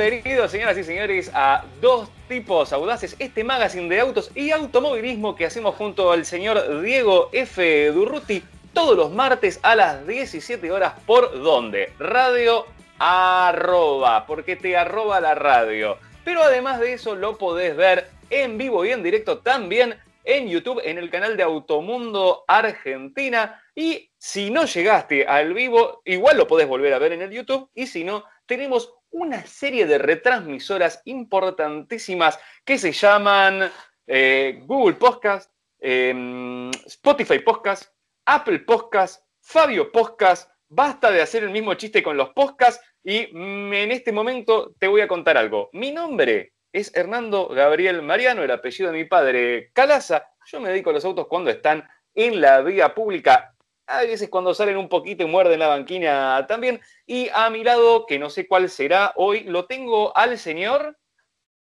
Bienvenidos, 0.00 0.50
señoras 0.50 0.78
y 0.78 0.82
señores, 0.82 1.30
a 1.34 1.62
Dos 1.82 2.08
Tipos 2.26 2.72
Audaces, 2.72 3.16
este 3.18 3.44
magazine 3.44 3.86
de 3.90 4.00
autos 4.00 4.30
y 4.34 4.50
automovilismo 4.50 5.36
que 5.36 5.44
hacemos 5.44 5.74
junto 5.74 6.10
al 6.10 6.24
señor 6.24 6.80
Diego 6.80 7.28
F. 7.34 7.92
Durruti 7.92 8.42
todos 8.72 8.96
los 8.96 9.12
martes 9.12 9.60
a 9.62 9.76
las 9.76 10.06
17 10.06 10.72
horas. 10.72 10.94
¿Por 11.04 11.42
dónde? 11.42 11.92
Radio 11.98 12.64
arroba, 12.98 14.24
porque 14.26 14.56
te 14.56 14.74
arroba 14.74 15.20
la 15.20 15.34
radio. 15.34 15.98
Pero 16.24 16.44
además 16.44 16.80
de 16.80 16.94
eso, 16.94 17.14
lo 17.14 17.36
podés 17.36 17.76
ver 17.76 18.08
en 18.30 18.56
vivo 18.56 18.86
y 18.86 18.92
en 18.92 19.02
directo 19.02 19.40
también 19.40 19.98
en 20.24 20.48
YouTube, 20.48 20.80
en 20.82 20.96
el 20.96 21.10
canal 21.10 21.36
de 21.36 21.42
Automundo 21.42 22.44
Argentina. 22.48 23.62
Y 23.74 24.10
si 24.16 24.48
no 24.48 24.64
llegaste 24.64 25.26
al 25.26 25.52
vivo, 25.52 26.00
igual 26.06 26.38
lo 26.38 26.46
podés 26.46 26.66
volver 26.66 26.94
a 26.94 26.98
ver 26.98 27.12
en 27.12 27.20
el 27.20 27.30
YouTube. 27.30 27.68
Y 27.74 27.86
si 27.86 28.02
no, 28.02 28.24
tenemos 28.46 28.94
una 29.10 29.44
serie 29.46 29.86
de 29.86 29.98
retransmisoras 29.98 31.02
importantísimas 31.04 32.38
que 32.64 32.78
se 32.78 32.92
llaman 32.92 33.70
eh, 34.06 34.60
Google 34.64 34.96
Podcast, 34.96 35.50
em, 35.78 36.70
Spotify 36.86 37.38
Podcast, 37.40 37.92
Apple 38.26 38.60
Podcast, 38.60 39.24
Fabio 39.40 39.90
Podcast. 39.90 40.50
Basta 40.68 41.10
de 41.10 41.22
hacer 41.22 41.42
el 41.42 41.50
mismo 41.50 41.74
chiste 41.74 42.02
con 42.02 42.16
los 42.16 42.30
podcasts 42.30 42.84
y 43.02 43.28
mm, 43.32 43.72
en 43.72 43.90
este 43.90 44.12
momento 44.12 44.74
te 44.78 44.86
voy 44.86 45.00
a 45.00 45.08
contar 45.08 45.36
algo. 45.36 45.70
Mi 45.72 45.90
nombre 45.90 46.52
es 46.72 46.94
Hernando 46.94 47.48
Gabriel 47.48 48.02
Mariano, 48.02 48.42
el 48.42 48.50
apellido 48.50 48.92
de 48.92 48.98
mi 48.98 49.04
padre 49.04 49.70
Calaza. 49.72 50.28
Yo 50.46 50.60
me 50.60 50.68
dedico 50.68 50.90
a 50.90 50.92
los 50.92 51.04
autos 51.04 51.26
cuando 51.26 51.50
están 51.50 51.88
en 52.14 52.40
la 52.40 52.60
vía 52.60 52.94
pública. 52.94 53.54
A 53.90 54.02
veces 54.02 54.28
cuando 54.28 54.54
salen 54.54 54.76
un 54.76 54.88
poquito 54.88 55.24
y 55.24 55.26
muerden 55.26 55.58
la 55.58 55.66
banquina 55.66 56.46
también. 56.46 56.80
Y 57.06 57.28
a 57.34 57.50
mi 57.50 57.64
lado, 57.64 58.06
que 58.06 58.20
no 58.20 58.30
sé 58.30 58.46
cuál 58.46 58.70
será 58.70 59.12
hoy, 59.16 59.42
lo 59.44 59.66
tengo 59.66 60.16
al 60.16 60.38
señor. 60.38 60.96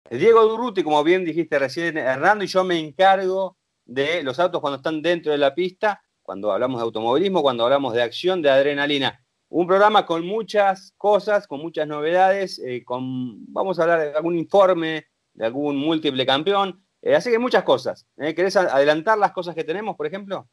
Diego 0.09 0.43
Durruti, 0.43 0.81
como 0.81 1.03
bien 1.03 1.25
dijiste 1.25 1.59
recién, 1.59 1.97
Hernando, 1.97 2.45
y 2.45 2.47
yo 2.47 2.63
me 2.63 2.79
encargo 2.79 3.57
de 3.83 4.23
los 4.23 4.39
autos 4.39 4.61
cuando 4.61 4.77
están 4.77 5.01
dentro 5.01 5.31
de 5.31 5.37
la 5.37 5.53
pista, 5.53 6.01
cuando 6.21 6.53
hablamos 6.53 6.79
de 6.79 6.83
automovilismo, 6.83 7.41
cuando 7.41 7.65
hablamos 7.65 7.93
de 7.93 8.01
acción, 8.01 8.41
de 8.41 8.49
adrenalina. 8.49 9.21
Un 9.49 9.67
programa 9.67 10.05
con 10.05 10.25
muchas 10.25 10.93
cosas, 10.97 11.47
con 11.47 11.59
muchas 11.59 11.85
novedades, 11.85 12.59
eh, 12.59 12.83
con, 12.85 13.51
vamos 13.51 13.77
a 13.77 13.83
hablar 13.83 13.99
de 13.99 14.13
algún 14.15 14.37
informe, 14.37 15.07
de 15.33 15.45
algún 15.45 15.75
múltiple 15.75 16.25
campeón, 16.25 16.81
eh, 17.01 17.15
así 17.15 17.29
que 17.29 17.39
muchas 17.39 17.63
cosas. 17.63 18.07
¿eh? 18.17 18.33
¿Querés 18.33 18.55
adelantar 18.55 19.17
las 19.17 19.31
cosas 19.31 19.53
que 19.53 19.63
tenemos, 19.63 19.95
por 19.95 20.07
ejemplo? 20.07 20.47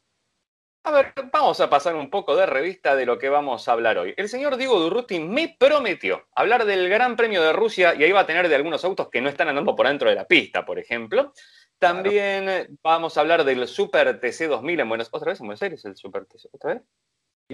A 0.85 0.91
ver, 0.91 1.13
vamos 1.31 1.61
a 1.61 1.69
pasar 1.69 1.95
un 1.95 2.09
poco 2.09 2.35
de 2.35 2.45
revista 2.45 2.93
de 2.95 3.05
lo 3.05 3.17
que 3.17 3.29
vamos 3.29 3.67
a 3.67 3.71
hablar 3.71 3.97
hoy. 3.97 4.13
El 4.17 4.27
señor 4.27 4.57
Diego 4.57 4.79
Durruti 4.79 5.17
me 5.17 5.55
prometió 5.57 6.27
hablar 6.35 6.65
del 6.65 6.89
Gran 6.89 7.15
Premio 7.15 7.41
de 7.41 7.53
Rusia 7.53 7.95
y 7.95 8.03
ahí 8.03 8.11
va 8.11 8.21
a 8.21 8.25
tener 8.25 8.49
de 8.49 8.55
algunos 8.55 8.83
autos 8.83 9.07
que 9.09 9.21
no 9.21 9.29
están 9.29 9.47
andando 9.47 9.77
por 9.77 9.87
dentro 9.87 10.09
de 10.09 10.15
la 10.15 10.27
pista, 10.27 10.65
por 10.65 10.77
ejemplo. 10.79 11.31
También 11.79 12.77
vamos 12.83 13.17
a 13.17 13.21
hablar 13.21 13.45
del 13.45 13.65
Super 13.67 14.19
TC 14.19 14.47
2000 14.49 14.81
en 14.81 14.89
Buenos 14.89 15.09
¿Otra 15.11 15.31
vez 15.31 15.39
en 15.39 15.47
Buenos 15.47 15.61
Aires 15.61 15.85
el 15.85 15.95
Super 15.95 16.25
TC? 16.25 16.49
¿Otra 16.51 16.73
vez? 16.73 16.83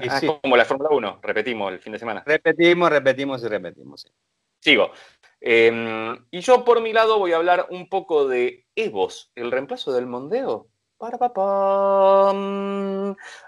Ah, 0.09 0.22
como 0.41 0.57
la 0.57 0.66
Fórmula 0.66 0.89
1, 0.91 1.19
repetimos 1.22 1.72
el 1.72 1.80
fin 1.80 1.94
de 1.94 2.00
semana. 2.00 2.23
Repetimos, 2.25 2.89
repetimos 2.89 3.44
y 3.44 3.47
repetimos. 3.47 4.11
Sigo. 4.59 4.91
Em, 5.39 6.17
y 6.31 6.41
yo 6.41 6.66
por 6.66 6.81
mi 6.81 6.94
lado 6.94 7.19
voy 7.19 7.34
a 7.34 7.38
hablar 7.38 7.67
un 7.69 7.90
poco 7.90 8.28
de 8.28 8.66
Evos, 8.75 9.31
el 9.35 9.51
reemplazo 9.51 9.94
del 9.94 10.07
Mondeo. 10.07 10.67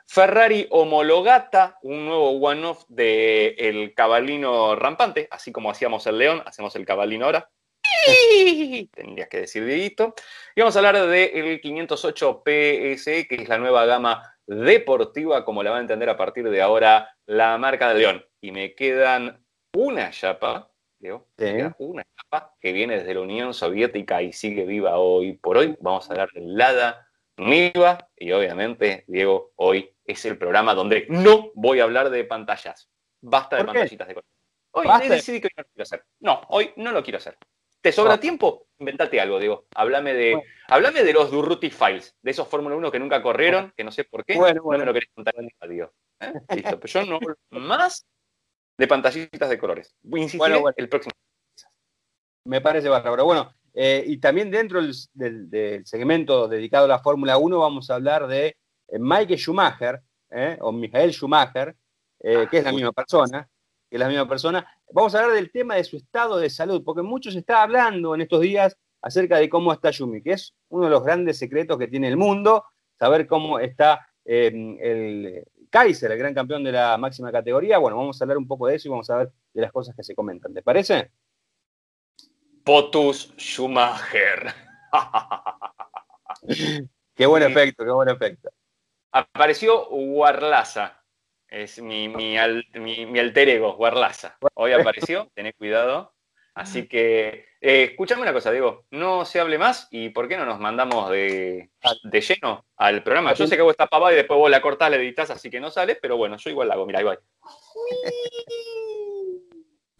Ferrari 0.05 0.67
homologata, 0.69 1.77
un 1.81 2.05
nuevo 2.05 2.31
one-off 2.31 2.85
del 2.87 3.55
el 3.57 3.93
cabalino 3.93 4.75
rampante, 4.75 5.27
así 5.29 5.51
como 5.51 5.69
hacíamos 5.69 6.07
el 6.07 6.17
león, 6.17 6.41
hacemos 6.45 6.73
el 6.77 6.85
cabalino 6.85 7.25
ahora. 7.25 7.49
Tendrías 8.93 9.27
que 9.27 9.41
decir 9.41 9.65
Dieguito. 9.65 10.15
Y 10.55 10.61
vamos 10.61 10.75
a 10.77 10.79
hablar 10.79 11.05
del 11.07 11.59
508 11.59 12.43
PSE, 12.45 13.27
que 13.27 13.35
es 13.35 13.49
la 13.49 13.57
nueva 13.57 13.85
gama 13.85 14.33
deportiva, 14.47 15.43
como 15.43 15.61
la 15.61 15.71
va 15.71 15.77
a 15.77 15.81
entender 15.81 16.09
a 16.09 16.15
partir 16.15 16.49
de 16.49 16.61
ahora 16.61 17.17
la 17.25 17.57
marca 17.57 17.89
de 17.89 17.99
León. 17.99 18.25
Y 18.39 18.53
me 18.53 18.75
quedan 18.75 19.45
una 19.73 20.09
chapa, 20.11 20.71
una 21.79 22.03
chapa 22.15 22.55
que 22.61 22.71
viene 22.71 22.99
desde 22.99 23.13
la 23.13 23.21
Unión 23.21 23.53
Soviética 23.53 24.21
y 24.21 24.31
sigue 24.31 24.65
viva 24.65 24.97
hoy 24.97 25.33
por 25.33 25.57
hoy. 25.57 25.75
Vamos 25.81 26.07
a 26.07 26.13
hablar 26.13 26.29
del 26.31 26.55
Lada 26.55 27.10
Niva 27.41 28.09
y 28.15 28.31
obviamente, 28.31 29.03
Diego, 29.07 29.51
hoy 29.55 29.93
es 30.05 30.23
el 30.25 30.37
programa 30.37 30.73
donde 30.73 31.07
no 31.09 31.51
voy 31.55 31.79
a 31.79 31.83
hablar 31.83 32.09
de 32.09 32.23
pantallas. 32.23 32.89
Basta 33.21 33.57
de 33.57 33.65
pantallitas 33.65 34.07
de 34.07 34.13
color. 34.13 34.25
Hoy 34.71 34.87
decidí 35.09 35.41
que 35.41 35.49
no 35.55 35.63
lo 35.63 35.69
quiero 35.69 35.83
hacer. 35.83 36.05
No, 36.19 36.41
hoy 36.49 36.71
no 36.77 36.91
lo 36.91 37.03
quiero 37.03 37.17
hacer. 37.17 37.37
¿Te 37.81 37.91
sobra 37.91 38.19
tiempo? 38.19 38.67
Inventate 38.77 39.19
algo, 39.19 39.39
digo. 39.39 39.65
Háblame 39.73 40.13
de, 40.13 40.39
de 40.69 41.13
los 41.13 41.31
Durruti 41.31 41.71
Files, 41.71 42.15
de 42.21 42.31
esos 42.31 42.47
Fórmula 42.47 42.75
1 42.75 42.91
que 42.91 42.99
nunca 42.99 43.23
corrieron, 43.23 43.73
que 43.75 43.83
no 43.83 43.91
sé 43.91 44.03
por 44.03 44.23
qué. 44.23 44.35
Bueno, 44.35 44.61
No 44.63 44.77
me 44.77 44.85
lo 44.85 44.93
querés 44.93 45.09
contar 45.13 45.33
en 45.37 45.49
digo. 45.67 45.91
¿Eh? 46.19 46.33
Listo, 46.55 46.79
pero 46.79 47.05
yo 47.05 47.19
no 47.49 47.59
más 47.59 48.05
de 48.77 48.87
pantallitas 48.87 49.49
de 49.49 49.57
colores. 49.57 49.95
Voy 50.03 50.21
a 50.21 50.23
insistir 50.23 50.39
bueno, 50.39 50.71
el 50.75 50.89
próximo. 50.89 51.11
Me 52.45 52.61
parece 52.61 52.87
bárbaro. 52.87 53.25
Bueno, 53.25 53.53
eh, 53.73 54.03
y 54.05 54.17
también 54.17 54.51
dentro 54.51 54.81
del, 55.13 55.85
segmento 55.85 56.47
dedicado 56.47 56.85
a 56.85 56.89
la 56.89 56.99
Fórmula 56.99 57.37
1 57.37 57.59
vamos 57.59 57.89
a 57.89 57.95
hablar 57.95 58.27
de 58.27 58.47
eh, 58.47 58.99
Mike 58.99 59.37
Schumacher, 59.37 60.01
o 60.61 60.71
Michael 60.71 61.11
Schumacher, 61.11 61.75
que 62.19 62.47
es 62.51 62.63
la 62.63 62.69
ah, 62.69 62.73
misma 62.73 62.93
persona, 62.93 63.49
que 63.89 63.97
es 63.97 63.99
la 63.99 64.07
misma 64.07 64.27
persona. 64.27 64.65
Vamos 64.93 65.13
a 65.13 65.19
hablar 65.19 65.35
del 65.35 65.51
tema 65.51 65.75
de 65.75 65.83
su 65.83 65.97
estado 65.97 66.37
de 66.37 66.49
salud, 66.49 66.81
porque 66.85 67.01
mucho 67.01 67.31
se 67.31 67.39
está 67.39 67.63
hablando 67.63 68.15
en 68.15 68.21
estos 68.21 68.39
días 68.39 68.77
acerca 69.01 69.37
de 69.37 69.49
cómo 69.49 69.73
está 69.73 69.91
Yumi, 69.91 70.21
que 70.21 70.33
es 70.33 70.53
uno 70.69 70.85
de 70.85 70.91
los 70.91 71.03
grandes 71.03 71.37
secretos 71.37 71.77
que 71.77 71.87
tiene 71.87 72.07
el 72.07 72.15
mundo, 72.15 72.63
saber 72.97 73.27
cómo 73.27 73.59
está 73.59 74.07
el 74.23 75.43
Kaiser, 75.71 76.11
el 76.11 76.17
gran 76.17 76.33
campeón 76.33 76.63
de 76.63 76.73
la 76.73 76.97
máxima 76.97 77.31
categoría. 77.31 77.77
Bueno, 77.77 77.97
vamos 77.97 78.21
a 78.21 78.23
hablar 78.23 78.37
un 78.37 78.47
poco 78.47 78.67
de 78.67 78.75
eso 78.75 78.87
y 78.87 78.91
vamos 78.91 79.09
a 79.09 79.17
ver 79.17 79.31
de 79.53 79.61
las 79.61 79.71
cosas 79.71 79.95
que 79.95 80.03
se 80.03 80.13
comentan. 80.13 80.53
¿Te 80.53 80.61
parece? 80.61 81.11
Potus 82.63 83.33
Schumacher. 83.37 84.53
qué 87.15 87.25
buen 87.25 87.43
efecto, 87.43 87.83
qué 87.83 87.91
buen 87.91 88.09
efecto. 88.09 88.49
Apareció 89.11 89.89
Warlaza. 89.89 91.01
Es 91.47 91.81
mi, 91.81 92.07
mi, 92.07 92.37
alter 92.37 93.49
ego, 93.49 93.75
Guarlaza. 93.75 94.37
Hoy 94.53 94.71
apareció, 94.71 95.29
tenés 95.35 95.53
cuidado. 95.55 96.13
Así 96.53 96.87
que, 96.87 97.45
eh, 97.61 97.83
escúchame 97.91 98.21
una 98.21 98.33
cosa, 98.33 98.51
Diego. 98.51 98.85
No 98.91 99.25
se 99.25 99.39
hable 99.39 99.57
más 99.57 99.87
y 99.91 100.09
¿por 100.09 100.27
qué 100.27 100.37
no 100.37 100.45
nos 100.45 100.59
mandamos 100.59 101.09
de, 101.09 101.71
lleno 102.11 102.65
al 102.77 103.03
programa? 103.03 103.33
Yo 103.33 103.47
sé 103.47 103.55
que 103.55 103.61
vos 103.61 103.71
estás 103.71 103.89
pavada 103.89 104.13
y 104.13 104.17
después 104.17 104.37
vos 104.37 104.51
la 104.51 104.61
cortás, 104.61 104.89
la 104.89 104.97
editas, 104.97 105.29
así 105.29 105.49
que 105.49 105.59
no 105.59 105.71
sale, 105.71 105.95
pero 105.95 106.17
bueno, 106.17 106.37
yo 106.37 106.49
igual 106.49 106.67
la 106.67 106.75
hago. 106.75 106.85
Mira, 106.85 106.99
ahí 106.99 107.05
va. 107.05 107.17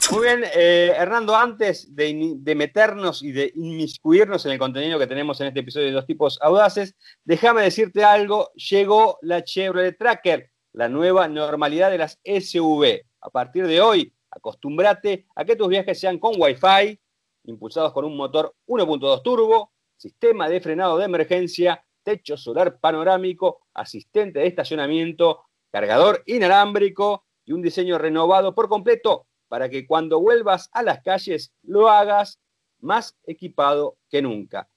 Muy 0.10 0.24
bien, 0.26 0.44
eh, 0.56 0.94
Hernando, 0.98 1.36
antes 1.36 1.96
de, 1.96 2.56
meternos 2.56 3.22
y 3.22 3.32
de 3.32 3.52
inmiscuirnos 3.56 4.46
en 4.46 4.54
el 4.54 4.60
contenido 4.60 4.98
que 4.98 5.08
tenemos 5.08 5.40
en 5.40 5.48
este 5.48 5.60
episodio 5.60 5.88
de 5.88 5.94
Dos 5.94 6.06
Tipos 6.06 6.40
Audaces, 6.42 6.96
déjame 7.24 7.62
decirte 7.62 8.04
algo. 8.04 8.52
Llegó 8.56 9.20
la 9.22 9.44
Chevrolet 9.44 9.98
Tracker 9.98 10.52
la 10.74 10.90
nueva 10.90 11.28
normalidad 11.28 11.92
de 11.92 11.98
las 11.98 12.20
SUV. 12.24 13.02
A 13.22 13.30
partir 13.30 13.68
de 13.68 13.82
hoy, 13.82 14.14
acostúmbrate 14.30 15.28
a 15.36 15.46
que 15.46 15.56
tus 15.56 15.68
viajes 15.68 16.00
sean 16.00 16.18
con 16.18 16.34
Wi-Fi, 16.38 17.00
impulsados 17.46 17.94
con 17.94 18.06
un 18.06 18.16
motor 18.16 18.56
1.2 18.68 19.22
turbo, 19.22 19.72
sistema 19.98 20.50
de 20.50 20.62
frenado 20.62 20.98
de 20.98 21.06
emergencia, 21.06 21.84
techo 22.04 22.38
solar 22.38 22.80
panorámico, 22.80 23.62
asistente 23.74 24.40
de 24.40 24.48
estacionamiento, 24.48 25.44
cargador 25.70 26.24
inalámbrico 26.26 27.26
y 27.46 27.52
un 27.54 27.62
diseño 27.62 27.98
renovado 27.98 28.56
por 28.56 28.70
completo 28.70 29.28
para 29.52 29.68
que 29.68 29.86
cuando 29.86 30.22
vuelvas 30.22 30.70
a 30.72 30.82
las 30.82 31.02
calles 31.02 31.52
lo 31.64 31.90
hagas 31.90 32.40
más 32.80 33.18
equipado 33.26 33.98
que 34.10 34.22
nunca. 34.22 34.70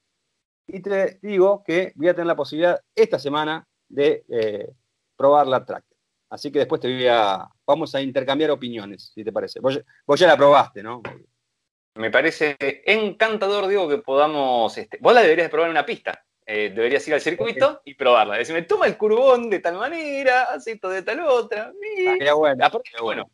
Y 0.67 0.81
te 0.81 1.17
digo 1.21 1.63
que 1.63 1.93
voy 1.95 2.09
a 2.09 2.13
tener 2.13 2.27
la 2.27 2.35
posibilidad 2.35 2.81
esta 2.93 3.17
semana 3.17 3.65
de 3.87 4.25
eh, 4.27 4.69
probar 5.15 5.47
la 5.47 5.63
Tracker. 5.63 5.97
Así 6.29 6.51
que 6.51 6.59
después 6.59 6.81
te 6.81 6.93
voy 6.93 7.07
a, 7.07 7.47
vamos 7.65 7.95
a 7.95 8.01
intercambiar 8.01 8.51
opiniones, 8.51 9.13
si 9.15 9.23
te 9.23 9.31
parece. 9.31 9.61
Vos, 9.61 9.79
ya 10.19 10.27
la 10.27 10.35
probaste, 10.35 10.83
¿no? 10.83 11.01
Me 11.93 12.11
parece 12.11 12.57
encantador, 12.59 13.67
digo, 13.67 13.87
que 13.87 13.99
podamos, 13.99 14.77
este, 14.77 14.97
vos 14.99 15.13
la 15.13 15.21
deberías 15.21 15.49
probar 15.49 15.69
en 15.69 15.77
una 15.77 15.85
pista. 15.85 16.21
Eh, 16.45 16.73
deberías 16.75 17.07
ir 17.07 17.13
al 17.13 17.21
circuito 17.21 17.81
y 17.85 17.93
probarla. 17.93 18.35
Decirme, 18.35 18.63
toma 18.63 18.87
el 18.87 18.97
curbón 18.97 19.49
de 19.49 19.59
tal 19.59 19.77
manera, 19.77 20.43
así 20.53 20.71
esto 20.71 20.89
de 20.89 21.01
tal 21.01 21.21
otra. 21.21 21.71
Ah, 22.27 22.33
bueno, 22.33 22.69
bueno, 23.01 23.31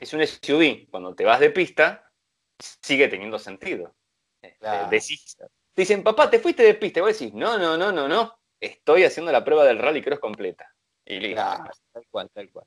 es 0.00 0.12
un 0.12 0.26
SUV. 0.26 0.88
Cuando 0.90 1.14
te 1.14 1.24
vas 1.24 1.40
de 1.40 1.50
pista, 1.50 2.10
sigue 2.58 3.08
teniendo 3.08 3.38
sentido. 3.38 3.94
Este, 4.42 4.98
dicen, 5.76 6.02
papá, 6.02 6.30
te 6.30 6.38
fuiste 6.38 6.62
de 6.62 6.74
pista. 6.74 7.00
Y 7.00 7.02
vos 7.02 7.18
decís, 7.18 7.34
no, 7.34 7.58
no, 7.58 7.76
no, 7.76 7.92
no, 7.92 8.08
no. 8.08 8.38
Estoy 8.58 9.04
haciendo 9.04 9.32
la 9.32 9.44
prueba 9.44 9.64
del 9.64 9.78
rally 9.78 10.02
cross 10.02 10.18
completa. 10.18 10.74
Y 11.04 11.34
tal 11.34 12.06
cual, 12.10 12.30
tal 12.32 12.50
cual. 12.50 12.66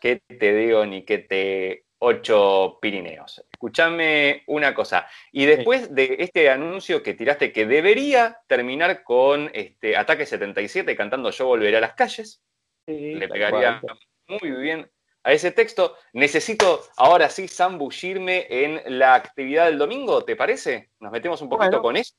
¿Qué 0.00 0.20
te 0.26 0.54
digo 0.54 0.84
ni 0.84 1.04
qué 1.04 1.18
te 1.18 1.86
ocho 2.04 2.78
Pirineos. 2.82 3.44
Escúchame 3.50 4.42
una 4.48 4.74
cosa. 4.74 5.06
Y 5.30 5.46
después 5.46 5.94
de 5.94 6.16
este 6.18 6.50
anuncio 6.50 7.00
que 7.00 7.14
tiraste, 7.14 7.52
que 7.52 7.64
debería 7.64 8.40
terminar 8.48 9.04
con 9.04 9.50
este 9.54 9.96
Ataque 9.96 10.26
77 10.26 10.96
cantando 10.96 11.30
Yo 11.30 11.46
volveré 11.46 11.76
a 11.76 11.80
las 11.80 11.94
calles, 11.94 12.42
le 12.86 13.28
pegaría 13.28 13.80
muy 14.26 14.50
bien 14.50 14.90
a 15.24 15.32
ese 15.32 15.50
texto. 15.50 15.94
Necesito 16.12 16.80
ahora 16.96 17.28
sí 17.28 17.48
zambullirme 17.48 18.46
en 18.48 18.98
la 18.98 19.14
actividad 19.14 19.66
del 19.66 19.78
domingo, 19.78 20.24
¿te 20.24 20.36
parece? 20.36 20.90
Nos 21.00 21.12
metemos 21.12 21.40
un 21.42 21.48
poquito 21.48 21.80
con 21.80 21.96
eso. 21.96 22.14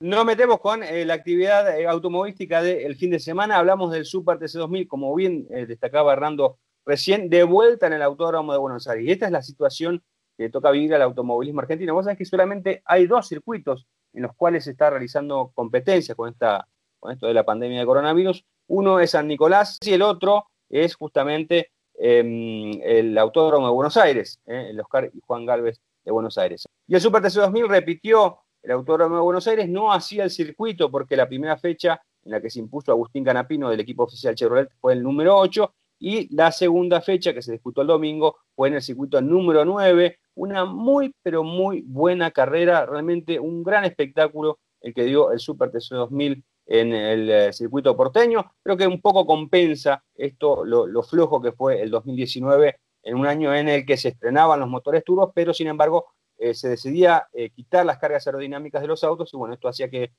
Nos 0.00 0.24
metemos 0.24 0.58
con 0.58 0.82
eh, 0.82 1.04
la 1.04 1.14
actividad 1.14 1.78
eh, 1.78 1.86
automovilística 1.86 2.60
del 2.60 2.96
fin 2.96 3.10
de 3.10 3.20
semana. 3.20 3.58
Hablamos 3.58 3.92
del 3.92 4.04
Super 4.04 4.36
TC2000, 4.36 4.88
como 4.88 5.14
bien 5.14 5.46
eh, 5.50 5.64
destacaba 5.64 6.12
Hernando 6.12 6.58
recién, 6.84 7.30
de 7.30 7.44
vuelta 7.44 7.86
en 7.86 7.92
el 7.92 8.02
Autódromo 8.02 8.52
de 8.52 8.58
Buenos 8.58 8.88
Aires. 8.88 9.06
Y 9.06 9.12
esta 9.12 9.26
es 9.26 9.32
la 9.32 9.42
situación 9.42 10.02
que 10.36 10.48
toca 10.48 10.72
vivir 10.72 10.92
al 10.94 11.02
automovilismo 11.02 11.60
argentino. 11.60 11.94
Vos 11.94 12.06
sabés 12.06 12.18
que 12.18 12.24
solamente 12.24 12.82
hay 12.84 13.06
dos 13.06 13.28
circuitos 13.28 13.86
en 14.12 14.22
los 14.22 14.34
cuales 14.34 14.64
se 14.64 14.72
está 14.72 14.90
realizando 14.90 15.52
competencia 15.54 16.16
con, 16.16 16.30
esta, 16.30 16.66
con 16.98 17.12
esto 17.12 17.28
de 17.28 17.34
la 17.34 17.44
pandemia 17.44 17.78
de 17.78 17.86
coronavirus. 17.86 18.44
Uno 18.66 18.98
es 18.98 19.12
San 19.12 19.28
Nicolás 19.28 19.78
y 19.82 19.92
el 19.92 20.02
otro 20.02 20.46
es 20.68 20.96
justamente 20.96 21.70
el 22.02 23.16
Autódromo 23.16 23.66
de 23.66 23.72
Buenos 23.72 23.96
Aires, 23.96 24.40
el 24.46 24.80
Oscar 24.80 25.10
y 25.12 25.20
Juan 25.20 25.46
Galvez 25.46 25.80
de 26.04 26.10
Buenos 26.10 26.36
Aires. 26.36 26.66
Y 26.88 26.94
el 26.94 27.00
Super 27.00 27.22
TC2000 27.22 27.68
repitió 27.68 28.38
el 28.62 28.72
Autódromo 28.72 29.16
de 29.16 29.22
Buenos 29.22 29.46
Aires 29.46 29.68
no 29.68 29.92
hacía 29.92 30.24
el 30.24 30.30
circuito 30.30 30.90
porque 30.90 31.16
la 31.16 31.28
primera 31.28 31.56
fecha 31.56 32.00
en 32.24 32.32
la 32.32 32.40
que 32.40 32.50
se 32.50 32.58
impuso 32.58 32.92
Agustín 32.92 33.24
Canapino 33.24 33.70
del 33.70 33.80
equipo 33.80 34.04
oficial 34.04 34.34
Chevrolet 34.34 34.68
fue 34.80 34.92
el 34.94 35.02
número 35.02 35.36
8 35.36 35.72
y 35.98 36.34
la 36.34 36.50
segunda 36.50 37.00
fecha 37.00 37.32
que 37.32 37.42
se 37.42 37.52
disputó 37.52 37.82
el 37.82 37.88
domingo 37.88 38.36
fue 38.54 38.68
en 38.68 38.74
el 38.74 38.82
circuito 38.82 39.20
número 39.20 39.64
9, 39.64 40.18
una 40.34 40.64
muy 40.64 41.14
pero 41.22 41.44
muy 41.44 41.82
buena 41.82 42.32
carrera, 42.32 42.86
realmente 42.86 43.38
un 43.38 43.62
gran 43.62 43.84
espectáculo 43.84 44.58
el 44.80 44.94
que 44.94 45.04
dio 45.04 45.30
el 45.30 45.38
Super 45.38 45.70
TC 45.70 45.90
2000 45.90 46.44
en 46.66 46.92
el 46.92 47.30
eh, 47.30 47.52
circuito 47.52 47.96
porteño, 47.96 48.52
creo 48.62 48.76
que 48.76 48.86
un 48.86 49.00
poco 49.00 49.26
compensa 49.26 50.04
esto, 50.14 50.64
lo, 50.64 50.86
lo 50.86 51.02
flojo 51.02 51.40
que 51.40 51.52
fue 51.52 51.80
el 51.82 51.90
2019 51.90 52.78
en 53.02 53.16
un 53.16 53.26
año 53.26 53.54
en 53.54 53.68
el 53.68 53.84
que 53.84 53.96
se 53.96 54.08
estrenaban 54.08 54.60
los 54.60 54.68
motores 54.68 55.04
turbos, 55.04 55.32
pero 55.34 55.52
sin 55.52 55.66
embargo 55.66 56.06
eh, 56.38 56.54
se 56.54 56.68
decidía 56.68 57.28
eh, 57.32 57.50
quitar 57.50 57.84
las 57.84 57.98
cargas 57.98 58.26
aerodinámicas 58.26 58.80
de 58.80 58.88
los 58.88 59.02
autos 59.02 59.32
y 59.32 59.36
bueno, 59.36 59.54
esto 59.54 59.68
hacía 59.68 59.88
que 59.90 60.12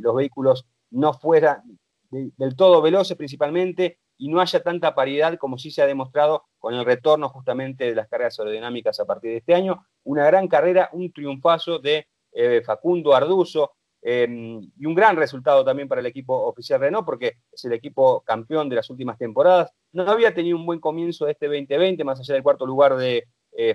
los 0.00 0.14
vehículos 0.14 0.64
no 0.90 1.12
fueran 1.12 1.78
del 2.10 2.56
todo 2.56 2.80
veloces 2.80 3.18
principalmente 3.18 3.98
y 4.16 4.28
no 4.30 4.40
haya 4.40 4.62
tanta 4.62 4.94
paridad 4.94 5.36
como 5.36 5.58
sí 5.58 5.70
se 5.70 5.82
ha 5.82 5.86
demostrado 5.86 6.46
con 6.58 6.72
el 6.72 6.86
retorno 6.86 7.28
justamente 7.28 7.84
de 7.84 7.94
las 7.94 8.08
cargas 8.08 8.38
aerodinámicas 8.40 8.98
a 8.98 9.04
partir 9.04 9.32
de 9.32 9.36
este 9.36 9.54
año. 9.54 9.84
Una 10.04 10.24
gran 10.24 10.48
carrera, 10.48 10.88
un 10.94 11.12
triunfazo 11.12 11.80
de 11.80 12.06
Facundo 12.64 13.14
Arduzo, 13.14 13.72
em, 14.02 14.60
y 14.78 14.86
un 14.86 14.94
gran 14.94 15.16
resultado 15.16 15.64
también 15.64 15.88
para 15.88 16.00
el 16.00 16.06
equipo 16.06 16.34
oficial 16.46 16.80
Renault, 16.80 17.06
porque 17.06 17.38
es 17.52 17.64
el 17.64 17.72
equipo 17.72 18.20
campeón 18.22 18.68
de 18.68 18.76
las 18.76 18.90
últimas 18.90 19.18
temporadas. 19.18 19.72
No 19.92 20.08
había 20.10 20.34
tenido 20.34 20.56
un 20.56 20.66
buen 20.66 20.80
comienzo 20.80 21.26
de 21.26 21.32
este 21.32 21.46
2020, 21.46 22.04
más 22.04 22.20
allá 22.20 22.34
del 22.34 22.42
cuarto 22.42 22.66
lugar 22.66 22.96
de 22.96 23.26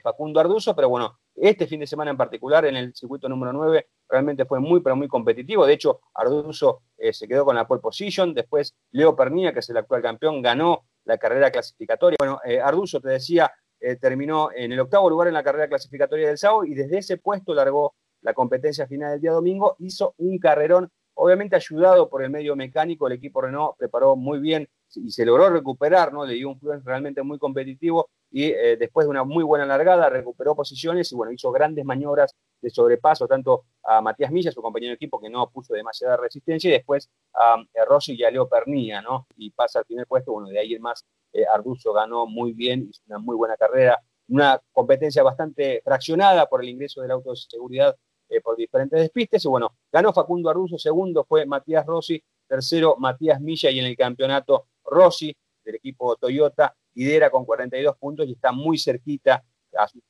Facundo 0.02 0.40
Arduzo, 0.40 0.74
pero 0.74 0.88
bueno, 0.88 1.20
este 1.36 1.68
fin 1.68 1.80
de 1.80 1.88
semana 1.88 2.12
en 2.12 2.18
particular, 2.18 2.66
en 2.66 2.76
el 2.76 2.94
circuito 2.94 3.28
número 3.28 3.52
9, 3.54 3.88
realmente 4.08 4.46
fue 4.46 4.60
muy, 4.60 4.82
pero 4.82 4.96
muy 4.96 5.08
competitivo. 5.08 5.66
De 5.66 5.74
hecho, 5.74 6.02
Arduzo 6.14 6.84
eh, 6.98 7.12
se 7.12 7.28
quedó 7.28 7.46
con 7.46 7.56
la 7.56 7.68
pole 7.68 7.82
position. 7.82 8.34
Después, 8.34 8.76
Leo 8.92 9.16
Pernilla, 9.16 9.52
que 9.52 9.60
es 9.60 9.70
el 9.70 9.78
actual 9.78 10.02
campeón, 10.02 10.42
ganó 10.42 10.86
la 11.06 11.18
carrera 11.18 11.52
clasificatoria. 11.52 12.18
Bueno, 12.20 12.40
eh, 12.46 12.60
Arduzo, 12.60 13.02
te 13.02 13.10
decía, 13.10 13.52
eh, 13.80 13.96
terminó 13.96 14.50
en 14.56 14.72
el 14.72 14.80
octavo 14.80 15.10
lugar 15.10 15.28
en 15.28 15.34
la 15.34 15.44
carrera 15.44 15.68
clasificatoria 15.68 16.28
del 16.28 16.38
sábado 16.38 16.66
y 16.66 16.76
desde 16.76 17.00
ese 17.00 17.18
puesto 17.18 17.54
largó 17.54 17.96
la 18.24 18.34
competencia 18.34 18.88
final 18.88 19.12
del 19.12 19.22
día 19.22 19.32
domingo. 19.32 19.76
Hizo 19.80 20.16
un 20.18 20.40
carrerón, 20.40 20.90
obviamente 21.14 21.56
ayudado 21.56 22.10
por 22.10 22.24
el 22.24 22.30
medio 22.30 22.56
mecánico. 22.56 23.08
El 23.08 23.14
equipo 23.14 23.42
Renault 23.42 23.78
preparó 23.78 24.16
muy 24.16 24.40
bien 24.40 24.68
y 24.96 25.12
se 25.12 25.26
logró 25.26 25.50
recuperar, 25.50 26.14
¿no? 26.14 26.26
Le 26.26 26.34
dio 26.34 26.50
un 26.50 26.60
fluence 26.60 26.86
realmente 26.86 27.22
muy 27.24 27.38
competitivo 27.38 28.10
y 28.32 28.46
eh, 28.46 28.78
después 28.78 29.06
de 29.06 29.12
una 29.12 29.24
muy 29.24 29.44
buena 29.44 29.66
largada 29.66 30.10
recuperó 30.10 30.56
posiciones 30.56 31.12
y 31.12 31.16
bueno, 31.16 31.32
hizo 31.32 31.52
grandes 31.52 31.86
maniobras 31.86 32.36
de 32.62 32.70
sobrepaso 32.70 33.28
tanto 33.28 33.66
a 33.84 34.02
Matías 34.02 34.32
Milla, 34.32 34.52
su 34.52 34.62
compañero 34.62 34.92
de 34.92 34.96
equipo, 34.96 35.20
que 35.20 35.30
no 35.30 35.50
puso 35.50 35.74
demasiada 35.74 36.18
resistencia, 36.18 36.70
y 36.70 36.74
después 36.74 37.10
a, 37.34 37.58
Rossi 37.88 38.16
y 38.16 38.24
a 38.24 38.32
Leo 38.32 38.48
Pernilla, 38.48 39.02
¿no? 39.02 39.28
Y 39.38 39.52
pasa 39.52 39.80
al 39.80 39.86
primer 39.86 40.08
puesto, 40.08 40.32
bueno, 40.32 40.48
de 40.48 40.60
ahí 40.60 40.74
en 40.74 40.82
más 40.82 41.06
eh, 41.34 41.44
Arduzo 41.46 41.94
ganó 41.94 42.26
muy 42.26 42.54
bien, 42.54 42.88
hizo 42.90 43.02
una 43.08 43.20
muy 43.20 43.36
buena 43.36 43.58
carrera, 43.58 44.02
una 44.30 44.60
competencia 44.72 45.22
bastante 45.22 45.82
fraccionada 45.84 46.48
por 46.48 46.64
el 46.64 46.70
ingreso 46.70 47.02
del 47.02 47.12
auto 47.12 47.32
de 47.32 47.36
seguridad 47.36 47.96
eh, 48.30 48.42
por 48.42 48.56
diferentes 48.56 49.00
despistes, 49.00 49.46
y 49.46 49.48
bueno, 49.48 49.76
ganó 49.92 50.14
Facundo 50.14 50.50
Arduzo, 50.50 50.78
segundo 50.78 51.24
fue 51.24 51.46
Matías 51.46 51.86
Rossi, 51.86 52.24
tercero 52.48 52.96
Matías 52.98 53.40
Milla, 53.42 53.70
y 53.70 53.80
en 53.80 53.86
el 53.86 53.96
campeonato 53.96 54.68
Rossi 54.84 55.36
del 55.64 55.76
equipo 55.76 56.16
Toyota 56.16 56.76
lidera 56.94 57.30
con 57.30 57.46
42 57.46 57.98
puntos 57.98 58.28
y 58.28 58.34
está 58.34 58.52
muy 58.52 58.78
cerquita 58.78 59.44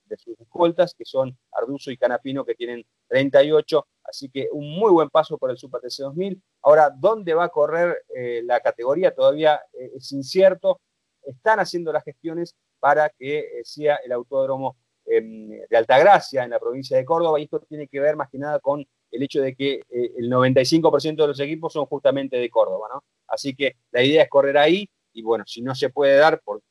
de 0.05 0.17
sus 0.17 0.39
escoltas, 0.39 0.93
que 0.93 1.05
son 1.05 1.37
Arduzo 1.51 1.91
y 1.91 1.97
Canapino, 1.97 2.45
que 2.45 2.55
tienen 2.55 2.85
38. 3.07 3.87
Así 4.03 4.29
que 4.29 4.49
un 4.51 4.69
muy 4.69 4.91
buen 4.91 5.09
paso 5.09 5.37
por 5.37 5.49
el 5.49 5.57
Super 5.57 5.81
TC 5.81 6.03
2000. 6.03 6.41
Ahora, 6.63 6.89
¿dónde 6.89 7.33
va 7.33 7.45
a 7.45 7.49
correr 7.49 8.03
eh, 8.15 8.41
la 8.43 8.59
categoría? 8.59 9.13
Todavía 9.13 9.61
eh, 9.73 9.91
es 9.95 10.11
incierto. 10.11 10.81
Están 11.23 11.59
haciendo 11.59 11.93
las 11.93 12.03
gestiones 12.03 12.55
para 12.79 13.09
que 13.09 13.61
sea 13.63 13.95
el 14.03 14.11
autódromo 14.11 14.75
de 15.05 15.77
Altagracia, 15.77 16.43
en 16.43 16.51
la 16.51 16.59
provincia 16.59 16.97
de 16.97 17.05
Córdoba. 17.05 17.39
Y 17.39 17.43
esto 17.43 17.59
tiene 17.61 17.87
que 17.87 17.99
ver 17.99 18.15
más 18.15 18.29
que 18.29 18.37
nada 18.37 18.59
con 18.59 18.85
el 19.11 19.23
hecho 19.23 19.41
de 19.41 19.55
que 19.55 19.83
el 19.89 20.29
95% 20.29 21.15
de 21.15 21.27
los 21.27 21.39
equipos 21.39 21.73
son 21.73 21.85
justamente 21.85 22.37
de 22.37 22.49
Córdoba. 22.49 22.87
¿no? 22.93 23.03
Así 23.27 23.55
que 23.55 23.75
la 23.91 24.03
idea 24.03 24.23
es 24.23 24.29
correr 24.29 24.57
ahí. 24.57 24.89
Y 25.13 25.21
bueno, 25.21 25.43
si 25.45 25.61
no 25.61 25.75
se 25.75 25.89
puede 25.89 26.15
dar 26.15 26.41
por 26.41 26.61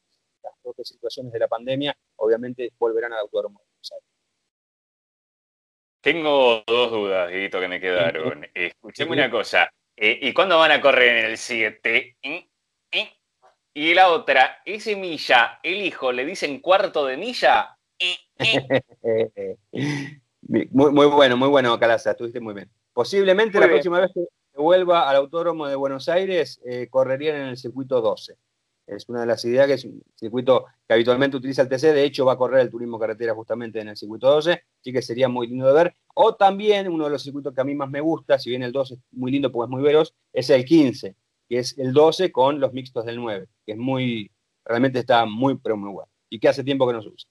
propias 0.62 0.88
situaciones 0.88 1.32
de 1.32 1.38
la 1.38 1.48
pandemia, 1.48 1.96
obviamente 2.16 2.72
volverán 2.78 3.12
al 3.12 3.20
autódromo. 3.20 3.60
Tengo 6.00 6.64
dos 6.66 6.90
dudas, 6.90 7.30
Guito, 7.30 7.60
que 7.60 7.68
me 7.68 7.80
quedaron. 7.80 8.46
Escucheme 8.54 9.12
una 9.12 9.30
cosa. 9.30 9.70
Eh, 9.96 10.18
¿Y 10.22 10.32
cuándo 10.32 10.58
van 10.58 10.72
a 10.72 10.80
correr 10.80 11.18
en 11.18 11.26
el 11.26 11.38
7? 11.38 12.16
Y 13.74 13.94
la 13.94 14.10
otra, 14.10 14.60
ese 14.64 14.96
milla, 14.96 15.60
el 15.62 15.80
hijo, 15.80 16.12
le 16.12 16.24
dicen 16.24 16.60
cuarto 16.60 17.06
de 17.06 17.16
milla. 17.16 17.78
muy, 20.42 20.90
muy 20.90 21.06
bueno, 21.06 21.36
muy 21.36 21.48
bueno, 21.48 21.78
Calaza, 21.78 22.12
estuviste 22.12 22.40
muy 22.40 22.54
bien. 22.54 22.70
Posiblemente 22.92 23.58
la 23.58 23.68
próxima 23.68 24.00
vez 24.00 24.10
que 24.14 24.26
vuelva 24.60 25.08
al 25.08 25.16
Autódromo 25.16 25.66
de 25.66 25.76
Buenos 25.76 26.08
Aires, 26.08 26.60
eh, 26.64 26.88
correrían 26.90 27.36
en 27.36 27.48
el 27.48 27.56
circuito 27.56 28.00
12. 28.00 28.36
Es 28.86 29.08
una 29.08 29.20
de 29.20 29.26
las 29.26 29.44
ideas 29.44 29.66
que 29.66 29.74
es 29.74 29.84
un 29.84 30.02
circuito 30.14 30.66
que 30.86 30.94
habitualmente 30.94 31.36
utiliza 31.36 31.62
el 31.62 31.68
TC, 31.68 31.92
de 31.92 32.04
hecho 32.04 32.26
va 32.26 32.32
a 32.32 32.36
correr 32.36 32.60
el 32.60 32.70
turismo 32.70 32.98
carretera 32.98 33.34
justamente 33.34 33.80
en 33.80 33.88
el 33.88 33.96
circuito 33.96 34.28
12, 34.28 34.52
así 34.80 34.92
que 34.92 35.02
sería 35.02 35.28
muy 35.28 35.46
lindo 35.46 35.66
de 35.66 35.72
ver. 35.72 35.94
O 36.14 36.34
también 36.34 36.88
uno 36.88 37.04
de 37.04 37.10
los 37.10 37.22
circuitos 37.22 37.54
que 37.54 37.60
a 37.60 37.64
mí 37.64 37.74
más 37.74 37.88
me 37.88 38.00
gusta, 38.00 38.38
si 38.38 38.50
bien 38.50 38.62
el 38.62 38.72
12 38.72 38.94
es 38.94 39.00
muy 39.12 39.30
lindo 39.30 39.50
porque 39.50 39.70
es 39.70 39.70
muy 39.70 39.82
veloz, 39.82 40.14
es 40.32 40.50
el 40.50 40.64
15, 40.64 41.16
que 41.48 41.58
es 41.58 41.78
el 41.78 41.92
12 41.92 42.32
con 42.32 42.60
los 42.60 42.72
mixtos 42.72 43.04
del 43.04 43.16
9, 43.16 43.46
que 43.64 43.72
es 43.72 43.78
muy, 43.78 44.30
realmente 44.64 44.98
está 44.98 45.24
muy, 45.24 45.56
pero 45.56 45.76
muy 45.76 45.90
bueno, 45.90 46.10
y 46.28 46.38
que 46.38 46.48
hace 46.48 46.64
tiempo 46.64 46.86
que 46.86 46.92
no 46.92 47.02
se 47.02 47.08
usa. 47.08 47.30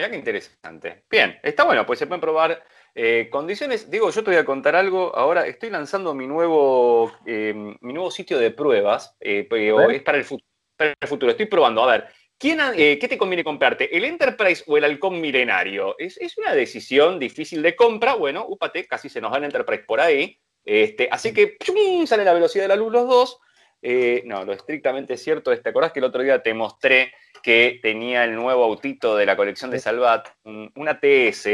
Mira 0.00 0.08
qué 0.08 0.16
interesante. 0.16 1.04
Bien, 1.10 1.38
está 1.42 1.64
bueno, 1.64 1.84
pues 1.84 1.98
se 1.98 2.06
pueden 2.06 2.22
probar 2.22 2.64
eh, 2.94 3.28
condiciones. 3.30 3.90
Digo, 3.90 4.10
yo 4.10 4.24
te 4.24 4.30
voy 4.30 4.38
a 4.38 4.46
contar 4.46 4.74
algo. 4.74 5.14
Ahora 5.14 5.46
estoy 5.46 5.68
lanzando 5.68 6.14
mi 6.14 6.26
nuevo, 6.26 7.12
eh, 7.26 7.52
mi 7.54 7.92
nuevo 7.92 8.10
sitio 8.10 8.38
de 8.38 8.50
pruebas. 8.50 9.14
Eh, 9.20 9.46
es 9.90 10.02
para 10.02 10.16
el, 10.16 10.24
futuro. 10.24 11.30
Estoy 11.30 11.44
probando. 11.44 11.82
A 11.82 11.92
ver, 11.92 12.08
¿quién, 12.38 12.60
¿qué 12.74 13.06
te 13.10 13.18
conviene 13.18 13.44
comprarte? 13.44 13.94
¿El 13.94 14.06
Enterprise 14.06 14.64
o 14.66 14.78
el 14.78 14.84
Halcón 14.84 15.20
Milenario? 15.20 15.96
Es, 15.98 16.18
una 16.38 16.54
decisión 16.54 17.18
difícil 17.18 17.60
de 17.60 17.76
compra. 17.76 18.14
Bueno, 18.14 18.46
úpate, 18.48 18.86
casi 18.86 19.10
se 19.10 19.20
nos 19.20 19.30
va 19.30 19.36
el 19.36 19.44
Enterprise 19.44 19.84
por 19.86 20.00
ahí. 20.00 20.40
Este, 20.64 21.10
así 21.12 21.34
que 21.34 21.58
sale 22.06 22.24
la 22.24 22.32
velocidad 22.32 22.64
de 22.64 22.68
la 22.68 22.76
luz 22.76 22.90
los 22.90 23.06
dos. 23.06 23.40
No, 23.82 24.44
lo 24.44 24.52
estrictamente 24.52 25.16
cierto 25.16 25.52
es, 25.52 25.62
¿te 25.62 25.70
acordás 25.70 25.92
que 25.92 26.00
el 26.00 26.04
otro 26.04 26.22
día 26.22 26.42
te 26.42 26.54
mostré 26.54 27.12
que 27.42 27.78
tenía 27.82 28.24
el 28.24 28.34
nuevo 28.34 28.64
autito 28.64 29.16
de 29.16 29.26
la 29.26 29.36
colección 29.36 29.70
de 29.70 29.80
Salvat, 29.80 30.28
una 30.44 31.00
TS? 31.00 31.46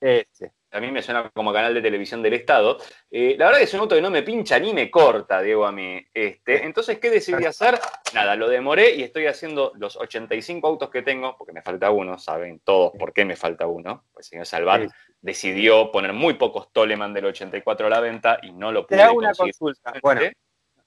Ese 0.00 0.52
a 0.72 0.80
mí 0.80 0.90
me 0.90 1.02
suena 1.02 1.30
como 1.30 1.52
canal 1.52 1.74
de 1.74 1.82
televisión 1.82 2.22
del 2.22 2.34
Estado. 2.34 2.78
Eh, 3.10 3.34
la 3.38 3.46
verdad 3.46 3.58
que 3.58 3.64
es 3.64 3.74
un 3.74 3.80
auto 3.80 3.96
que 3.96 4.00
no 4.00 4.10
me 4.10 4.22
pincha 4.22 4.58
ni 4.58 4.72
me 4.72 4.90
corta, 4.90 5.42
Diego, 5.42 5.66
a 5.66 5.72
mí. 5.72 6.00
Este, 6.14 6.64
entonces, 6.64 6.98
¿qué 6.98 7.10
decidí 7.10 7.44
hacer? 7.44 7.78
Nada, 8.14 8.36
lo 8.36 8.48
demoré 8.48 8.94
y 8.94 9.02
estoy 9.02 9.26
haciendo 9.26 9.72
los 9.76 9.96
85 9.96 10.66
autos 10.66 10.90
que 10.90 11.02
tengo, 11.02 11.36
porque 11.36 11.52
me 11.52 11.62
falta 11.62 11.90
uno, 11.90 12.18
saben 12.18 12.60
todos 12.60 12.92
por 12.98 13.12
qué 13.12 13.24
me 13.24 13.36
falta 13.36 13.66
uno. 13.66 14.04
Pues 14.12 14.26
el 14.26 14.30
señor 14.30 14.46
Salvat 14.46 14.90
decidió 15.20 15.90
poner 15.90 16.12
muy 16.12 16.34
pocos 16.34 16.72
Toleman 16.72 17.12
del 17.12 17.26
84 17.26 17.86
a 17.86 17.90
la 17.90 18.00
venta 18.00 18.38
y 18.42 18.52
no 18.52 18.70
lo 18.70 18.86
pude 18.86 18.98
Te 18.98 19.02
hago 19.02 19.18
una 19.18 19.32
consulta. 19.34 19.92
Bueno, 20.02 20.22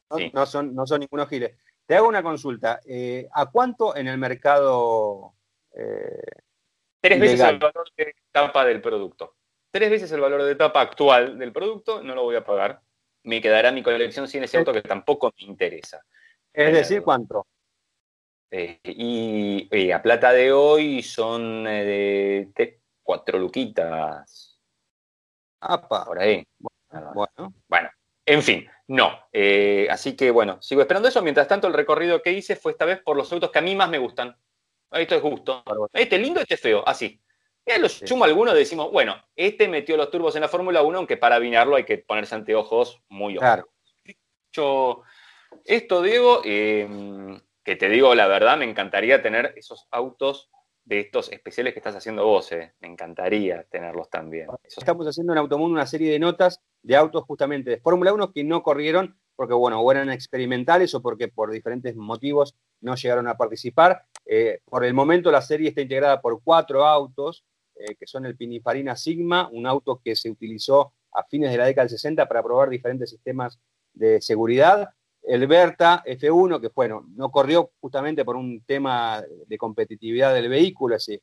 no, 0.10 0.46
son, 0.46 0.76
no 0.76 0.86
son 0.86 1.00
ningunos 1.02 1.30
giles. 1.30 1.58
Te 1.86 1.96
hago 1.96 2.08
una 2.08 2.24
consulta. 2.24 2.80
Eh, 2.86 3.28
¿A 3.34 3.50
cuánto 3.52 3.96
en 3.96 4.08
el 4.08 4.18
mercado 4.18 5.34
Tres 7.04 7.20
veces 7.20 7.42
el 7.42 7.60
valor 7.60 7.92
de 7.98 8.16
tapa 8.32 8.64
del 8.64 8.82
producto. 8.82 9.36
Tres 9.70 9.90
veces 9.90 10.10
el 10.14 10.22
valor 10.22 10.44
de 10.44 10.56
tapa 10.56 10.80
actual 10.80 11.38
del 11.38 11.52
producto, 11.52 12.02
no 12.02 12.16
lo 12.16 12.24
voy 12.24 12.38
a 12.38 12.46
pagar. 12.46 12.80
Me 13.24 13.42
quedará 13.42 13.74
mi 13.74 13.84
colección 13.84 14.26
sin 14.26 14.44
ese 14.44 14.58
auto 14.58 14.72
que 14.72 14.82
tampoco 14.82 15.34
me 15.38 15.48
interesa. 15.48 16.02
Es 16.54 16.72
decir, 16.72 17.02
¿cuánto? 17.02 17.46
Eh, 18.52 18.80
y, 18.86 19.92
a 19.92 20.02
plata 20.02 20.32
de 20.32 20.54
hoy 20.54 21.04
son 21.04 21.66
eh, 21.68 22.50
de 22.56 22.80
cuatro 23.02 23.38
luquitas. 23.38 24.62
Apa. 25.60 26.06
Por 26.06 26.20
ahí. 26.20 26.48
Bueno. 26.90 27.54
bueno. 27.68 27.90
en 28.26 28.42
fin, 28.44 28.70
no. 28.88 29.28
Eh, 29.32 29.88
así 29.90 30.16
que 30.16 30.32
bueno, 30.32 30.62
sigo 30.62 30.82
esperando 30.82 31.08
eso. 31.08 31.22
Mientras 31.22 31.48
tanto, 31.48 31.68
el 31.68 31.74
recorrido 31.74 32.22
que 32.22 32.32
hice 32.32 32.56
fue 32.56 32.74
esta 32.74 32.86
vez 32.86 33.00
por 33.00 33.16
los 33.16 33.32
autos 33.32 33.52
que 33.52 33.60
a 33.60 33.62
mí 33.62 33.76
más 33.76 33.90
me 33.90 33.98
gustan. 33.98 34.36
Esto 34.92 35.16
es 35.16 35.22
justo. 35.22 35.64
Este 35.92 36.18
lindo, 36.18 36.42
este 36.42 36.58
feo, 36.58 36.84
así. 36.88 37.20
Y 37.66 37.80
los 37.80 38.04
chumo 38.04 38.26
algunos 38.26 38.54
decimos, 38.54 38.92
bueno, 38.92 39.16
este 39.36 39.68
metió 39.68 39.96
los 39.96 40.12
turbos 40.12 40.36
en 40.36 40.42
la 40.42 40.50
Fórmula 40.50 40.82
1, 40.82 40.98
aunque 40.98 41.18
para 41.18 41.36
avinarlo 41.36 41.78
hay 41.78 41.86
que 41.86 41.98
ponerse 41.98 42.36
anteojos 42.36 43.02
muy 43.08 43.38
Claro. 43.38 43.70
esto, 45.64 46.02
Diego, 46.02 46.42
eh, 46.44 47.40
que 47.64 47.76
te 47.78 47.88
digo 47.88 48.14
la 48.16 48.28
verdad, 48.28 48.58
me 48.58 48.66
encantaría 48.66 49.22
tener 49.22 49.54
esos 49.56 49.88
autos 49.92 50.50
de 50.86 51.00
estos 51.00 51.32
especiales 51.32 51.74
que 51.74 51.80
estás 51.80 51.96
haciendo 51.96 52.26
vos, 52.26 52.52
eh. 52.52 52.74
me 52.82 52.90
encantaría 52.90 53.64
tenerlos 53.70 54.10
también. 54.10 54.48
Estamos 54.64 55.08
haciendo 55.08 55.32
en 55.34 55.40
Automundo 55.40 55.74
una 55.74 55.88
serie 55.88 56.12
de 56.12 56.20
notas 56.20 56.62
de 56.82 56.96
autos 56.96 57.24
justamente 57.24 57.70
de 57.70 57.78
Fórmula 57.78 58.14
1 58.14 58.34
que 58.34 58.44
no 58.44 58.64
corrieron 58.64 59.18
porque, 59.36 59.54
bueno, 59.54 59.80
o 59.80 59.92
eran 59.92 60.12
experimentales 60.12 60.94
o 60.94 61.02
porque 61.02 61.28
por 61.28 61.52
diferentes 61.52 61.96
motivos 61.96 62.56
no 62.82 62.96
llegaron 62.96 63.28
a 63.28 63.38
participar. 63.38 64.06
Eh, 64.26 64.60
por 64.66 64.86
el 64.86 64.94
momento 64.94 65.32
la 65.32 65.42
serie 65.42 65.70
está 65.70 65.82
integrada 65.82 66.22
por 66.22 66.42
cuatro 66.44 66.86
autos, 66.86 67.44
eh, 67.76 67.96
que 67.96 68.06
son 68.06 68.26
el 68.26 68.36
Pininfarina 68.36 68.96
Sigma, 68.96 69.50
un 69.52 69.66
auto 69.66 70.02
que 70.04 70.16
se 70.16 70.30
utilizó 70.30 70.94
a 71.12 71.24
fines 71.24 71.52
de 71.52 71.58
la 71.58 71.66
década 71.66 71.86
del 71.86 71.92
60 71.92 72.28
para 72.28 72.44
probar 72.44 72.70
diferentes 72.70 73.10
sistemas 73.10 73.60
de 73.94 74.22
seguridad 74.22 74.90
el 75.24 75.48
Berta 75.48 76.04
F1, 76.06 76.60
que 76.60 76.70
bueno, 76.74 77.06
no 77.16 77.32
corrió 77.32 77.72
justamente 77.80 78.26
por 78.26 78.36
un 78.36 78.64
tema 78.66 79.24
de 79.48 79.58
competitividad 79.58 80.34
del 80.34 80.50
vehículo, 80.50 80.96
es 80.96 81.08
el, 81.10 81.22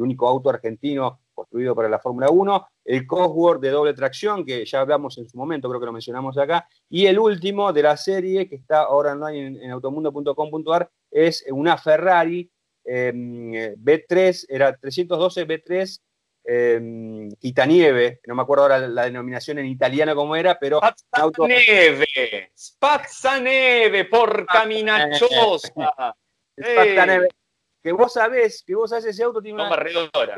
único 0.00 0.28
auto 0.28 0.50
argentino 0.50 1.20
construido 1.34 1.74
para 1.74 1.88
la 1.88 1.98
Fórmula 1.98 2.30
1, 2.30 2.66
el 2.84 3.06
Cosworth 3.06 3.60
de 3.60 3.70
doble 3.70 3.94
tracción, 3.94 4.44
que 4.44 4.64
ya 4.64 4.80
hablamos 4.80 5.18
en 5.18 5.28
su 5.28 5.36
momento, 5.36 5.68
creo 5.68 5.80
que 5.80 5.86
lo 5.86 5.92
mencionamos 5.92 6.38
acá, 6.38 6.68
y 6.88 7.06
el 7.06 7.18
último 7.18 7.72
de 7.72 7.82
la 7.82 7.96
serie, 7.96 8.48
que 8.48 8.56
está 8.56 8.82
ahora 8.82 9.12
online 9.12 9.46
en, 9.46 9.62
en 9.62 9.70
automundo.com.ar, 9.70 10.90
es 11.10 11.44
una 11.50 11.76
Ferrari 11.76 12.50
em, 12.84 13.52
B3, 13.52 14.46
era 14.48 14.76
312 14.76 15.46
B3 15.46 16.00
eh, 16.44 17.28
Quitanieve, 17.38 18.20
no 18.26 18.34
me 18.34 18.42
acuerdo 18.42 18.64
ahora 18.64 18.78
la 18.80 19.04
denominación 19.04 19.58
en 19.58 19.66
italiano 19.66 20.14
cómo 20.14 20.36
era, 20.36 20.58
pero... 20.58 20.80
Spazzaneve, 22.60 24.04
Spazzaneve, 24.04 24.04
por 24.06 24.46
caminachosa. 24.46 25.72
Que 27.82 27.92
vos 27.92 28.12
sabés, 28.12 28.62
que 28.62 28.74
vos 28.74 28.90
sabés, 28.90 29.06
ese 29.06 29.22
auto 29.22 29.40
tiene 29.40 29.64
una, 29.64 29.74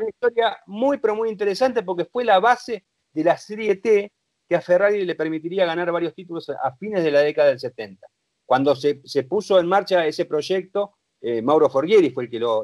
historia 0.07 0.57
muy, 0.65 0.97
pero 0.97 1.13
muy 1.13 1.27
interesante 1.27 1.83
porque 1.83 2.05
fue 2.05 2.23
la 2.23 2.39
base 2.39 2.85
de 3.11 3.23
la 3.25 3.35
Serie 3.35 3.75
T 3.75 4.13
que 4.47 4.55
a 4.55 4.61
Ferrari 4.61 5.03
le 5.03 5.15
permitiría 5.15 5.65
ganar 5.65 5.91
varios 5.91 6.15
títulos 6.15 6.49
a 6.49 6.73
fines 6.77 7.03
de 7.03 7.11
la 7.11 7.19
década 7.19 7.49
del 7.49 7.59
70. 7.59 8.07
Cuando 8.45 8.73
se, 8.77 8.95
puso 9.27 9.59
en 9.59 9.67
marcha 9.67 10.07
ese 10.07 10.23
proyecto, 10.23 10.93
eh, 11.19 11.41
Mauro 11.41 11.69
Forghieri 11.69 12.11
fue 12.11 12.23
el 12.23 12.29
que 12.29 12.39
lo 12.39 12.63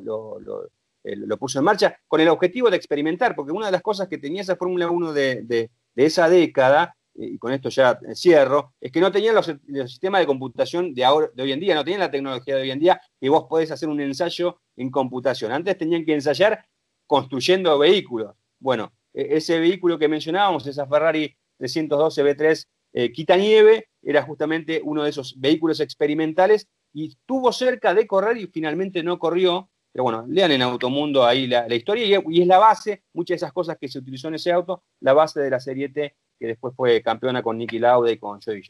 eh, 1.03 1.15
lo 1.15 1.37
puso 1.37 1.59
en 1.59 1.65
marcha 1.65 1.97
con 2.07 2.19
el 2.19 2.27
objetivo 2.27 2.69
de 2.69 2.77
experimentar, 2.77 3.35
porque 3.35 3.51
una 3.51 3.67
de 3.67 3.71
las 3.71 3.81
cosas 3.81 4.07
que 4.07 4.17
tenía 4.17 4.41
esa 4.41 4.55
Fórmula 4.55 4.89
1 4.89 5.13
de, 5.13 5.71
esa 5.95 6.29
década, 6.29 6.95
eh, 6.95 6.98
y 7.19 7.37
con 7.37 7.51
esto 7.51 7.69
ya 7.69 7.99
cierro, 8.13 8.73
es 8.79 8.91
que 8.91 9.01
no 9.01 9.11
tenían 9.11 9.35
los, 9.35 9.45
sistemas 9.87 10.21
de 10.21 10.27
computación 10.27 10.93
de, 10.93 11.03
ahora, 11.03 11.29
de 11.33 11.43
hoy 11.43 11.51
en 11.51 11.59
día, 11.59 11.75
no 11.75 11.83
tenían 11.83 11.99
la 11.99 12.11
tecnología 12.11 12.55
de 12.55 12.61
hoy 12.61 12.71
en 12.71 12.79
día, 12.79 13.01
que 13.19 13.29
vos 13.29 13.45
podés 13.49 13.71
hacer 13.71 13.89
un 13.89 13.99
ensayo 13.99 14.59
en 14.77 14.89
computación. 14.89 15.51
Antes 15.51 15.77
tenían 15.77 16.05
que 16.05 16.13
ensayar 16.13 16.65
construyendo 17.05 17.77
vehículos. 17.77 18.35
Bueno, 18.59 18.93
e, 19.13 19.37
ese 19.37 19.59
vehículo 19.59 19.99
que 19.99 20.07
mencionábamos, 20.07 20.65
esa 20.67 20.87
Ferrari 20.87 21.35
312 21.57 22.23
B3 22.23 22.67
eh, 22.93 23.11
Quita 23.11 23.35
Nieve, 23.35 23.89
era 24.01 24.23
justamente 24.23 24.81
uno 24.83 25.03
de 25.03 25.09
esos 25.09 25.39
vehículos 25.39 25.79
experimentales 25.79 26.67
y 26.93 27.09
estuvo 27.09 27.51
cerca 27.51 27.93
de 27.93 28.07
correr 28.07 28.37
y 28.37 28.47
finalmente 28.47 29.03
no 29.03 29.19
corrió 29.19 29.69
pero 29.91 30.03
bueno, 30.03 30.25
lean 30.27 30.51
en 30.51 30.61
Automundo 30.61 31.25
ahí 31.25 31.47
la, 31.47 31.73
historia 31.73 32.21
y, 32.27 32.41
es 32.41 32.47
la 32.47 32.59
base, 32.59 33.03
muchas 33.13 33.29
de 33.29 33.35
esas 33.37 33.53
cosas 33.53 33.77
que 33.79 33.87
se 33.87 33.99
utilizó 33.99 34.27
en 34.27 34.35
ese 34.35 34.51
auto, 34.51 34.83
la 34.99 35.13
base 35.13 35.39
de 35.39 35.49
la 35.49 35.59
Serie 35.59 35.89
T, 35.89 36.15
que 36.39 36.47
después 36.47 36.75
fue 36.75 37.01
campeona 37.01 37.41
con 37.41 37.57
Nicky 37.57 37.79
Lauda 37.79 38.11
y 38.11 38.17
con 38.17 38.39
Joey 38.39 38.63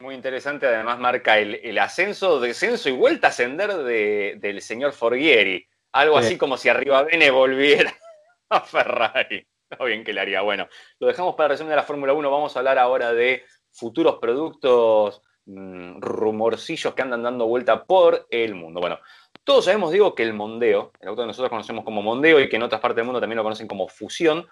Muy 0.00 0.14
interesante, 0.14 0.66
además 0.66 0.98
marca 0.98 1.38
el, 1.38 1.78
ascenso, 1.78 2.40
descenso 2.40 2.88
y 2.88 2.92
vuelta 2.92 3.28
a 3.28 3.30
ascender 3.30 3.74
del 3.74 4.62
señor 4.62 4.92
Forghieri. 4.92 5.66
Algo 5.92 6.18
así 6.18 6.36
como 6.36 6.58
si 6.58 6.68
arriba 6.68 7.02
Bene 7.04 7.30
volviera 7.30 7.92
a 8.50 8.60
Ferrari. 8.60 9.46
Está 9.68 9.84
bien 9.84 10.04
que 10.04 10.12
le 10.12 10.20
haría. 10.20 10.42
Bueno, 10.42 10.68
lo 11.00 11.06
dejamos 11.08 11.34
para 11.34 11.48
resumen 11.48 11.70
de 11.70 11.76
la 11.76 11.82
Fórmula 11.82 12.12
1. 12.12 12.30
Vamos 12.30 12.54
a 12.54 12.58
hablar 12.60 12.78
ahora 12.78 13.12
de 13.12 13.44
futuros 13.72 14.18
productos, 14.18 15.22
mm, 15.46 16.00
rumorcillos 16.00 16.94
que 16.94 17.02
andan 17.02 17.22
dando 17.22 17.46
vuelta 17.46 17.84
por 17.84 18.26
el 18.30 18.54
mundo. 18.54 18.80
Bueno, 18.80 18.98
todos 19.46 19.66
sabemos, 19.66 19.92
digo, 19.92 20.12
que 20.16 20.24
el 20.24 20.34
Mondeo, 20.34 20.90
el 20.98 21.08
auto 21.08 21.22
que 21.22 21.28
nosotros 21.28 21.50
conocemos 21.50 21.84
como 21.84 22.02
Mondeo 22.02 22.40
y 22.40 22.48
que 22.48 22.56
en 22.56 22.64
otras 22.64 22.80
partes 22.80 22.96
del 22.96 23.04
mundo 23.04 23.20
también 23.20 23.36
lo 23.36 23.44
conocen 23.44 23.68
como 23.68 23.86
Fusión, 23.86 24.44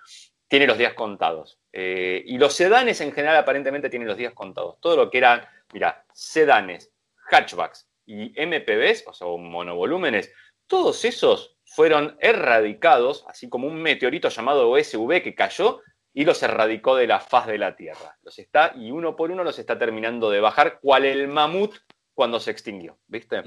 tiene 0.46 0.68
los 0.68 0.78
días 0.78 0.94
contados. 0.94 1.58
Eh, 1.72 2.22
y 2.24 2.38
los 2.38 2.54
sedanes 2.54 3.00
en 3.00 3.10
general 3.10 3.36
aparentemente 3.36 3.90
tienen 3.90 4.06
los 4.06 4.16
días 4.16 4.32
contados. 4.34 4.76
Todo 4.80 4.94
lo 4.94 5.10
que 5.10 5.18
eran, 5.18 5.44
mira, 5.72 6.06
sedanes, 6.12 6.92
hatchbacks 7.28 7.88
y 8.06 8.32
MPVs, 8.40 9.08
o 9.08 9.12
sea, 9.12 9.26
monovolúmenes, 9.26 10.32
todos 10.68 11.04
esos 11.04 11.56
fueron 11.64 12.16
erradicados, 12.20 13.24
así 13.26 13.48
como 13.48 13.66
un 13.66 13.82
meteorito 13.82 14.28
llamado 14.28 14.70
OSV 14.70 15.22
que 15.24 15.34
cayó 15.34 15.80
y 16.12 16.24
los 16.24 16.40
erradicó 16.44 16.94
de 16.94 17.08
la 17.08 17.18
faz 17.18 17.48
de 17.48 17.58
la 17.58 17.74
Tierra. 17.74 18.16
Los 18.22 18.38
está, 18.38 18.72
y 18.76 18.92
uno 18.92 19.16
por 19.16 19.32
uno 19.32 19.42
los 19.42 19.58
está 19.58 19.76
terminando 19.76 20.30
de 20.30 20.38
bajar, 20.38 20.78
cual 20.78 21.04
el 21.04 21.26
mamut 21.26 21.74
cuando 22.14 22.38
se 22.38 22.52
extinguió, 22.52 22.96
¿viste? 23.08 23.42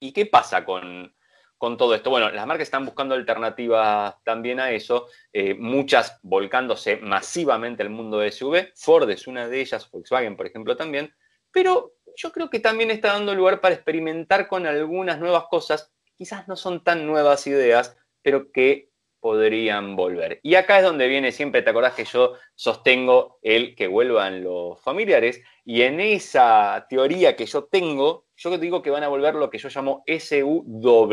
¿Y 0.00 0.12
qué 0.12 0.26
pasa 0.26 0.64
con, 0.64 1.14
todo 1.58 1.94
esto? 1.94 2.08
Bueno, 2.08 2.30
las 2.30 2.46
marcas 2.46 2.66
están 2.66 2.86
buscando 2.86 3.14
alternativas 3.14 4.14
también 4.24 4.58
a 4.58 4.72
eso, 4.72 5.08
eh, 5.32 5.54
muchas 5.54 6.18
volcándose 6.22 6.96
masivamente 6.96 7.82
al 7.82 7.90
mundo 7.90 8.18
de 8.18 8.32
SUV. 8.32 8.72
Ford 8.74 9.10
es 9.10 9.26
una 9.26 9.46
de 9.46 9.60
ellas, 9.60 9.90
Volkswagen, 9.90 10.36
por 10.36 10.46
ejemplo, 10.46 10.74
también. 10.76 11.14
Pero 11.52 11.92
yo 12.16 12.32
creo 12.32 12.48
que 12.48 12.60
también 12.60 12.90
está 12.90 13.12
dando 13.12 13.34
lugar 13.34 13.60
para 13.60 13.74
experimentar 13.74 14.48
con 14.48 14.66
algunas 14.66 15.20
nuevas 15.20 15.44
cosas. 15.50 15.92
Quizás 16.14 16.48
no 16.48 16.56
son 16.56 16.82
tan 16.82 17.06
nuevas 17.06 17.46
ideas, 17.46 17.96
pero 18.22 18.50
que 18.52 18.90
podrían 19.20 19.96
volver. 19.96 20.40
Y 20.42 20.54
acá 20.54 20.78
es 20.78 20.84
donde 20.84 21.06
viene 21.06 21.30
siempre, 21.30 21.60
¿te 21.60 21.70
acordás 21.70 21.94
que 21.94 22.06
yo 22.06 22.34
sostengo 22.54 23.38
el 23.42 23.74
que 23.76 23.86
vuelvan 23.86 24.42
los 24.42 24.80
familiares? 24.80 25.42
Y 25.64 25.82
en 25.82 26.00
esa 26.00 26.86
teoría 26.88 27.36
que 27.36 27.46
yo 27.46 27.64
tengo, 27.64 28.26
yo 28.40 28.56
digo 28.56 28.80
que 28.80 28.90
van 28.90 29.04
a 29.04 29.08
volver 29.08 29.34
lo 29.34 29.50
que 29.50 29.58
yo 29.58 29.68
llamo 29.68 30.02
SUW, 30.06 31.08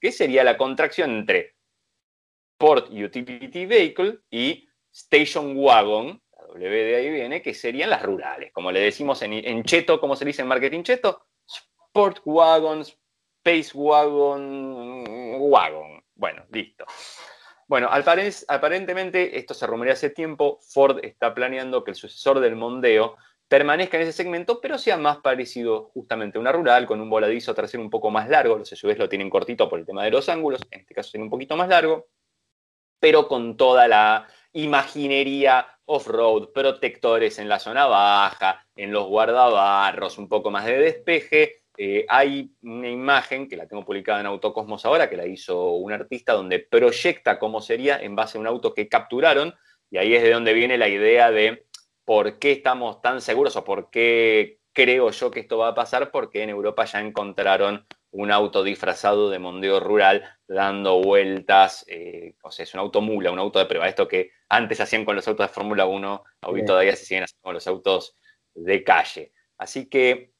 que 0.00 0.12
sería 0.12 0.44
la 0.44 0.56
contracción 0.56 1.10
entre 1.10 1.56
Port 2.56 2.90
Utility 2.90 3.66
Vehicle 3.66 4.20
y 4.30 4.68
Station 4.92 5.56
Wagon, 5.56 6.22
la 6.30 6.44
W 6.46 6.84
de 6.84 6.96
ahí 6.96 7.10
viene, 7.10 7.42
que 7.42 7.54
serían 7.54 7.90
las 7.90 8.02
rurales, 8.02 8.52
como 8.52 8.70
le 8.70 8.80
decimos 8.80 9.20
en, 9.22 9.32
en 9.32 9.64
cheto, 9.64 9.98
como 9.98 10.14
se 10.14 10.24
dice 10.24 10.42
en 10.42 10.48
marketing 10.48 10.84
cheto, 10.84 11.26
Sport 11.44 12.20
Wagons, 12.24 12.96
Space 13.44 13.72
Wagon, 13.74 15.04
Wagon. 15.40 16.04
Bueno, 16.14 16.44
listo. 16.52 16.86
Bueno, 17.66 17.88
aparentemente, 17.90 19.36
esto 19.36 19.54
se 19.54 19.66
rumorea 19.66 19.94
hace 19.94 20.10
tiempo, 20.10 20.60
Ford 20.60 21.00
está 21.02 21.34
planeando 21.34 21.82
que 21.82 21.90
el 21.90 21.96
sucesor 21.96 22.38
del 22.38 22.54
Mondeo 22.54 23.16
permanezca 23.48 23.96
en 23.96 24.04
ese 24.04 24.12
segmento, 24.12 24.60
pero 24.60 24.78
sea 24.78 24.96
más 24.96 25.18
parecido 25.18 25.90
justamente 25.94 26.38
a 26.38 26.40
una 26.40 26.52
rural, 26.52 26.86
con 26.86 27.00
un 27.00 27.10
voladizo 27.10 27.54
trasero 27.54 27.82
un 27.82 27.90
poco 27.90 28.10
más 28.10 28.28
largo, 28.28 28.58
los 28.58 28.68
SUVs 28.68 28.98
lo 28.98 29.08
tienen 29.08 29.30
cortito 29.30 29.68
por 29.68 29.78
el 29.78 29.86
tema 29.86 30.04
de 30.04 30.10
los 30.10 30.28
ángulos, 30.28 30.60
en 30.70 30.80
este 30.80 30.94
caso 30.94 31.10
tiene 31.12 31.24
un 31.24 31.30
poquito 31.30 31.56
más 31.56 31.68
largo, 31.68 32.08
pero 32.98 33.28
con 33.28 33.56
toda 33.56 33.86
la 33.86 34.26
imaginería 34.52 35.66
off-road, 35.84 36.52
protectores 36.52 37.38
en 37.38 37.48
la 37.48 37.58
zona 37.58 37.86
baja, 37.86 38.66
en 38.74 38.92
los 38.92 39.06
guardabarros, 39.06 40.16
un 40.18 40.28
poco 40.28 40.50
más 40.50 40.64
de 40.64 40.78
despeje, 40.78 41.64
eh, 41.76 42.06
hay 42.08 42.52
una 42.62 42.88
imagen 42.88 43.48
que 43.48 43.56
la 43.56 43.66
tengo 43.66 43.84
publicada 43.84 44.20
en 44.20 44.26
Autocosmos 44.26 44.84
ahora, 44.86 45.10
que 45.10 45.16
la 45.16 45.26
hizo 45.26 45.72
un 45.72 45.92
artista, 45.92 46.32
donde 46.32 46.60
proyecta 46.60 47.38
cómo 47.38 47.60
sería 47.60 48.00
en 48.00 48.14
base 48.14 48.38
a 48.38 48.40
un 48.40 48.46
auto 48.46 48.72
que 48.72 48.88
capturaron, 48.88 49.54
y 49.90 49.98
ahí 49.98 50.14
es 50.14 50.22
de 50.22 50.30
donde 50.30 50.52
viene 50.52 50.78
la 50.78 50.88
idea 50.88 51.30
de 51.30 51.66
por 52.04 52.38
qué 52.38 52.52
estamos 52.52 53.00
tan 53.00 53.20
seguros 53.20 53.56
o 53.56 53.64
por 53.64 53.90
qué 53.90 54.60
creo 54.72 55.10
yo 55.10 55.30
que 55.30 55.40
esto 55.40 55.58
va 55.58 55.68
a 55.68 55.74
pasar, 55.74 56.10
porque 56.10 56.42
en 56.42 56.50
Europa 56.50 56.84
ya 56.84 57.00
encontraron 57.00 57.86
un 58.10 58.30
auto 58.30 58.62
disfrazado 58.62 59.30
de 59.30 59.38
mondeo 59.38 59.80
rural 59.80 60.24
dando 60.46 61.00
vueltas, 61.00 61.84
eh, 61.88 62.34
o 62.42 62.50
sea, 62.50 62.64
es 62.64 62.74
un 62.74 62.80
auto 62.80 63.00
mula, 63.00 63.30
un 63.30 63.38
auto 63.38 63.58
de 63.58 63.66
prueba, 63.66 63.88
esto 63.88 64.06
que 64.06 64.32
antes 64.48 64.80
hacían 64.80 65.04
con 65.04 65.16
los 65.16 65.26
autos 65.26 65.48
de 65.48 65.52
Fórmula 65.52 65.86
1, 65.86 66.24
hoy 66.42 66.64
todavía 66.64 66.94
se 66.94 67.04
siguen 67.04 67.24
haciendo 67.24 67.42
con 67.42 67.54
los 67.54 67.66
autos 67.66 68.16
de 68.54 68.84
calle. 68.84 69.32
Así 69.58 69.88
que 69.88 70.32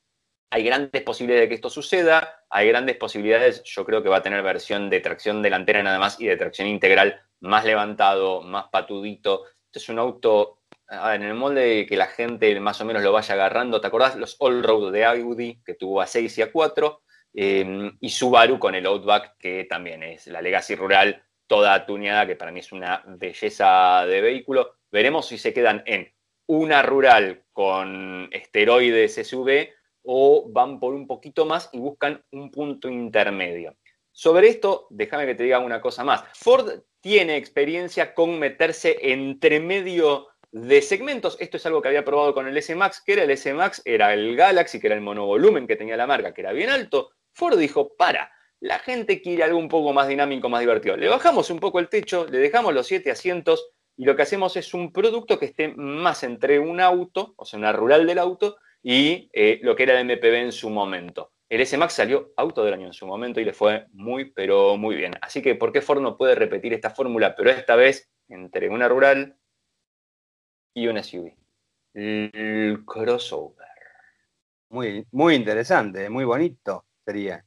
hay 0.51 0.63
grandes 0.63 1.03
posibilidades 1.03 1.45
de 1.45 1.49
que 1.49 1.55
esto 1.57 1.71
suceda, 1.71 2.45
hay 2.49 2.69
grandes 2.69 2.97
posibilidades, 2.97 3.63
yo 3.65 3.85
creo 3.85 4.03
que 4.03 4.09
va 4.09 4.19
a 4.19 4.23
tener 4.23 4.43
versión 4.43 4.89
de 4.89 5.01
tracción 5.01 5.43
delantera 5.43 5.83
nada 5.83 5.99
más 5.99 6.21
y 6.21 6.27
de 6.27 6.37
tracción 6.37 6.69
integral 6.69 7.21
más 7.41 7.65
levantado, 7.65 8.43
más 8.43 8.67
patudito. 8.71 9.47
Este 9.67 9.81
es 9.81 9.89
un 9.89 9.99
auto 9.99 10.61
en 10.91 11.23
el 11.23 11.35
molde 11.35 11.87
que 11.87 11.97
la 11.97 12.07
gente 12.07 12.59
más 12.61 12.81
o 12.81 12.85
menos 12.85 13.03
lo 13.03 13.13
vaya 13.13 13.35
agarrando. 13.35 13.81
¿Te 13.81 13.87
acordás? 13.87 14.17
Los 14.17 14.37
All-Road 14.39 14.93
de 14.93 15.05
Audi, 15.05 15.61
que 15.65 15.75
tuvo 15.75 16.01
a 16.01 16.07
6 16.07 16.39
y 16.39 16.43
a 16.43 16.53
4, 16.53 17.03
em, 17.35 17.97
y 18.01 18.11
Subaru 18.11 18.59
con 18.59 18.75
el 18.75 18.87
Outback, 18.87 19.37
que 19.39 19.65
también 19.65 20.03
es 20.03 20.27
la 20.27 20.43
Legacy 20.43 20.75
Rural, 20.75 21.23
toda 21.47 21.87
tuneada, 21.87 22.27
que 22.27 22.37
para 22.37 22.53
mí 22.53 22.61
es 22.61 22.73
una 22.73 23.03
belleza 23.07 24.05
de 24.07 24.21
vehículo. 24.21 24.77
Veremos 24.91 25.27
si 25.27 25.39
se 25.39 25.53
quedan 25.53 25.83
en 25.87 26.13
una 26.47 26.83
rural 26.83 27.45
con 27.53 28.29
esteroides 28.33 29.15
SUV 29.15 29.69
o 30.03 30.47
van 30.51 30.79
por 30.79 30.95
un 30.95 31.07
poquito 31.07 31.47
más 31.47 31.71
y 31.73 31.79
buscan 31.79 32.23
un 32.33 32.51
punto 32.51 32.89
intermedio. 32.89 33.77
Sobre 34.13 34.49
esto, 34.49 34.87
déjame 34.91 35.27
que 35.27 35.35
te 35.35 35.43
diga 35.43 35.59
una 35.59 35.81
cosa 35.81 36.05
más. 36.05 36.25
Ford 36.35 36.83
tiene 37.01 37.37
experiencia 37.37 38.15
con 38.15 38.39
meterse 38.39 38.97
entre 39.01 39.61
medio 39.61 40.29
de 40.55 40.83
segmentos. 40.83 41.37
Esto 41.41 41.57
es 41.57 41.67
algo 41.67 41.83
que 41.83 41.89
había 41.89 42.05
probado 42.05 42.33
con 42.33 42.47
el 42.47 42.57
S-Max, 42.57 43.03
que 43.05 43.15
era 43.15 43.25
el 43.25 43.31
S-Max, 43.33 43.83
era 43.85 44.15
el 44.15 44.37
Galaxy, 44.37 44.79
que 44.79 44.87
era 44.87 44.95
el 44.95 45.03
monovolumen 45.03 45.67
que 45.67 45.75
tenía 45.75 45.97
la 45.97 46.07
marca, 46.07 46.33
que 46.33 46.43
era 46.43 46.53
bien 46.53 46.71
alto. 46.71 47.11
Ford 47.33 47.59
dijo, 47.59 47.97
para, 47.97 48.31
la 48.61 48.79
gente 48.79 49.21
quiere 49.21 49.43
algo 49.43 49.59
un 49.59 49.69
poco 49.69 49.93
más 49.93 50.07
dinámico, 50.07 50.49
más 50.49 50.61
divertido. 50.61 50.97
Le 50.97 51.09
bajamos 51.09 51.51
un 51.51 51.59
poco 51.59 51.81
el 51.81 51.89
techo, 51.89 52.27
le 52.31 52.39
dejamos 52.39 52.73
los 52.73 52.87
siete 52.87 53.11
asientos 53.11 53.69
y 53.97 54.05
lo 54.05 54.15
que 54.15 54.23
hacemos 54.23 54.57
es 54.57 54.73
un 54.75 54.93
producto 54.93 55.41
que 55.41 55.47
esté 55.47 55.75
más 55.75 56.23
entre 56.23 56.61
un 56.61 56.81
auto, 56.81 57.35
o 57.37 57.45
sea, 57.45 57.59
una 57.59 57.73
rural 57.73 58.07
del 58.07 58.21
auto, 58.21 58.57
y 58.81 59.29
eh, 59.33 59.59
lo 59.63 59.75
que 59.75 59.83
era 59.83 59.99
el 59.99 60.07
MPV 60.07 60.35
en 60.35 60.53
su 60.53 60.71
momento. 60.71 61.33
El 61.49 61.63
S-Max 61.63 61.95
salió 61.95 62.33
auto 62.37 62.65
del 62.65 62.75
año 62.75 62.87
en 62.87 62.93
su 62.93 63.09
momento 63.09 63.41
y 63.41 63.45
le 63.45 63.55
fue 63.55 63.87
muy, 63.91 64.31
pero 64.31 64.77
muy 64.77 64.95
bien. 64.95 65.15
Así 65.21 65.43
que, 65.43 65.57
¿por 65.57 65.73
qué 65.73 65.81
Ford 65.81 66.01
no 66.01 66.17
puede 66.17 66.37
repetir 66.37 66.73
esta 66.73 66.91
fórmula, 66.91 67.35
pero 67.35 67.51
esta 67.51 67.75
vez 67.75 68.09
entre 68.29 68.69
una 68.69 68.89
rural 68.89 69.37
y 70.75 70.87
un 70.89 71.03
SUV. 71.03 71.33
El 71.95 72.85
crossover. 72.85 73.69
Muy, 74.71 75.07
muy 75.13 75.37
interesante, 75.37 76.11
muy 76.11 76.25
bonito 76.25 76.85
sería. 77.05 77.45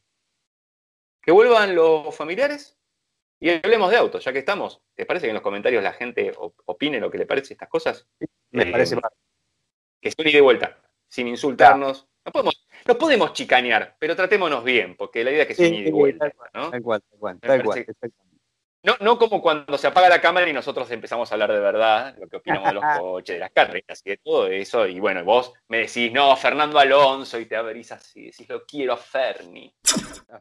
Que 1.21 1.31
vuelvan 1.31 1.75
los 1.75 2.15
familiares 2.15 2.77
y 3.39 3.49
hablemos 3.49 3.91
de 3.91 3.97
autos, 3.97 4.23
ya 4.23 4.31
que 4.31 4.39
estamos. 4.39 4.81
¿Te 4.95 5.05
parece 5.05 5.25
que 5.25 5.31
en 5.31 5.35
los 5.35 5.43
comentarios 5.43 5.83
la 5.83 5.93
gente 5.93 6.33
opine 6.65 6.99
lo 6.99 7.11
que 7.11 7.17
le 7.17 7.25
parece 7.25 7.53
estas 7.53 7.69
cosas? 7.69 8.07
me 8.51 8.63
eh, 8.63 8.71
parece 8.71 8.97
Que 10.01 10.11
son 10.11 10.27
y 10.27 10.31
de 10.31 10.41
vuelta, 10.41 10.79
sin 11.09 11.27
insultarnos. 11.27 12.07
No 12.25 12.31
podemos, 12.31 12.67
no 12.85 12.97
podemos 12.97 13.33
chicanear, 13.33 13.95
pero 13.99 14.15
tratémonos 14.15 14.63
bien, 14.63 14.95
porque 14.95 15.23
la 15.23 15.31
idea 15.31 15.41
es 15.43 15.47
que 15.49 15.55
sea 15.55 15.67
y 15.67 15.83
de 15.83 15.91
vuelta. 15.91 16.31
Tal 16.51 16.81
cual, 16.81 17.01
tal 17.09 17.19
cual, 17.19 17.39
tal 17.39 17.63
cual. 17.63 17.85
No, 18.87 18.95
no 19.01 19.19
como 19.19 19.41
cuando 19.41 19.77
se 19.77 19.87
apaga 19.87 20.07
la 20.07 20.21
cámara 20.21 20.49
y 20.49 20.53
nosotros 20.53 20.89
empezamos 20.91 21.29
a 21.29 21.35
hablar 21.35 21.51
de 21.51 21.59
verdad, 21.59 22.15
lo 22.17 22.29
que 22.29 22.37
opinamos 22.37 22.69
de 22.69 22.75
los 22.75 22.83
coches, 22.97 23.35
de 23.35 23.39
las 23.41 23.51
carreras 23.51 24.01
y 24.05 24.11
de 24.11 24.17
todo 24.17 24.47
eso. 24.47 24.87
Y 24.87 25.01
bueno, 25.01 25.25
vos 25.25 25.51
me 25.67 25.79
decís, 25.79 26.09
no, 26.13 26.33
Fernando 26.37 26.79
Alonso, 26.79 27.37
y 27.37 27.47
te 27.47 27.57
abrís 27.57 27.91
así, 27.91 28.27
decís, 28.27 28.47
lo 28.47 28.65
quiero 28.65 28.93
a 28.93 28.97
Ferni. 28.97 29.75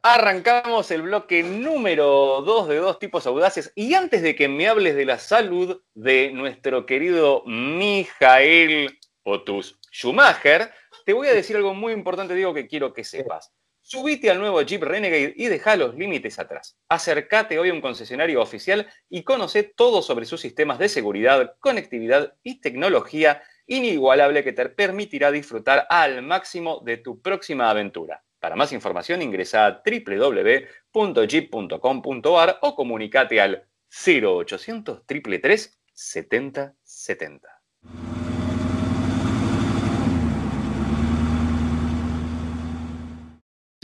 Arrancamos 0.01 0.89
el 0.93 1.03
bloque 1.03 1.43
número 1.43 2.41
2 2.43 2.69
de 2.69 2.77
dos 2.77 3.01
tipos 3.01 3.27
audaces. 3.27 3.73
Y 3.75 3.95
antes 3.95 4.23
de 4.23 4.37
que 4.37 4.47
me 4.47 4.69
hables 4.69 4.95
de 4.95 5.07
la 5.07 5.19
salud 5.19 5.83
de 5.95 6.31
nuestro 6.31 6.87
querido 6.87 7.43
Mijael 7.47 8.97
Otus 9.25 9.81
Schumacher, 9.91 10.71
te 11.05 11.13
voy 11.13 11.27
a 11.27 11.35
decir 11.35 11.57
algo 11.57 11.75
muy 11.75 11.93
importante, 11.93 12.33
digo, 12.35 12.55
que 12.55 12.69
quiero 12.69 12.93
que 12.93 13.03
sepas. 13.03 13.53
Subite 13.89 14.33
al 14.33 14.41
nuevo 14.41 14.61
Jeep 14.63 14.83
Renegade 14.83 15.33
y 15.37 15.47
deja 15.47 15.77
los 15.77 15.95
límites 15.95 16.41
atrás. 16.41 16.77
Acércate 16.89 17.57
hoy 17.57 17.69
a 17.69 17.73
un 17.73 17.81
concesionario 17.81 18.43
oficial 18.43 18.89
y 19.09 19.23
conoce 19.23 19.63
todo 19.63 20.03
sobre 20.03 20.27
sus 20.27 20.41
sistemas 20.41 20.81
de 20.81 20.89
seguridad, 20.89 21.55
conectividad 21.61 22.35
y 22.43 22.61
tecnología 22.61 23.45
inigualable 23.69 24.43
que 24.43 24.53
te 24.53 24.69
permitirá 24.71 25.31
disfrutar 25.31 25.87
al 25.89 26.23
máximo 26.23 26.83
de 26.85 26.97
tu 26.97 27.23
próxima 27.23 27.71
aventura. 27.71 28.25
Para 28.41 28.57
más 28.57 28.73
información 28.73 29.23
ingresa 29.23 29.67
a 29.67 29.83
www.jeep.com.ar 29.87 32.59
o 32.63 32.75
comunicate 32.75 33.41
al 33.41 33.69
0800 33.89 35.07
333 35.07 35.79
7070. 35.93 37.56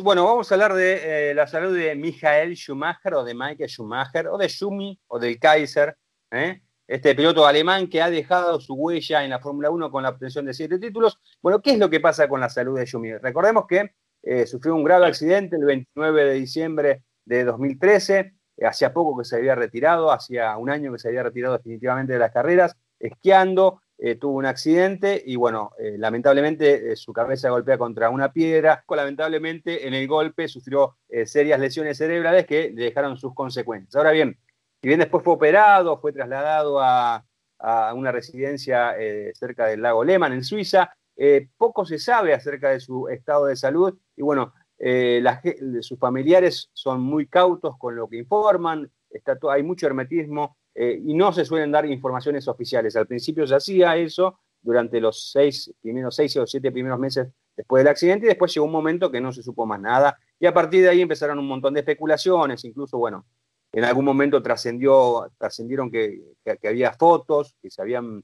Bueno, 0.02 0.24
vamos 0.24 0.50
a 0.50 0.56
hablar 0.56 0.74
de 0.74 1.30
eh, 1.30 1.34
la 1.34 1.46
salud 1.46 1.76
de 1.76 1.94
Michael 1.94 2.56
Schumacher 2.56 3.14
o 3.14 3.22
de 3.22 3.34
Michael 3.34 3.68
Schumacher 3.68 4.26
o 4.26 4.36
de 4.36 4.48
Schumi 4.48 4.98
o 5.06 5.16
del 5.16 5.38
Kaiser, 5.38 5.96
¿eh? 6.32 6.60
este 6.88 7.14
piloto 7.14 7.46
alemán 7.46 7.86
que 7.88 8.02
ha 8.02 8.10
dejado 8.10 8.60
su 8.60 8.74
huella 8.74 9.22
en 9.22 9.30
la 9.30 9.38
Fórmula 9.38 9.70
1 9.70 9.92
con 9.92 10.02
la 10.02 10.08
obtención 10.08 10.44
de 10.44 10.54
siete 10.54 10.80
títulos. 10.80 11.20
Bueno, 11.40 11.62
¿qué 11.62 11.74
es 11.74 11.78
lo 11.78 11.88
que 11.88 12.00
pasa 12.00 12.28
con 12.28 12.40
la 12.40 12.48
salud 12.48 12.76
de 12.76 12.84
Schumi? 12.84 13.16
Recordemos 13.18 13.64
que 13.68 13.92
eh, 14.24 14.44
sufrió 14.44 14.74
un 14.74 14.82
grave 14.82 15.06
accidente 15.06 15.54
el 15.54 15.64
29 15.64 16.24
de 16.24 16.34
diciembre 16.34 17.04
de 17.24 17.44
2013, 17.44 18.34
hacía 18.66 18.92
poco 18.92 19.16
que 19.18 19.24
se 19.24 19.36
había 19.36 19.54
retirado, 19.54 20.10
hacía 20.10 20.56
un 20.56 20.68
año 20.68 20.90
que 20.92 20.98
se 20.98 21.08
había 21.08 21.22
retirado 21.22 21.56
definitivamente 21.56 22.14
de 22.14 22.18
las 22.18 22.32
carreras, 22.32 22.76
esquiando, 22.98 23.81
eh, 24.04 24.16
tuvo 24.16 24.38
un 24.38 24.46
accidente 24.46 25.22
y 25.24 25.36
bueno, 25.36 25.70
eh, 25.78 25.94
lamentablemente 25.96 26.90
eh, 26.90 26.96
su 26.96 27.12
cabeza 27.12 27.50
golpea 27.50 27.78
contra 27.78 28.10
una 28.10 28.32
piedra. 28.32 28.84
Lamentablemente 28.88 29.86
en 29.86 29.94
el 29.94 30.08
golpe 30.08 30.48
sufrió 30.48 30.96
serias 31.24 31.60
lesiones 31.60 31.98
cerebrales 31.98 32.44
que 32.44 32.72
le 32.74 32.86
dejaron 32.86 33.16
sus 33.16 33.32
consecuencias. 33.32 33.94
Ahora 33.94 34.10
bien, 34.10 34.36
si 34.80 34.88
bien 34.88 34.98
después 34.98 35.22
fue 35.22 35.34
operado, 35.34 36.00
fue 36.00 36.12
trasladado 36.12 36.80
a, 36.80 37.24
una 37.94 38.10
residencia 38.10 38.92
cerca 39.34 39.66
del 39.66 39.82
lago 39.82 40.02
Lehmann 40.02 40.32
en 40.32 40.42
Suiza, 40.42 40.92
poco 41.56 41.84
se 41.86 42.00
sabe 42.00 42.34
acerca 42.34 42.70
de 42.70 42.80
su 42.80 43.06
estado 43.06 43.46
de 43.46 43.54
salud 43.54 43.96
y 44.16 44.22
bueno, 44.22 44.52
sus 45.80 45.96
familiares 45.96 46.70
son 46.72 47.02
muy 47.02 47.28
cautos 47.28 47.78
con 47.78 47.94
lo 47.94 48.08
que 48.08 48.16
informan, 48.16 48.90
está 49.10 49.38
hay 49.48 49.62
mucho 49.62 49.86
hermetismo 49.86 50.56
eh, 50.74 51.00
y 51.04 51.14
no 51.14 51.32
se 51.32 51.44
suelen 51.44 51.70
dar 51.70 51.86
informaciones 51.86 52.48
oficiales. 52.48 52.96
Al 52.96 53.06
principio 53.06 53.46
se 53.46 53.54
hacía 53.54 53.96
eso 53.96 54.38
durante 54.60 55.00
los 55.00 55.30
seis, 55.32 55.72
primeros 55.80 56.14
seis 56.14 56.36
o 56.36 56.46
siete 56.46 56.70
primeros 56.70 56.98
meses 56.98 57.28
después 57.56 57.80
del 57.80 57.88
accidente 57.88 58.26
y 58.26 58.28
después 58.28 58.54
llegó 58.54 58.66
un 58.66 58.72
momento 58.72 59.10
que 59.10 59.20
no 59.20 59.32
se 59.32 59.42
supo 59.42 59.66
más 59.66 59.80
nada 59.80 60.18
y 60.38 60.46
a 60.46 60.54
partir 60.54 60.82
de 60.82 60.88
ahí 60.88 61.00
empezaron 61.00 61.38
un 61.38 61.46
montón 61.46 61.74
de 61.74 61.80
especulaciones, 61.80 62.64
incluso, 62.64 62.98
bueno, 62.98 63.26
en 63.72 63.84
algún 63.84 64.04
momento 64.04 64.42
trascendió, 64.42 65.30
trascendieron 65.38 65.90
que, 65.90 66.20
había 66.64 66.92
fotos, 66.92 67.56
que 67.62 67.70
se 67.70 67.80
habían, 67.80 68.22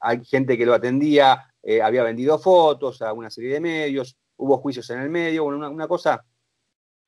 hay 0.00 0.24
gente 0.24 0.56
que 0.56 0.64
lo 0.64 0.74
atendía, 0.74 1.52
eh, 1.62 1.82
había 1.82 2.02
vendido 2.02 2.38
fotos 2.38 3.02
a 3.02 3.12
una 3.12 3.30
serie 3.30 3.54
de 3.54 3.60
medios, 3.60 4.16
hubo 4.36 4.58
juicios 4.58 4.88
en 4.90 5.00
el 5.00 5.10
medio, 5.10 5.44
bueno, 5.44 5.68
una, 5.68 5.88
cosa 5.88 6.24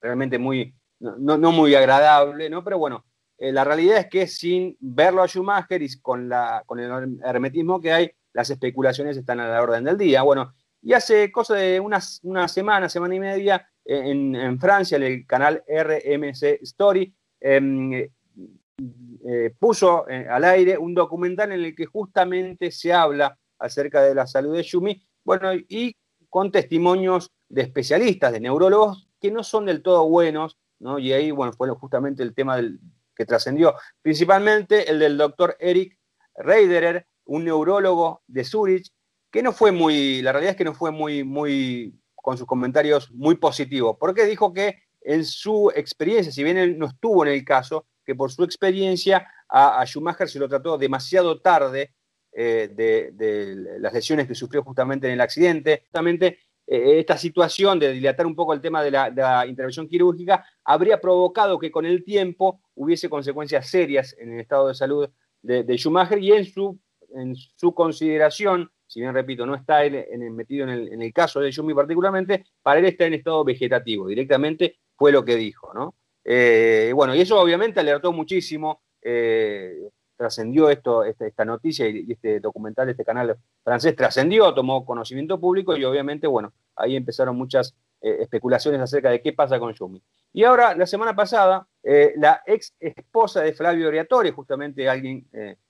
realmente 0.00 0.38
muy, 0.38 0.74
no, 0.98 1.38
no, 1.38 1.52
muy 1.52 1.74
agradable, 1.74 2.50
¿no? 2.50 2.62
Pero 2.62 2.78
bueno, 2.78 3.04
eh, 3.40 3.52
la 3.52 3.64
realidad 3.64 3.96
es 3.96 4.06
que 4.08 4.26
sin 4.26 4.76
verlo 4.80 5.22
a 5.22 5.26
Schumacher 5.26 5.80
y 5.80 5.88
con, 6.00 6.28
la, 6.28 6.62
con 6.66 6.78
el 6.78 7.18
hermetismo 7.24 7.80
que 7.80 7.90
hay, 7.90 8.10
las 8.34 8.50
especulaciones 8.50 9.16
están 9.16 9.40
a 9.40 9.48
la 9.48 9.62
orden 9.62 9.82
del 9.82 9.96
día. 9.96 10.20
Bueno, 10.20 10.52
y 10.82 10.92
hace 10.92 11.32
cosa 11.32 11.54
de 11.54 11.80
unas, 11.80 12.20
una 12.22 12.48
semana, 12.48 12.90
semana 12.90 13.14
y 13.14 13.20
media, 13.20 13.66
eh, 13.82 14.10
en, 14.10 14.60
Francia, 14.60 14.98
en 14.98 15.04
el 15.04 15.26
canal 15.26 15.64
RMC 15.66 16.60
Story, 16.60 17.14
em, 17.40 17.94
eh, 17.94 19.54
puso 19.58 20.04
al 20.06 20.44
aire 20.44 20.76
un 20.76 20.94
documental 20.94 21.52
en 21.52 21.64
el 21.64 21.74
que 21.74 21.86
justamente 21.86 22.70
se 22.70 22.92
habla 22.92 23.38
acerca 23.58 24.02
de 24.02 24.14
la 24.14 24.26
salud 24.26 24.54
de 24.54 24.62
Schumi, 24.62 25.02
bueno, 25.24 25.54
y 25.54 25.96
con 26.28 26.52
testimonios 26.52 27.30
de 27.48 27.62
especialistas, 27.62 28.32
de 28.32 28.40
neurólogos, 28.40 29.08
que 29.18 29.30
no 29.30 29.42
son 29.42 29.64
del 29.64 29.82
todo 29.82 30.06
buenos, 30.06 30.58
¿no? 30.78 30.98
Y 30.98 31.12
ahí, 31.14 31.30
bueno, 31.30 31.54
fue 31.54 31.70
justamente 31.70 32.22
el 32.22 32.34
tema 32.34 32.56
del, 32.56 32.80
que 33.20 33.26
trascendió, 33.26 33.74
principalmente 34.00 34.90
el 34.90 34.98
del 34.98 35.18
doctor 35.18 35.54
Eric 35.60 35.98
Reiderer, 36.36 37.06
un 37.26 37.44
neurólogo 37.44 38.22
de 38.26 38.44
Zurich, 38.44 38.90
que 39.30 39.42
no 39.42 39.52
fue 39.52 39.72
muy, 39.72 40.22
la 40.22 40.32
realidad 40.32 40.52
es 40.52 40.56
que 40.56 40.64
no 40.64 40.72
fue 40.72 40.90
muy, 40.90 41.22
muy, 41.22 42.00
con 42.14 42.38
sus 42.38 42.46
comentarios 42.46 43.10
muy 43.12 43.34
positivos, 43.34 43.98
porque 44.00 44.24
dijo 44.24 44.54
que 44.54 44.84
en 45.02 45.26
su 45.26 45.70
experiencia, 45.76 46.32
si 46.32 46.42
bien 46.42 46.56
él 46.56 46.78
no 46.78 46.86
estuvo 46.86 47.26
en 47.26 47.32
el 47.32 47.44
caso, 47.44 47.88
que 48.06 48.14
por 48.14 48.32
su 48.32 48.42
experiencia 48.42 49.28
a, 49.50 49.84
Schumacher 49.84 50.30
se 50.30 50.38
lo 50.38 50.48
trató 50.48 50.78
demasiado 50.78 51.42
tarde 51.42 51.92
eh, 52.32 52.70
de, 52.72 53.54
las 53.80 53.92
lesiones 53.92 54.28
que 54.28 54.34
sufrió 54.34 54.62
justamente 54.62 55.08
en 55.08 55.12
el 55.12 55.20
accidente. 55.20 55.82
Justamente 55.84 56.38
esta 56.70 57.18
situación 57.18 57.80
de 57.80 57.92
dilatar 57.92 58.26
un 58.26 58.36
poco 58.36 58.54
el 58.54 58.60
tema 58.60 58.82
de 58.82 58.92
la, 58.92 59.44
intervención 59.46 59.88
quirúrgica 59.88 60.44
habría 60.64 61.00
provocado 61.00 61.58
que 61.58 61.70
con 61.70 61.84
el 61.84 62.04
tiempo 62.04 62.60
hubiese 62.76 63.08
consecuencias 63.10 63.68
serias 63.68 64.14
en 64.18 64.34
el 64.34 64.40
estado 64.40 64.68
de 64.68 64.74
salud 64.74 65.08
de, 65.42 65.76
Schumacher 65.76 66.20
y 66.20 66.30
en 66.32 66.44
su, 66.44 66.78
en 67.12 67.34
su 67.34 67.74
consideración, 67.74 68.70
si 68.86 69.00
bien 69.00 69.12
repito, 69.12 69.44
no 69.46 69.56
está 69.56 69.84
en, 69.84 70.34
metido 70.36 70.68
en 70.68 71.02
el, 71.02 71.12
caso 71.12 71.40
de 71.40 71.50
Schumi 71.50 71.74
particularmente, 71.74 72.44
para 72.62 72.78
él 72.78 72.86
está 72.86 73.06
en 73.06 73.14
estado 73.14 73.42
vegetativo, 73.44 74.06
directamente 74.06 74.78
fue 74.94 75.10
lo 75.10 75.24
que 75.24 75.34
dijo, 75.34 75.74
¿no? 75.74 75.96
Eh, 76.24 76.92
bueno, 76.94 77.16
y 77.16 77.20
eso 77.20 77.40
obviamente 77.40 77.80
alertó 77.80 78.12
muchísimo, 78.12 78.82
eh, 79.02 79.88
trascendió 80.20 80.68
esto, 80.68 81.02
esta, 81.02 81.26
esta, 81.26 81.46
noticia 81.46 81.88
y, 81.88 82.12
este 82.12 82.40
documental, 82.40 82.90
este 82.90 83.04
canal 83.06 83.38
francés 83.64 83.96
trascendió, 83.96 84.52
tomó 84.52 84.84
conocimiento 84.84 85.40
público 85.40 85.74
y 85.76 85.84
obviamente, 85.84 86.26
bueno, 86.26 86.52
ahí 86.76 86.94
empezaron 86.94 87.36
muchas 87.36 87.74
eh, 88.02 88.18
especulaciones 88.20 88.82
acerca 88.82 89.10
de 89.10 89.22
qué 89.22 89.32
pasa 89.32 89.58
con 89.58 89.72
Yumi. 89.72 90.02
Y 90.34 90.44
ahora, 90.44 90.76
la 90.76 90.86
semana 90.86 91.16
pasada, 91.16 91.66
la 91.82 92.42
ex 92.46 92.74
esposa 92.78 93.40
de 93.40 93.54
Flavio 93.54 93.88
Briatore, 93.88 94.30
justamente 94.30 94.88
alguien 94.88 95.26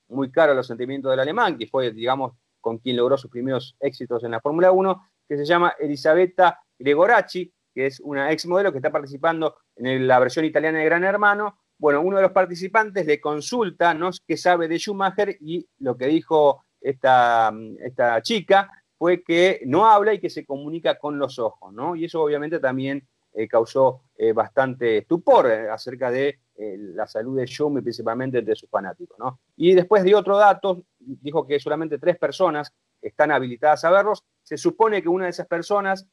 muy 0.08 0.30
caro 0.30 0.52
a 0.52 0.54
los 0.54 0.66
sentimientos 0.66 1.10
del 1.10 1.20
alemán, 1.20 1.56
que 1.56 1.66
fue, 1.66 1.92
digamos, 1.92 2.32
con 2.60 2.78
quien 2.78 2.96
logró 2.96 3.16
sus 3.16 3.30
primeros 3.30 3.76
éxitos 3.80 4.22
en 4.24 4.32
la 4.32 4.40
Fórmula 4.40 4.72
1, 4.72 5.10
que 5.28 5.36
se 5.36 5.44
llama 5.44 5.74
Elisabetta 5.78 6.60
Gregoracci, 6.78 7.52
que 7.72 7.86
es 7.86 8.00
una 8.00 8.32
ex 8.32 8.46
modelo 8.46 8.72
que 8.72 8.78
está 8.78 8.90
participando 8.90 9.56
en 9.76 10.06
la 10.06 10.18
versión 10.18 10.44
italiana 10.44 10.78
de 10.78 10.84
Gran 10.84 11.04
Hermano. 11.04 11.59
Bueno, 11.80 12.02
uno 12.02 12.18
de 12.18 12.24
los 12.24 12.32
participantes 12.32 13.06
le 13.06 13.18
consulta 13.18 13.94
¿no? 13.94 14.10
qué 14.26 14.36
sabe 14.36 14.68
de 14.68 14.78
Schumacher 14.78 15.38
y 15.40 15.66
lo 15.78 15.96
que 15.96 16.08
dijo 16.08 16.62
esta, 16.78 17.50
esta 17.82 18.20
chica 18.20 18.70
fue 18.98 19.22
que 19.22 19.62
no 19.64 19.86
habla 19.86 20.12
y 20.12 20.20
que 20.20 20.28
se 20.28 20.44
comunica 20.44 20.98
con 20.98 21.18
los 21.18 21.38
ojos, 21.38 21.72
¿no? 21.72 21.96
Y 21.96 22.04
eso 22.04 22.20
obviamente 22.20 22.58
también 22.58 23.08
eh, 23.32 23.48
causó 23.48 24.02
eh, 24.14 24.34
bastante 24.34 24.98
estupor 24.98 25.50
eh, 25.50 25.70
acerca 25.70 26.10
de 26.10 26.38
la 26.58 27.06
salud 27.06 27.38
de 27.38 27.46
Schumi, 27.46 27.80
principalmente 27.80 28.42
de 28.42 28.54
sus 28.54 28.68
fanáticos, 28.68 29.18
¿no? 29.18 29.40
Y 29.56 29.72
después 29.72 30.04
de 30.04 30.14
otro 30.14 30.36
dato, 30.36 30.84
dijo 30.98 31.46
que 31.46 31.58
solamente 31.58 31.96
tres 31.96 32.18
personas 32.18 32.70
están 33.00 33.30
habilitadas 33.30 33.82
a 33.86 33.90
verlos. 33.90 34.22
Se 34.42 34.58
supone 34.58 35.00
que 35.00 35.08
una 35.08 35.24
de 35.24 35.30
esas 35.30 35.46
personas 35.46 36.06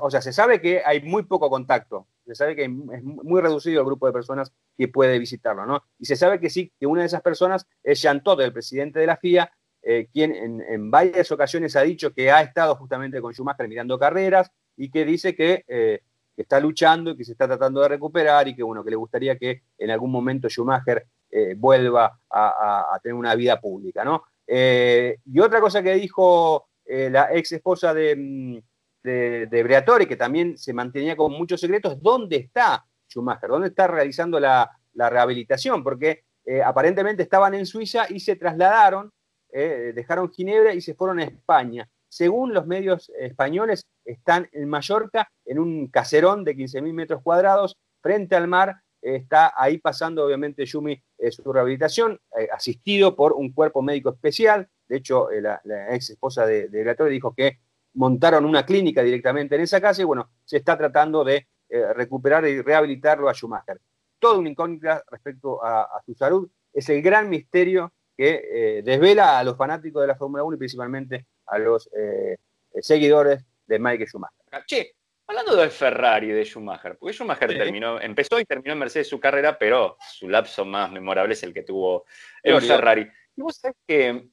o 0.00 0.10
sea, 0.10 0.22
se 0.22 0.32
sabe 0.32 0.60
que 0.60 0.82
hay 0.84 1.02
muy 1.02 1.24
poco 1.24 1.50
contacto, 1.50 2.06
se 2.26 2.34
sabe 2.34 2.56
que 2.56 2.64
es 2.64 2.70
muy 2.70 3.40
reducido 3.40 3.80
el 3.80 3.86
grupo 3.86 4.06
de 4.06 4.12
personas 4.12 4.52
que 4.76 4.88
puede 4.88 5.18
visitarlo, 5.18 5.66
¿no? 5.66 5.82
Y 5.98 6.06
se 6.06 6.16
sabe 6.16 6.40
que 6.40 6.50
sí, 6.50 6.72
que 6.78 6.86
una 6.86 7.02
de 7.02 7.06
esas 7.06 7.22
personas 7.22 7.66
es 7.82 8.00
Jean 8.00 8.22
el 8.38 8.52
presidente 8.52 9.00
de 9.00 9.06
la 9.06 9.16
FIA, 9.16 9.52
eh, 9.82 10.08
quien 10.10 10.34
en, 10.34 10.90
varias 10.90 11.30
ocasiones 11.30 11.76
ha 11.76 11.82
dicho 11.82 12.14
que 12.14 12.30
ha 12.30 12.40
estado 12.40 12.74
justamente 12.76 13.20
con 13.20 13.34
Schumacher 13.34 13.68
mirando 13.68 13.98
carreras 13.98 14.50
y 14.76 14.90
que 14.90 15.04
dice 15.04 15.34
que, 15.34 15.64
eh, 15.68 16.00
está 16.36 16.58
luchando 16.58 17.10
y 17.10 17.16
que 17.16 17.24
se 17.24 17.32
está 17.32 17.46
tratando 17.46 17.82
de 17.82 17.88
recuperar 17.88 18.48
y 18.48 18.56
que, 18.56 18.62
bueno, 18.62 18.82
que 18.82 18.90
le 18.90 18.96
gustaría 18.96 19.36
que 19.36 19.62
en 19.78 19.90
algún 19.90 20.10
momento 20.10 20.48
Schumacher 20.48 21.06
eh, 21.30 21.54
vuelva 21.56 22.18
a, 22.30 22.98
tener 23.02 23.14
una 23.14 23.34
vida 23.34 23.60
pública, 23.60 24.04
¿no? 24.04 24.24
y 24.46 25.40
otra 25.40 25.58
cosa 25.58 25.82
que 25.82 25.94
dijo 25.94 26.68
la 26.86 27.32
ex 27.32 27.52
esposa 27.52 27.94
de 27.94 28.14
mm, 28.14 28.58
de, 29.04 29.46
de 29.46 29.62
Briatore, 29.62 30.08
que 30.08 30.16
también 30.16 30.58
se 30.58 30.72
mantenía 30.72 31.14
con 31.14 31.30
muchos 31.32 31.60
secretos, 31.60 32.02
¿dónde 32.02 32.36
está 32.36 32.84
Schumacher? 33.08 33.50
¿Dónde 33.50 33.68
está 33.68 33.86
realizando 33.86 34.40
la, 34.40 34.68
rehabilitación? 34.94 35.84
Porque 35.84 36.24
eh, 36.44 36.62
aparentemente 36.62 37.22
estaban 37.22 37.54
en 37.54 37.66
Suiza 37.66 38.06
y 38.08 38.20
se 38.20 38.36
trasladaron, 38.36 39.12
eh, 39.52 39.92
dejaron 39.94 40.32
Ginebra 40.32 40.74
y 40.74 40.80
se 40.80 40.94
fueron 40.94 41.20
a 41.20 41.24
España. 41.24 41.88
Según 42.08 42.54
los 42.54 42.66
medios 42.66 43.12
españoles, 43.18 43.82
están 44.04 44.48
en 44.52 44.68
Mallorca, 44.68 45.28
en 45.44 45.58
un 45.58 45.88
caserón 45.88 46.44
de 46.44 46.56
15.000 46.56 46.92
metros 46.92 47.22
cuadrados, 47.22 47.76
frente 48.00 48.36
al 48.36 48.48
mar. 48.48 48.76
está 49.02 49.52
ahí 49.56 49.78
pasando, 49.78 50.24
obviamente, 50.24 50.64
Yumi 50.64 51.02
eh, 51.18 51.30
su 51.30 51.52
rehabilitación, 51.52 52.18
asistido 52.52 53.14
por 53.14 53.34
un 53.34 53.52
cuerpo 53.52 53.82
médico 53.82 54.10
especial. 54.10 54.68
De 54.88 54.96
hecho, 54.96 55.28
la, 55.30 55.60
ex 55.90 56.10
esposa 56.10 56.46
de, 56.46 56.68
de 56.68 57.10
dijo 57.10 57.34
que 57.34 57.58
montaron 57.94 58.44
una 58.44 58.64
clínica 58.64 59.02
directamente 59.02 59.54
en 59.54 59.62
esa 59.62 59.80
casa 59.80 60.02
y 60.02 60.04
bueno, 60.04 60.30
se 60.44 60.58
está 60.58 60.76
tratando 60.76 61.24
de 61.24 61.48
eh, 61.68 61.92
recuperar 61.94 62.46
y 62.46 62.60
rehabilitarlo 62.60 63.28
a 63.28 63.34
Schumacher. 63.34 63.80
Toda 64.18 64.38
una 64.38 64.50
incógnita 64.50 65.02
respecto 65.10 65.64
a, 65.64 65.88
su 66.04 66.14
salud. 66.14 66.48
Es 66.72 66.88
el 66.88 67.02
gran 67.02 67.28
misterio 67.28 67.92
que 68.16 68.78
eh, 68.78 68.82
desvela 68.82 69.38
a 69.38 69.44
los 69.44 69.56
fanáticos 69.56 70.02
de 70.02 70.08
la 70.08 70.16
Fórmula 70.16 70.44
1 70.44 70.54
y 70.54 70.58
principalmente 70.58 71.26
a 71.46 71.58
los 71.58 71.88
eh, 71.96 72.36
seguidores 72.80 73.44
de 73.66 73.78
Michael 73.78 74.08
Schumacher. 74.08 74.64
Che, 74.66 74.94
hablando 75.26 75.56
del 75.56 75.70
Ferrari 75.70 76.28
de 76.28 76.44
Schumacher, 76.44 76.96
porque 76.96 77.12
Schumacher 77.12 77.48
terminó, 77.56 78.00
empezó 78.00 78.38
y 78.40 78.44
terminó 78.44 78.72
en 78.72 78.78
Mercedes 78.78 79.08
su 79.08 79.20
carrera, 79.20 79.58
pero 79.58 79.96
su 80.12 80.28
lapso 80.28 80.64
más 80.64 80.90
memorable 80.90 81.34
es 81.34 81.42
el 81.42 81.52
que 81.52 81.62
tuvo 81.62 82.04
en 82.42 82.60
Ferrari. 82.60 83.08
Y 83.36 83.42
vos 83.42 83.56
sabés 83.56 83.76
que 83.86 84.28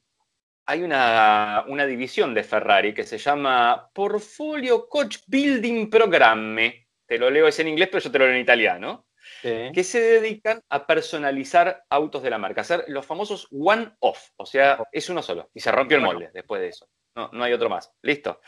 hay 0.66 0.82
una, 0.82 1.64
división 1.86 2.34
de 2.34 2.44
Ferrari 2.44 2.94
que 2.94 3.04
se 3.04 3.18
llama 3.18 3.90
Portfolio 3.92 4.88
Coach 4.88 5.18
Building 5.26 5.90
Programme. 5.90 6.88
Te 7.06 7.18
lo 7.18 7.30
leo 7.30 7.48
es 7.48 7.58
en 7.58 7.68
inglés, 7.68 7.88
pero 7.90 8.02
yo 8.02 8.10
te 8.10 8.18
lo 8.18 8.26
leo 8.26 8.34
en 8.34 8.42
italiano. 8.42 9.06
Que 9.42 9.82
se 9.82 10.00
dedican 10.00 10.60
a 10.68 10.86
personalizar 10.86 11.84
autos 11.90 12.22
de 12.22 12.30
la 12.30 12.38
marca, 12.38 12.60
hacer 12.60 12.84
los 12.88 13.04
famosos 13.04 13.48
one-off, 13.50 14.30
o 14.36 14.46
sea, 14.46 14.78
es 14.92 15.08
uno 15.08 15.20
solo. 15.20 15.50
Y 15.52 15.60
se 15.60 15.72
rompió 15.72 15.96
el 15.96 16.02
molde 16.04 16.30
después 16.32 16.60
de 16.60 16.68
eso. 16.68 16.88
No, 17.16 17.28
no 17.32 17.42
hay 17.42 17.52
otro 17.52 17.68
más. 17.68 17.92
Listo. 18.02 18.40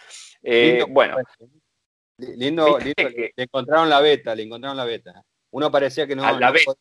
Eh, 0.43 0.85
bueno. 0.89 1.17
Lindo, 2.19 2.79
lindo 2.79 3.09
le 3.11 3.33
encontraron 3.37 3.91
la 3.91 4.01
beta, 4.01 4.35
le 4.35 4.45
encontraron 4.45 4.77
la 4.77 4.85
beta. 4.85 5.23
Uno 5.51 5.71
parecía 5.71 6.07
que 6.07 6.15
no. 6.15 6.25
A 6.25 6.33
la 6.33 6.53
beta 6.53 6.73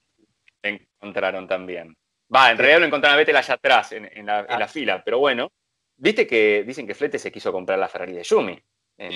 le 0.62 0.88
encontraron 1.00 1.48
también. 1.48 1.96
Va, 2.34 2.52
en 2.52 2.58
realidad 2.58 2.80
lo 2.80 2.86
encontraron 2.86 3.16
a 3.16 3.18
Vettel 3.18 3.36
allá 3.36 3.54
atrás, 3.54 3.92
en, 3.92 4.26
la, 4.26 4.40
ah. 4.40 4.68
fila, 4.68 5.04
pero 5.04 5.20
bueno. 5.20 5.52
Viste 5.96 6.26
que 6.26 6.64
dicen 6.64 6.88
que 6.88 6.96
Flete 6.96 7.20
se 7.20 7.32
quiso 7.32 7.52
comprar 7.52 7.78
la 7.78 7.88
Ferrari 7.88 8.14
de 8.14 8.24
Yumi. 8.24 8.60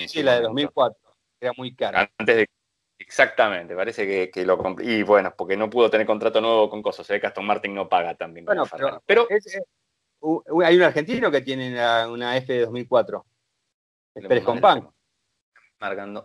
Sí, 0.06 0.22
la 0.22 0.36
de 0.36 0.42
2004. 0.42 0.98
Era 1.40 1.52
muy 1.56 1.74
cara. 1.74 2.10
Antes 2.16 2.36
de. 2.36 2.46
Exactamente, 3.00 3.74
parece 3.76 4.30
que, 4.30 4.44
lo 4.44 4.58
compró. 4.58 4.84
Y 4.84 5.02
bueno, 5.02 5.32
porque 5.36 5.56
no 5.56 5.70
pudo 5.70 5.90
tener 5.90 6.06
contrato 6.06 6.40
nuevo 6.40 6.68
con 6.68 6.82
cosas. 6.82 7.06
Se 7.06 7.14
ve 7.14 7.20
que 7.20 7.26
Aston 7.28 7.46
Martin 7.46 7.74
no 7.74 7.88
paga 7.88 8.14
también. 8.14 8.46
Bueno, 8.46 8.64
pero, 9.06 9.26
hay 10.64 10.76
un 10.76 10.82
argentino 10.82 11.30
que 11.30 11.40
tiene 11.42 11.70
una, 12.08 12.36
F 12.36 12.52
de 12.52 12.60
2004. 12.60 13.24
Pérez 14.14 14.44
Compán. 14.44 14.88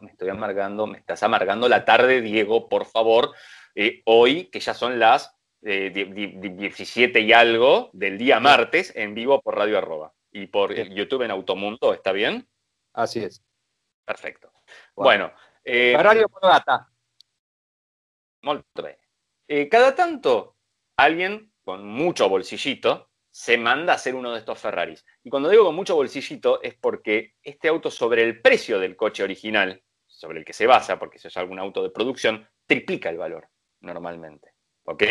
me 0.01 0.11
estoy 0.11 0.29
amargando, 0.29 0.87
me 0.87 0.97
estás 0.97 1.21
amargando 1.21 1.67
la 1.69 1.85
tarde, 1.85 2.21
Diego, 2.21 2.69
por 2.69 2.85
favor. 2.85 3.33
Eh, 3.75 4.01
hoy, 4.05 4.45
que 4.45 4.59
ya 4.59 4.73
son 4.73 4.97
las 4.97 5.35
17 5.63 7.21
y 7.21 7.31
algo 7.31 7.89
del 7.93 8.17
día 8.17 8.39
martes 8.39 8.93
en 8.95 9.13
vivo 9.13 9.41
por 9.41 9.55
Radio 9.55 9.77
Arroba 9.77 10.13
y 10.31 10.47
por 10.47 10.73
YouTube 10.73 11.21
en 11.23 11.31
Automundo, 11.31 11.93
¿está 11.93 12.11
bien? 12.11 12.47
Así 12.93 13.19
es. 13.23 13.41
Perfecto. 14.03 14.51
Bueno. 14.95 15.31
Eh, 15.63 15.95
Radio 15.97 16.27
Monogata. 16.29 16.89
Molto 18.41 18.65
eh, 19.47 19.69
cada 19.69 19.95
tanto 19.95 20.57
alguien 20.97 21.53
con 21.63 21.85
mucho 21.85 22.27
bolsillito 22.27 23.09
se 23.29 23.57
manda 23.57 23.93
a 23.93 23.95
hacer 23.95 24.15
uno 24.15 24.31
de 24.31 24.39
estos 24.39 24.59
Ferraris. 24.59 25.05
Y 25.23 25.29
cuando 25.29 25.49
digo 25.49 25.65
con 25.65 25.75
mucho 25.75 25.95
bolsillito 25.95 26.61
es 26.61 26.75
porque 26.75 27.35
este 27.41 27.67
auto 27.67 27.89
sobre 27.89 28.23
el 28.23 28.41
precio 28.41 28.79
del 28.79 28.95
coche 28.95 29.23
original, 29.23 29.81
sobre 30.05 30.39
el 30.39 30.45
que 30.45 30.53
se 30.53 30.67
basa, 30.67 30.99
porque 30.99 31.17
eso 31.17 31.29
es 31.29 31.37
algún 31.37 31.59
auto 31.59 31.81
de 31.81 31.89
producción, 31.89 32.47
triplica 32.65 33.09
el 33.09 33.17
valor 33.17 33.49
normalmente. 33.79 34.52
¿Ok? 34.85 35.03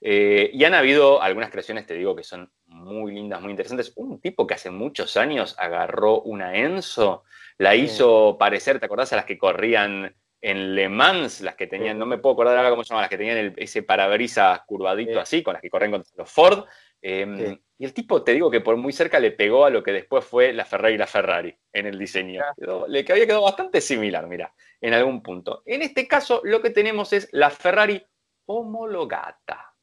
Eh, 0.00 0.50
y 0.52 0.64
han 0.64 0.74
habido 0.74 1.22
algunas 1.22 1.50
creaciones, 1.50 1.86
te 1.86 1.94
digo, 1.94 2.14
que 2.14 2.22
son 2.22 2.50
muy 2.66 3.12
lindas, 3.12 3.40
muy 3.40 3.50
interesantes. 3.50 3.92
Un 3.96 4.20
tipo 4.20 4.46
que 4.46 4.54
hace 4.54 4.70
muchos 4.70 5.16
años 5.16 5.56
agarró 5.58 6.20
una 6.22 6.56
Enzo, 6.56 7.24
la 7.58 7.74
hizo 7.74 8.36
parecer, 8.38 8.78
¿te 8.78 8.86
acordás 8.86 9.12
a 9.12 9.16
las 9.16 9.24
que 9.24 9.38
corrían 9.38 10.14
en 10.42 10.74
Le 10.74 10.88
Mans, 10.88 11.40
las 11.40 11.56
que 11.56 11.66
tenían, 11.66 11.98
no 11.98 12.06
me 12.06 12.18
puedo 12.18 12.34
acordar 12.34 12.56
ahora 12.56 12.70
cómo 12.70 12.84
se 12.84 12.90
llaman, 12.90 13.02
las 13.02 13.10
que 13.10 13.18
tenían 13.18 13.54
ese 13.56 13.82
parabrisas 13.82 14.60
curvadito 14.66 15.18
así, 15.18 15.42
con 15.42 15.54
las 15.54 15.62
que 15.62 15.70
corren 15.70 15.90
contra 15.90 16.12
los 16.16 16.30
Ford? 16.30 16.64
Em, 17.00 17.58
y 17.78 17.84
el 17.84 17.92
tipo, 17.92 18.22
te 18.22 18.32
digo 18.32 18.50
que 18.50 18.60
por 18.60 18.76
muy 18.76 18.92
cerca 18.92 19.18
le 19.18 19.30
pegó 19.30 19.64
a 19.64 19.70
lo 19.70 19.82
que 19.82 19.92
después 19.92 20.24
fue 20.24 20.52
la 20.52 20.64
Ferrari 20.64 20.94
y 20.94 20.98
la 20.98 21.06
Ferrari 21.06 21.56
en 21.72 21.86
el 21.86 21.98
diseño. 21.98 22.42
le 22.88 23.00
había 23.08 23.26
quedado 23.26 23.42
bastante 23.42 23.80
similar, 23.80 24.26
mira, 24.26 24.54
en 24.80 24.94
algún 24.94 25.22
punto. 25.22 25.62
En 25.66 25.82
este 25.82 26.06
caso, 26.06 26.40
lo 26.44 26.60
que 26.62 26.70
tenemos 26.70 27.12
es 27.12 27.28
la 27.32 27.50
Ferrari 27.50 28.04
homologata. 28.46 29.74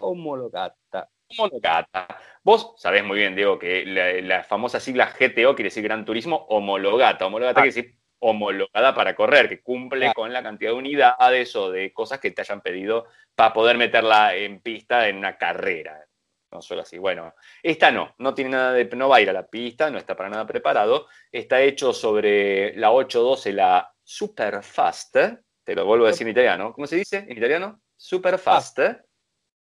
Homologata. 0.00 1.08
Homologata. 1.28 2.06
Vos 2.42 2.74
sabés 2.76 3.04
muy 3.04 3.18
bien, 3.18 3.34
Diego, 3.34 3.58
que 3.58 3.84
la, 4.22 4.44
famosa 4.44 4.80
sigla 4.80 5.06
GTO 5.06 5.54
quiere 5.54 5.64
decir 5.64 5.82
Gran 5.82 6.04
Turismo 6.04 6.46
homologata. 6.48 7.26
Homologata 7.26 7.60
ah. 7.60 7.62
quiere 7.62 7.74
decir 7.74 7.98
homologada 8.18 8.94
para 8.94 9.14
correr, 9.14 9.48
que 9.48 9.62
cumple 9.62 10.12
con 10.14 10.32
la 10.32 10.42
cantidad 10.42 10.70
de 10.70 10.76
unidades 10.76 11.54
o 11.54 11.70
de 11.70 11.92
cosas 11.92 12.18
que 12.18 12.30
te 12.30 12.40
hayan 12.40 12.60
pedido 12.60 13.06
para 13.34 13.52
poder 13.52 13.76
meterla 13.76 14.34
en 14.34 14.60
pista 14.60 15.08
en 15.08 15.18
una 15.18 15.36
carrera. 15.36 16.04
no 16.50 16.62
suelo 16.62 16.82
así. 16.82 16.98
Bueno, 16.98 17.34
esta 17.62 17.90
no, 17.90 18.14
no 18.18 18.34
tiene 18.34 18.50
nada 18.50 18.72
de, 18.72 18.84
no 18.96 19.08
va 19.08 19.16
a 19.16 19.20
ir 19.20 19.30
a 19.30 19.34
la 19.34 19.46
pista, 19.46 19.90
no 19.90 19.98
está 19.98 20.16
para 20.16 20.30
nada 20.30 20.46
preparado. 20.46 21.08
Está 21.30 21.60
hecho 21.60 21.92
sobre 21.92 22.74
la 22.76 22.90
812, 22.92 23.52
la 23.52 23.92
Superfast. 24.02 25.16
Te 25.62 25.74
lo 25.74 25.84
vuelvo 25.84 26.06
a 26.06 26.08
decir 26.08 26.26
en 26.26 26.30
italiano. 26.30 26.72
¿Cómo 26.72 26.86
se 26.86 26.96
dice 26.96 27.18
en 27.28 27.36
italiano? 27.36 27.80
Superfast. 28.06 28.78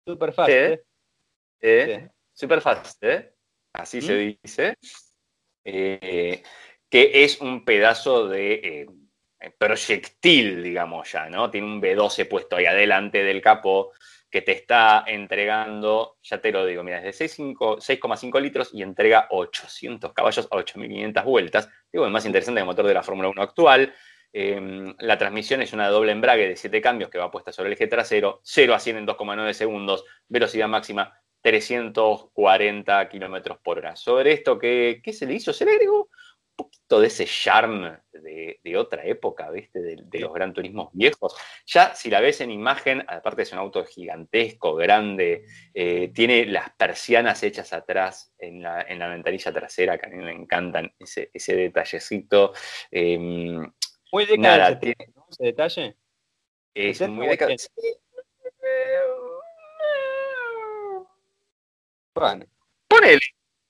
Superfast. 0.04 0.50
Eh, 1.60 2.08
Superfast. 2.32 3.04
Así 3.72 4.02
se 4.02 4.14
¿Mm? 4.14 4.38
dice. 4.42 4.76
Eh, 5.64 6.42
que 6.90 7.22
es 7.22 7.40
un 7.40 7.64
pedazo 7.64 8.26
de 8.26 8.54
eh, 8.64 9.50
proyectil, 9.56 10.60
digamos 10.60 11.12
ya, 11.12 11.28
¿no? 11.28 11.52
Tiene 11.52 11.68
un 11.68 11.80
B12 11.80 12.28
puesto 12.28 12.56
ahí 12.56 12.66
adelante 12.66 13.22
del 13.22 13.40
capó 13.40 13.92
que 14.28 14.42
te 14.42 14.52
está 14.52 15.04
entregando, 15.06 16.16
ya 16.20 16.40
te 16.40 16.50
lo 16.50 16.66
digo, 16.66 16.82
mira, 16.82 16.98
es 16.98 17.18
de 17.18 17.26
6,5 17.26 18.40
litros 18.40 18.70
y 18.72 18.82
entrega 18.82 19.28
800 19.30 20.12
caballos 20.12 20.48
a 20.50 20.56
8.500 20.56 21.24
vueltas. 21.24 21.68
Digo, 21.92 22.06
el 22.06 22.10
más 22.10 22.26
interesante 22.26 22.58
del 22.58 22.66
motor 22.66 22.86
de 22.88 22.94
la 22.94 23.04
Fórmula 23.04 23.28
1 23.28 23.40
actual. 23.40 23.94
Em, 24.32 24.94
la 24.98 25.18
transmisión 25.18 25.62
es 25.62 25.72
una 25.72 25.88
doble 25.88 26.12
embrague 26.12 26.48
de 26.48 26.56
7 26.56 26.80
cambios 26.80 27.10
que 27.10 27.18
va 27.18 27.30
puesta 27.30 27.52
sobre 27.52 27.68
el 27.68 27.74
eje 27.74 27.86
trasero, 27.86 28.40
0 28.42 28.74
a 28.74 28.78
100 28.78 28.96
en 28.98 29.06
2,9 29.06 29.52
segundos, 29.52 30.04
velocidad 30.28 30.68
máxima 30.68 31.18
340 31.42 33.08
kilómetros 33.08 33.58
por 33.58 33.78
hora. 33.78 33.96
Sobre 33.96 34.32
esto, 34.32 34.58
¿qué, 34.58 35.00
¿qué 35.02 35.12
se 35.12 35.26
le 35.26 35.34
hizo? 35.34 35.52
Se 35.52 35.64
le 35.64 35.72
agregó 35.72 36.08
poquito 36.56 37.00
de 37.00 37.06
ese 37.06 37.24
charme 37.26 37.98
de, 38.12 38.76
otra 38.76 39.04
época, 39.04 39.50
¿viste? 39.50 39.80
De, 39.80 40.18
los 40.18 40.32
gran 40.32 40.52
turismos 40.52 40.90
viejos. 40.92 41.34
Ya 41.66 41.94
si 41.94 42.10
la 42.10 42.20
ves 42.20 42.40
en 42.40 42.50
imagen, 42.50 43.04
aparte 43.06 43.42
es 43.42 43.52
un 43.52 43.58
auto 43.58 43.84
gigantesco, 43.84 44.74
grande, 44.74 45.44
eh, 45.74 46.10
tiene 46.14 46.46
las 46.46 46.70
persianas 46.70 47.42
hechas 47.42 47.72
atrás 47.72 48.32
en 48.38 48.62
la, 48.62 48.84
ventanilla 49.08 49.52
trasera, 49.52 49.98
que 49.98 50.06
a 50.06 50.10
mí 50.10 50.16
me 50.16 50.32
encantan 50.32 50.92
ese, 50.98 51.56
detallecito. 51.56 52.52
Em, 52.90 53.70
muy 54.12 54.38
nada, 54.38 54.78
tiene, 54.78 55.08
ese 55.30 55.44
detalle. 55.44 55.96
Es 56.74 57.00
muy 57.08 57.26
de 57.28 57.56
Bueno. 62.14 62.46
Ponele 62.86 63.20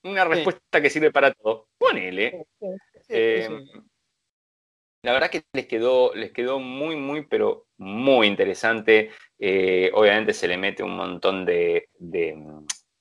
una 0.05 0.25
respuesta 0.25 0.81
que 0.81 0.91
sirve 0.91 1.13
para 1.13 1.33
todo. 1.33 1.69
Ponele. 1.79 2.47
Eh, 3.09 3.49
la 5.03 5.13
verdad 5.13 5.31
que 5.31 5.43
les 5.53 5.67
quedó, 5.67 6.15
les 6.15 6.33
quedó 6.33 6.59
muy, 6.59 6.97
muy, 6.97 7.27
pero 7.27 7.67
muy 7.79 8.27
interesante. 8.27 9.11
Eh, 9.39 9.91
obviamente 9.95 10.33
se 10.33 10.49
le 10.49 10.57
mete 10.57 10.83
un 10.83 10.97
montón 10.97 11.45
de, 11.45 11.89
de, 11.99 12.37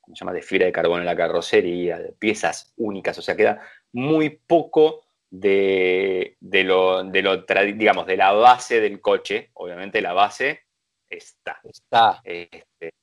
se 0.07 0.13
llama? 0.15 0.33
de 0.33 0.41
fibra 0.41 0.65
de 0.65 0.71
carbono 0.71 1.01
en 1.01 1.05
la 1.05 1.15
carrocería, 1.15 1.99
de 1.99 2.13
piezas 2.13 2.73
únicas, 2.77 3.17
o 3.17 3.21
sea, 3.21 3.35
queda 3.35 3.61
muy 3.91 4.29
poco 4.29 5.03
de, 5.31 6.37
de 6.39 6.63
lo, 6.63 7.03
de 7.03 7.21
lo 7.23 7.37
digamos, 7.73 8.05
de 8.05 8.17
la 8.17 8.33
base 8.33 8.79
del 8.79 9.01
coche. 9.01 9.49
Obviamente 9.53 10.01
la 10.01 10.13
base 10.13 10.65
está. 11.09 11.59
Está. 11.63 12.21
Este, 12.23 12.93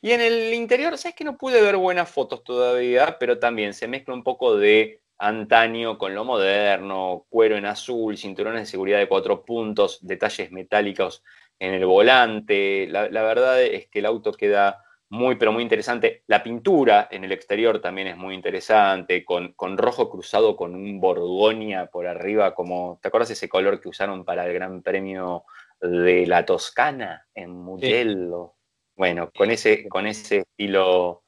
y 0.00 0.12
en 0.12 0.20
el 0.20 0.52
interior, 0.54 0.96
sabes 0.98 1.14
que 1.14 1.24
no 1.24 1.36
pude 1.36 1.60
ver 1.60 1.76
buenas 1.76 2.10
fotos 2.10 2.42
todavía, 2.42 3.18
pero 3.20 3.38
también 3.38 3.74
se 3.74 3.86
mezcla 3.86 4.14
un 4.14 4.24
poco 4.24 4.56
de 4.56 5.02
antaño 5.18 5.98
con 5.98 6.14
lo 6.14 6.24
moderno, 6.24 7.26
cuero 7.28 7.56
en 7.56 7.66
azul, 7.66 8.18
cinturones 8.18 8.62
de 8.62 8.66
seguridad 8.66 8.98
de 8.98 9.06
cuatro 9.06 9.44
puntos, 9.44 9.98
detalles 10.02 10.50
metálicos 10.50 11.22
en 11.60 11.74
el 11.74 11.86
volante. 11.86 12.88
La, 12.88 13.08
verdad 13.08 13.62
es 13.62 13.86
que 13.88 14.00
el 14.00 14.06
auto 14.06 14.32
queda 14.32 14.81
muy, 15.12 15.36
pero 15.36 15.52
muy 15.52 15.62
interesante. 15.62 16.24
La 16.26 16.42
pintura 16.42 17.06
en 17.10 17.22
el 17.24 17.32
exterior 17.32 17.82
también 17.82 18.08
es 18.08 18.16
muy 18.16 18.34
interesante, 18.34 19.26
con, 19.26 19.52
con 19.52 19.76
rojo 19.76 20.08
cruzado 20.08 20.56
con 20.56 20.74
un 20.74 21.00
borgoña 21.00 21.88
por 21.88 22.06
arriba, 22.06 22.54
como, 22.54 22.98
¿te 23.02 23.08
acuerdas 23.08 23.30
ese 23.30 23.46
color 23.46 23.78
que 23.78 23.90
usaron 23.90 24.24
para 24.24 24.46
el 24.46 24.54
Gran 24.54 24.80
Premio 24.80 25.44
de 25.82 26.26
la 26.26 26.46
Toscana 26.46 27.26
en 27.34 27.50
Mugello? 27.50 28.54
Bueno, 28.96 29.30
con 29.36 29.50
ese, 29.50 29.86
con 29.86 30.06
ese 30.06 30.38
estilo 30.38 31.24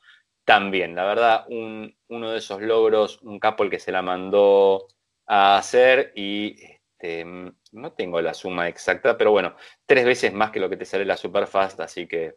también. 0.47 0.95
La 0.95 1.05
verdad, 1.05 1.45
uno 1.51 2.31
de 2.31 2.39
esos 2.39 2.63
logros, 2.63 3.21
un 3.21 3.39
capo 3.39 3.65
el 3.65 3.71
que 3.71 3.81
se 3.81 3.93
la 3.93 4.01
mandó 4.01 4.87
a 5.27 5.59
hacer 5.59 6.11
y 6.15 6.57
este, 7.05 7.27
no 7.73 7.93
tengo 7.93 8.19
la 8.23 8.33
suma 8.33 8.67
exacta, 8.67 9.19
pero 9.19 9.31
bueno, 9.31 9.57
tres 9.85 10.07
veces 10.07 10.33
más 10.33 10.51
que 10.53 10.61
lo 10.61 10.71
que 10.71 10.79
te 10.79 10.87
sale 10.87 11.05
la 11.05 11.19
Superfast, 11.19 11.81
así 11.81 12.07
que... 12.09 12.37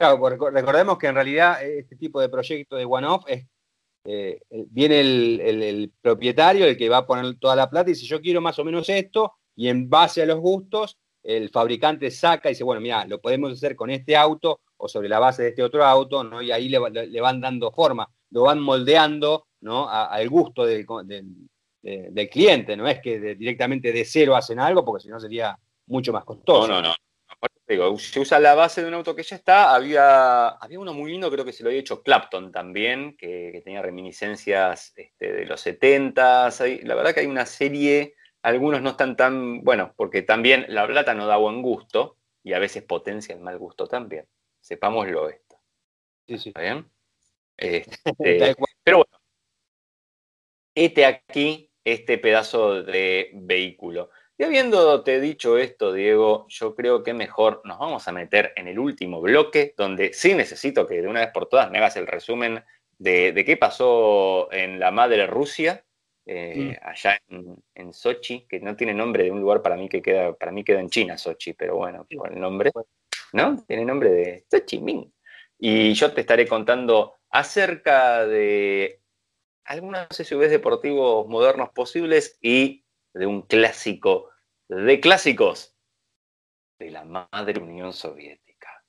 Claro, 0.00 0.18
recordemos 0.50 0.96
que 0.96 1.08
en 1.08 1.14
realidad 1.14 1.62
este 1.62 1.94
tipo 1.94 2.22
de 2.22 2.30
proyecto 2.30 2.74
de 2.74 2.86
one-off 2.86 3.24
es 3.26 3.46
eh, 4.06 4.40
viene 4.70 5.00
el, 5.00 5.92
propietario, 6.00 6.64
el 6.64 6.78
que 6.78 6.88
va 6.88 6.98
a 6.98 7.06
poner 7.06 7.38
toda 7.38 7.54
la 7.54 7.68
plata 7.68 7.90
y 7.90 7.92
dice 7.92 8.06
yo 8.06 8.22
quiero 8.22 8.40
más 8.40 8.58
o 8.58 8.64
menos 8.64 8.88
esto 8.88 9.34
y 9.54 9.68
en 9.68 9.90
base 9.90 10.22
a 10.22 10.26
los 10.26 10.40
gustos 10.40 10.96
el 11.22 11.50
fabricante 11.50 12.10
saca 12.10 12.48
y 12.48 12.52
dice, 12.52 12.64
bueno, 12.64 12.80
mira, 12.80 13.04
lo 13.04 13.20
podemos 13.20 13.52
hacer 13.52 13.76
con 13.76 13.90
este 13.90 14.16
auto 14.16 14.60
o 14.78 14.88
sobre 14.88 15.10
la 15.10 15.18
base 15.18 15.42
de 15.42 15.48
este 15.50 15.62
otro 15.62 15.84
auto, 15.84 16.24
¿no? 16.24 16.40
Y 16.40 16.50
ahí 16.50 16.70
le, 16.70 16.78
van 17.20 17.40
dando 17.42 17.70
forma, 17.70 18.08
lo 18.30 18.44
van 18.44 18.58
moldeando, 18.58 19.48
¿no? 19.60 19.86
al 19.86 20.26
gusto 20.30 20.64
del, 20.64 20.86
cliente, 22.30 22.74
no 22.74 22.88
es 22.88 23.00
que 23.00 23.34
directamente 23.34 23.92
de 23.92 24.06
cero 24.06 24.34
hacen 24.34 24.60
algo, 24.60 24.82
porque 24.82 25.02
si 25.02 25.10
no 25.10 25.20
sería 25.20 25.54
mucho 25.88 26.10
más 26.10 26.24
costoso. 26.24 26.66
No, 26.68 26.80
no, 26.80 26.88
no. 26.88 26.94
Digo, 27.66 27.96
se 27.98 28.18
usa 28.18 28.40
la 28.40 28.56
base 28.56 28.82
de 28.82 28.88
un 28.88 28.94
auto 28.94 29.14
que 29.14 29.22
ya 29.22 29.36
está. 29.36 29.74
Había, 29.74 30.48
había 30.48 30.80
uno 30.80 30.92
muy 30.92 31.12
lindo, 31.12 31.30
creo 31.30 31.44
que 31.44 31.52
se 31.52 31.62
lo 31.62 31.68
había 31.68 31.80
hecho 31.80 32.02
Clapton 32.02 32.50
también, 32.50 33.16
que, 33.16 33.60
tenía 33.64 33.80
reminiscencias 33.80 34.92
este, 34.96 35.32
de 35.32 35.46
los 35.46 35.60
70 35.60 36.50
La 36.82 36.94
verdad 36.96 37.14
que 37.14 37.20
hay 37.20 37.26
una 37.26 37.46
serie 37.46 38.14
algunos 38.42 38.80
no 38.80 38.90
están 38.90 39.16
tan, 39.16 39.62
bueno, 39.62 39.92
porque 39.96 40.22
también 40.22 40.64
la 40.68 40.86
plata 40.86 41.14
no 41.14 41.26
da 41.26 41.36
buen 41.36 41.62
gusto 41.62 42.16
y 42.42 42.54
a 42.54 42.58
veces 42.58 42.82
potencia 42.82 43.34
el 43.34 43.40
mal 43.40 43.58
gusto 43.58 43.86
también. 43.86 44.26
Sepámoslo 44.60 45.28
esto. 45.28 45.56
Sí, 46.26 46.38
sí. 46.38 46.48
¿Está 46.50 46.60
bien? 46.62 46.90
Este, 47.62 48.56
pero 48.82 49.04
bueno, 49.04 49.20
este 50.74 51.04
aquí, 51.04 51.70
este 51.84 52.16
pedazo 52.16 52.82
de 52.82 53.30
vehículo. 53.34 54.08
Y 54.40 54.42
habiéndote 54.42 55.20
dicho 55.20 55.58
esto, 55.58 55.92
Diego, 55.92 56.46
yo 56.48 56.74
creo 56.74 57.02
que 57.02 57.12
mejor 57.12 57.60
nos 57.66 57.78
vamos 57.78 58.08
a 58.08 58.12
meter 58.12 58.54
en 58.56 58.68
el 58.68 58.78
último 58.78 59.20
bloque, 59.20 59.74
donde 59.76 60.14
sí 60.14 60.32
necesito 60.32 60.86
que 60.86 61.02
de 61.02 61.08
una 61.08 61.20
vez 61.20 61.28
por 61.28 61.46
todas 61.46 61.70
me 61.70 61.76
hagas 61.76 61.98
el 61.98 62.06
resumen 62.06 62.64
de, 62.96 63.32
de 63.32 63.44
qué 63.44 63.58
pasó 63.58 64.50
en 64.50 64.80
la 64.80 64.92
madre 64.92 65.26
Rusia 65.26 65.84
eh, 66.24 66.74
mm. 66.80 66.88
allá 66.88 67.20
en, 67.74 67.92
Sochi, 67.92 68.46
que 68.48 68.60
no 68.60 68.74
tiene 68.76 68.94
nombre 68.94 69.24
de 69.24 69.30
un 69.30 69.42
lugar 69.42 69.60
para 69.60 69.76
mí 69.76 69.90
que 69.90 70.00
queda, 70.00 70.32
para 70.32 70.52
mí 70.52 70.64
queda 70.64 70.80
en 70.80 70.88
China, 70.88 71.18
Sochi, 71.18 71.52
pero 71.52 71.76
bueno, 71.76 72.06
por 72.10 72.32
el 72.32 72.40
nombre, 72.40 72.72
¿no? 73.34 73.62
Tiene 73.68 73.84
nombre 73.84 74.10
de 74.10 74.46
Sochi 74.50 74.78
Ming. 74.78 75.04
Y 75.58 75.92
yo 75.92 76.14
te 76.14 76.22
estaré 76.22 76.48
contando 76.48 77.18
acerca 77.28 78.26
de 78.26 79.02
algunos 79.64 80.06
SUVs 80.08 80.48
deportivos 80.48 81.28
modernos 81.28 81.68
posibles 81.74 82.38
y 82.40 82.86
de 83.14 83.26
un 83.26 83.42
clásico 83.42 84.30
de 84.68 85.00
clásicos 85.00 85.74
de 86.78 86.90
la 86.90 87.04
madre 87.04 87.60
Unión 87.60 87.92
Soviética. 87.92 88.84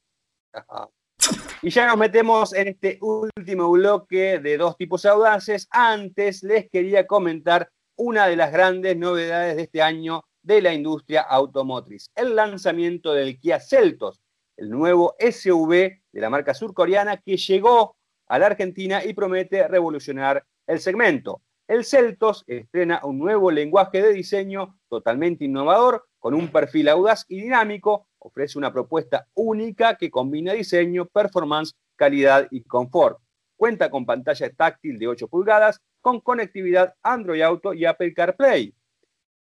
Y 1.61 1.69
ya 1.69 1.87
nos 1.87 1.97
metemos 1.97 2.53
en 2.53 2.69
este 2.69 2.97
último 3.01 3.69
bloque 3.71 4.39
de 4.39 4.57
dos 4.57 4.77
tipos 4.77 5.05
audaces. 5.05 5.67
Antes 5.71 6.43
les 6.43 6.69
quería 6.69 7.05
comentar 7.05 7.71
una 7.95 8.27
de 8.27 8.35
las 8.35 8.51
grandes 8.51 8.97
novedades 8.97 9.55
de 9.55 9.63
este 9.63 9.81
año 9.81 10.23
de 10.41 10.61
la 10.61 10.73
industria 10.73 11.21
automotriz, 11.21 12.09
el 12.15 12.35
lanzamiento 12.35 13.13
del 13.13 13.39
Kia 13.39 13.59
Celtos, 13.59 14.21
el 14.57 14.69
nuevo 14.69 15.15
SUV 15.19 15.71
de 16.11 16.21
la 16.21 16.29
marca 16.29 16.53
surcoreana 16.53 17.17
que 17.17 17.37
llegó 17.37 17.95
a 18.27 18.39
la 18.39 18.47
Argentina 18.47 19.03
y 19.03 19.13
promete 19.13 19.67
revolucionar 19.67 20.43
el 20.65 20.79
segmento. 20.79 21.41
El 21.71 21.85
Celtos 21.85 22.43
estrena 22.47 22.99
un 23.01 23.17
nuevo 23.17 23.49
lenguaje 23.49 24.01
de 24.01 24.11
diseño 24.11 24.77
totalmente 24.89 25.45
innovador, 25.45 26.05
con 26.19 26.33
un 26.33 26.49
perfil 26.49 26.89
audaz 26.89 27.23
y 27.29 27.39
dinámico, 27.39 28.09
ofrece 28.19 28.57
una 28.57 28.73
propuesta 28.73 29.29
única 29.35 29.95
que 29.95 30.11
combina 30.11 30.51
diseño, 30.51 31.05
performance, 31.05 31.73
calidad 31.95 32.45
y 32.51 32.63
confort. 32.63 33.19
Cuenta 33.55 33.89
con 33.89 34.05
pantalla 34.05 34.49
táctil 34.49 34.99
de 34.99 35.07
8 35.07 35.29
pulgadas, 35.29 35.79
con 36.01 36.19
conectividad 36.19 36.93
Android 37.03 37.41
Auto 37.41 37.73
y 37.73 37.85
Apple 37.85 38.13
CarPlay. 38.13 38.75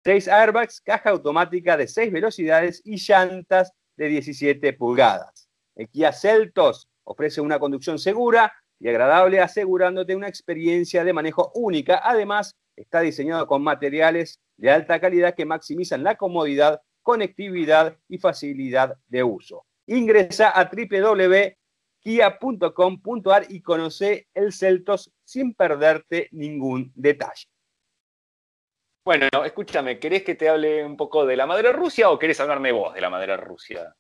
6 0.05 0.29
airbags, 0.29 0.83
caja 0.83 1.09
automática 1.09 1.79
de 1.79 1.89
6 1.89 2.13
velocidades 2.13 2.83
y 2.85 2.99
llantas 2.99 3.73
de 3.97 4.07
17 4.07 4.75
pulgadas. 4.75 5.49
El 5.75 5.89
Kia 5.89 6.13
Celtos 6.13 6.89
ofrece 7.05 7.41
una 7.41 7.59
conducción 7.59 7.99
segura 7.99 8.53
y 8.81 8.89
agradable, 8.89 9.41
asegurándote 9.41 10.17
una 10.17 10.29
experiencia 10.29 11.05
de 11.05 11.13
manejo 11.13 11.51
única. 11.55 12.01
Además, 12.03 12.57
está 12.77 13.01
diseñado 13.01 13.47
con 13.47 13.63
materiales 13.63 14.41
de 14.57 14.71
alta 14.71 15.01
calidad 15.01 15.35
que 15.35 15.47
maximizan 15.47 16.03
la 16.03 16.17
comodidad 16.17 16.81
conectividad 17.03 17.97
y 18.07 18.19
facilidad 18.19 18.95
de 19.07 19.23
uso. 19.23 19.65
Ingresa 19.87 20.51
a 20.51 20.65
www.kiaceltos.com 20.65 21.59
kia.com.ar 22.01 23.47
y 23.49 23.61
conoce 23.61 24.29
el 24.35 24.53
Celtos 24.53 25.11
sin 25.25 25.55
perderte 25.55 26.29
ningún 26.33 26.93
detalle. 26.95 27.47
Bueno, 29.05 29.27
escúchame, 29.45 29.99
¿querés 29.99 30.23
que 30.23 30.35
te 30.35 30.49
hable 30.49 30.85
un 30.85 30.97
poco 30.97 31.25
de 31.27 31.37
la 31.37 31.47
madre 31.47 31.73
Rusia 31.73 32.11
o 32.11 32.19
querés 32.19 32.39
hablarme 32.41 32.73
vos 32.73 32.95
de 32.95 33.01
la 33.01 33.11
madre 33.11 33.37
Rusia? 33.37 33.95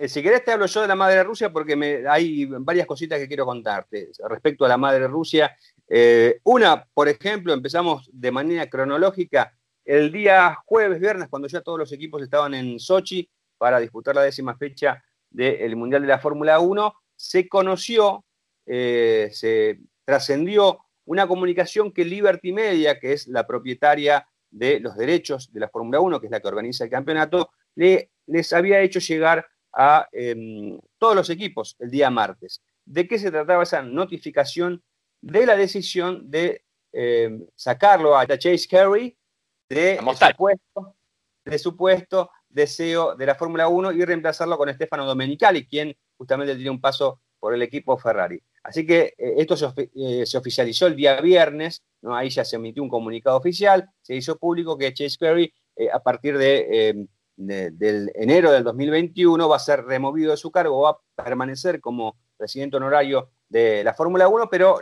Eh, 0.00 0.08
si 0.08 0.22
querés 0.22 0.42
te 0.42 0.50
hablo 0.50 0.64
yo 0.64 0.80
de 0.80 0.88
la 0.88 0.96
madre 0.96 1.22
Rusia 1.22 1.52
porque 1.52 1.74
hay 2.08 2.46
varias 2.46 2.86
cositas 2.86 3.18
que 3.18 3.28
quiero 3.28 3.44
contarte 3.44 4.08
respecto 4.30 4.64
a 4.64 4.68
la 4.68 4.78
madre 4.78 5.06
Rusia. 5.06 5.54
Eh, 5.86 6.40
una, 6.44 6.86
por 6.94 7.06
ejemplo, 7.06 7.52
empezamos 7.52 8.08
de 8.10 8.30
manera 8.32 8.66
cronológica 8.70 9.54
el 9.84 10.10
día 10.10 10.56
jueves, 10.64 11.00
viernes, 11.00 11.28
cuando 11.28 11.48
ya 11.48 11.60
todos 11.60 11.78
los 11.78 11.92
equipos 11.92 12.22
estaban 12.22 12.54
en 12.54 12.80
Sochi 12.80 13.28
para 13.58 13.78
disputar 13.78 14.14
la 14.14 14.22
décima 14.22 14.56
fecha 14.56 15.04
del 15.28 15.76
Mundial 15.76 16.00
de 16.00 16.08
la 16.08 16.18
Fórmula 16.18 16.60
1, 16.60 16.94
se 17.14 17.46
conoció, 17.46 18.24
eh, 18.64 19.28
se 19.34 19.80
trascendió 20.06 20.78
una 21.04 21.26
comunicación 21.28 21.92
que 21.92 22.06
Liberty 22.06 22.54
Media, 22.54 22.98
que 22.98 23.12
es 23.12 23.28
la 23.28 23.46
propietaria 23.46 24.26
de 24.50 24.80
los 24.80 24.96
derechos 24.96 25.52
de 25.52 25.60
la 25.60 25.68
Fórmula 25.68 26.00
1, 26.00 26.20
que 26.20 26.26
es 26.26 26.32
la 26.32 26.40
que 26.40 26.48
organiza 26.48 26.84
el 26.84 26.90
campeonato, 26.90 27.50
le, 27.74 28.12
les 28.24 28.50
había 28.54 28.80
hecho 28.80 28.98
llegar 28.98 29.46
a 29.82 30.06
em, 30.12 30.78
todos 30.98 31.16
los 31.16 31.30
equipos 31.30 31.74
el 31.78 31.90
día 31.90 32.10
martes. 32.10 32.60
¿De 32.84 33.08
qué 33.08 33.18
se 33.18 33.30
trataba 33.30 33.62
esa 33.62 33.80
notificación 33.80 34.82
de 35.22 35.46
la 35.46 35.56
decisión 35.56 36.30
de 36.30 36.64
em, 36.92 37.46
sacarlo 37.56 38.14
a 38.14 38.26
Chase 38.26 38.68
Carey 38.68 39.16
de 39.70 39.98
su, 39.98 40.36
puesto, 40.36 40.96
de 41.46 41.58
su 41.58 41.76
puesto 41.76 42.30
deseo 42.50 43.14
de 43.14 43.24
la 43.24 43.34
Fórmula 43.34 43.68
1 43.68 43.92
y 43.92 44.04
reemplazarlo 44.04 44.58
con 44.58 44.72
Stefano 44.74 45.06
Domenicali, 45.06 45.66
quien 45.66 45.96
justamente 46.18 46.54
tiene 46.56 46.70
un 46.70 46.80
paso 46.80 47.22
por 47.38 47.54
el 47.54 47.62
equipo 47.62 47.96
Ferrari. 47.96 48.42
Así 48.62 48.84
que 48.84 49.14
eh, 49.16 49.34
esto 49.38 49.54
eh, 49.94 50.26
se, 50.26 50.36
oficializó 50.36 50.88
el 50.88 50.96
día 50.96 51.18
viernes, 51.22 51.82
¿no? 52.02 52.14
ahí 52.14 52.28
ya 52.28 52.44
se 52.44 52.56
emitió 52.56 52.82
un 52.82 52.90
comunicado 52.90 53.38
oficial, 53.38 53.88
se 54.02 54.14
hizo 54.14 54.36
público 54.36 54.76
que 54.76 54.92
Chase 54.92 55.16
Perry 55.18 55.54
eh, 55.76 55.88
a 55.90 56.00
partir 56.00 56.36
de, 56.36 57.08
del 57.46 58.10
enero 58.14 58.52
del 58.52 58.64
2021 58.64 59.48
va 59.48 59.56
a 59.56 59.60
ser 59.60 59.84
removido 59.84 60.30
de 60.30 60.36
su 60.36 60.50
cargo, 60.50 60.82
va 60.82 60.90
a 60.90 61.24
permanecer 61.24 61.80
como 61.80 62.16
presidente 62.36 62.76
honorario 62.76 63.30
de 63.48 63.82
la 63.82 63.94
Fórmula 63.94 64.28
1, 64.28 64.48
pero 64.50 64.78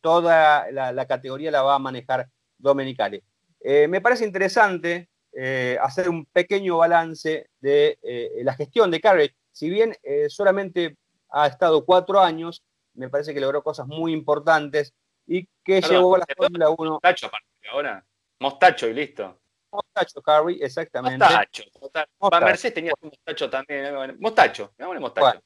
toda 0.00 0.70
la, 0.70 1.06
categoría 1.06 1.50
la 1.50 1.62
va 1.62 1.76
a 1.76 1.78
manejar 1.78 2.28
Domenicali. 2.58 3.22
me 3.88 4.00
parece 4.00 4.24
interesante 4.24 5.08
eh, 5.32 5.78
hacer 5.80 6.08
un 6.08 6.26
pequeño 6.26 6.78
balance 6.78 7.50
de 7.60 7.98
eh, 8.02 8.40
la 8.42 8.54
gestión 8.54 8.90
de 8.90 9.00
Carriage. 9.00 9.36
Si 9.52 9.70
bien 9.70 9.94
eh, 10.02 10.28
solamente 10.28 10.96
ha 11.30 11.46
estado 11.46 11.84
cuatro 11.84 12.20
años, 12.20 12.64
me 12.94 13.08
parece 13.08 13.32
que 13.32 13.40
logró 13.40 13.62
cosas 13.62 13.86
muy 13.86 14.12
importantes 14.12 14.92
y 15.26 15.48
que 15.64 15.80
llevó 15.82 16.16
a 16.16 16.18
la 16.18 16.26
Fórmula 16.36 16.70
1. 16.70 16.90
Mostacho, 16.90 17.30
ahora. 17.72 18.04
Mostacho 18.40 18.88
y 18.88 18.94
listo. 18.94 19.38
Mostacho, 19.72 20.22
Carrie, 20.22 20.58
exactamente. 20.64 21.18
Mostacho, 21.18 21.64
Para 22.18 22.46
Mercedes 22.46 22.74
tenía 22.74 22.92
un 23.00 23.10
mostacho 23.10 23.50
también. 23.50 24.16
Mostacho, 24.18 24.72
mostacho. 24.98 25.40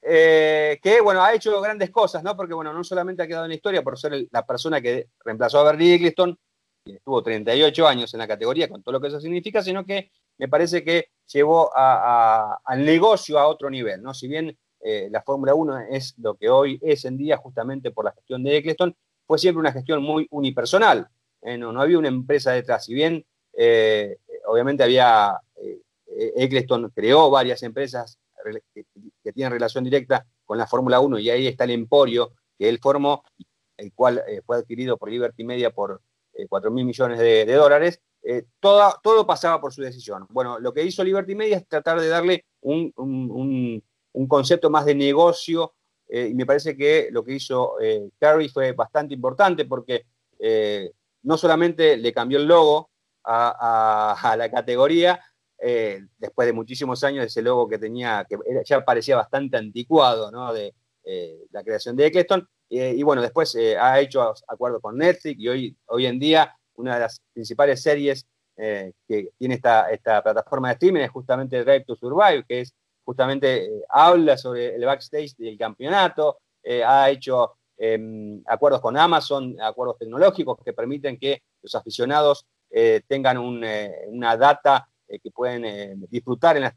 que 0.00 1.00
bueno, 1.02 1.22
ha 1.22 1.34
hecho 1.34 1.60
grandes 1.60 1.90
cosas, 1.90 2.22
¿no? 2.22 2.36
Porque 2.36 2.54
bueno, 2.54 2.72
no 2.72 2.82
solamente 2.84 3.22
ha 3.22 3.26
quedado 3.26 3.44
en 3.44 3.50
la 3.50 3.56
historia 3.56 3.82
por 3.82 3.98
ser 3.98 4.26
la 4.30 4.44
persona 4.44 4.80
que 4.80 5.08
reemplazó 5.24 5.60
a 5.60 5.64
Bernie 5.64 5.94
Eccleston, 5.94 6.38
estuvo 6.84 7.22
38 7.22 7.86
años 7.86 8.12
en 8.14 8.18
la 8.18 8.28
categoría, 8.28 8.68
con 8.68 8.82
todo 8.82 8.92
lo 8.92 9.00
que 9.00 9.08
eso 9.08 9.20
significa, 9.20 9.62
sino 9.62 9.84
que 9.84 10.10
me 10.38 10.48
parece 10.48 10.82
que 10.82 11.10
llevó 11.26 11.70
al 11.74 12.84
negocio 12.84 13.38
a 13.38 13.46
otro 13.46 13.70
nivel, 13.70 14.02
¿no? 14.02 14.12
Si 14.14 14.26
bien 14.28 14.56
eh, 14.80 15.08
la 15.10 15.22
Fórmula 15.22 15.54
1 15.54 15.78
es 15.90 16.14
lo 16.18 16.34
que 16.34 16.48
hoy 16.50 16.78
es 16.82 17.04
en 17.04 17.16
día 17.16 17.36
justamente 17.36 17.92
por 17.92 18.04
la 18.04 18.12
gestión 18.12 18.42
de 18.42 18.56
Eccleston, 18.56 18.96
fue 19.26 19.38
siempre 19.38 19.60
una 19.60 19.72
gestión 19.72 20.02
muy 20.02 20.26
unipersonal, 20.30 21.08
¿eh? 21.42 21.56
no, 21.56 21.80
había 21.80 21.98
una 21.98 22.08
empresa 22.08 22.52
detrás, 22.52 22.84
si 22.84 22.94
bien 22.94 23.24
eh, 23.54 24.18
obviamente 24.46 24.82
había, 24.82 25.38
Eccleston 26.36 26.90
creó 26.94 27.30
varias 27.30 27.62
empresas 27.62 28.18
que, 28.74 29.32
tienen 29.32 29.52
relación 29.52 29.84
directa 29.84 30.26
con 30.44 30.58
la 30.58 30.66
Fórmula 30.66 31.00
1 31.00 31.18
y 31.20 31.30
ahí 31.30 31.46
está 31.46 31.64
el 31.64 31.70
emporio 31.70 32.32
que 32.58 32.68
él 32.68 32.78
formó, 32.82 33.24
el 33.76 33.92
cual 33.94 34.22
fue 34.44 34.56
adquirido 34.56 34.96
por 34.96 35.10
Liberty 35.10 35.44
Media 35.44 35.70
por 35.70 36.00
4 36.48 36.70
mil 36.70 36.84
millones 36.84 37.18
de, 37.18 37.46
dólares, 37.46 38.00
eh, 38.22 38.44
todo 38.60 39.26
pasaba 39.26 39.60
por 39.60 39.72
su 39.72 39.82
decisión. 39.82 40.26
Bueno, 40.30 40.58
lo 40.58 40.72
que 40.72 40.84
hizo 40.84 41.02
Liberty 41.02 41.34
Media 41.34 41.56
es 41.56 41.66
tratar 41.66 42.00
de 42.00 42.08
darle 42.08 42.46
un, 42.60 43.82
concepto 44.28 44.70
más 44.70 44.84
de 44.84 44.94
negocio 44.94 45.74
eh, 46.08 46.28
y 46.30 46.34
me 46.34 46.46
parece 46.46 46.76
que 46.76 47.08
lo 47.10 47.24
que 47.24 47.34
hizo 47.34 47.80
eh, 47.80 48.08
Carrie 48.18 48.48
fue 48.48 48.72
bastante 48.72 49.14
importante 49.14 49.64
porque 49.64 50.06
no 51.22 51.38
solamente 51.38 51.96
le 51.96 52.12
cambió 52.12 52.38
el 52.38 52.46
logo 52.46 52.90
a, 53.24 54.34
la 54.36 54.50
categoría, 54.50 55.20
después 56.18 56.46
de 56.46 56.52
muchísimos 56.52 57.04
años 57.04 57.24
ese 57.24 57.42
logo 57.42 57.68
que 57.68 57.78
tenía, 57.78 58.26
que 58.28 58.36
ya 58.64 58.84
parecía 58.84 59.16
bastante 59.16 59.56
anticuado, 59.56 60.30
¿no? 60.30 60.52
de 60.52 60.74
la 61.50 61.62
creación 61.62 61.96
de 61.96 62.06
Eccleston, 62.06 62.48
eh, 62.74 62.94
y 62.96 63.02
bueno, 63.02 63.20
después 63.20 63.54
eh, 63.54 63.76
ha 63.76 64.00
hecho 64.00 64.32
acuerdo 64.48 64.80
con 64.80 64.96
Netflix 64.96 65.38
y 65.38 65.46
hoy, 65.46 65.76
hoy 65.88 66.06
en 66.06 66.18
día 66.18 66.56
una 66.76 66.94
de 66.94 67.00
las 67.00 67.20
principales 67.30 67.82
series 67.82 68.26
eh, 68.56 68.92
que 69.06 69.28
tiene 69.36 69.56
esta, 69.56 69.90
esta 69.90 70.22
plataforma 70.22 70.68
de 70.68 70.74
streaming 70.74 71.02
es 71.02 71.10
justamente 71.10 71.62
Drive 71.62 71.84
to 71.84 71.94
Survive, 71.94 72.46
que 72.48 72.62
es 72.62 72.74
justamente 73.04 73.68
habla 73.90 74.38
sobre 74.38 74.74
el 74.74 74.86
backstage 74.86 75.36
del 75.36 75.58
campeonato, 75.58 76.38
ha 76.86 77.10
hecho 77.10 77.56
em, 77.76 78.42
acuerdos 78.46 78.80
con 78.80 78.96
Amazon, 78.96 79.54
acuerdos 79.60 79.98
tecnológicos 79.98 80.56
que 80.64 80.72
permiten 80.72 81.18
que 81.18 81.42
los 81.60 81.74
aficionados 81.74 82.46
tengan 83.06 83.38
una 83.38 84.36
data 84.36 84.88
que 85.06 85.30
pueden 85.30 86.06
disfrutar 86.08 86.56
en 86.56 86.62
las 86.62 86.74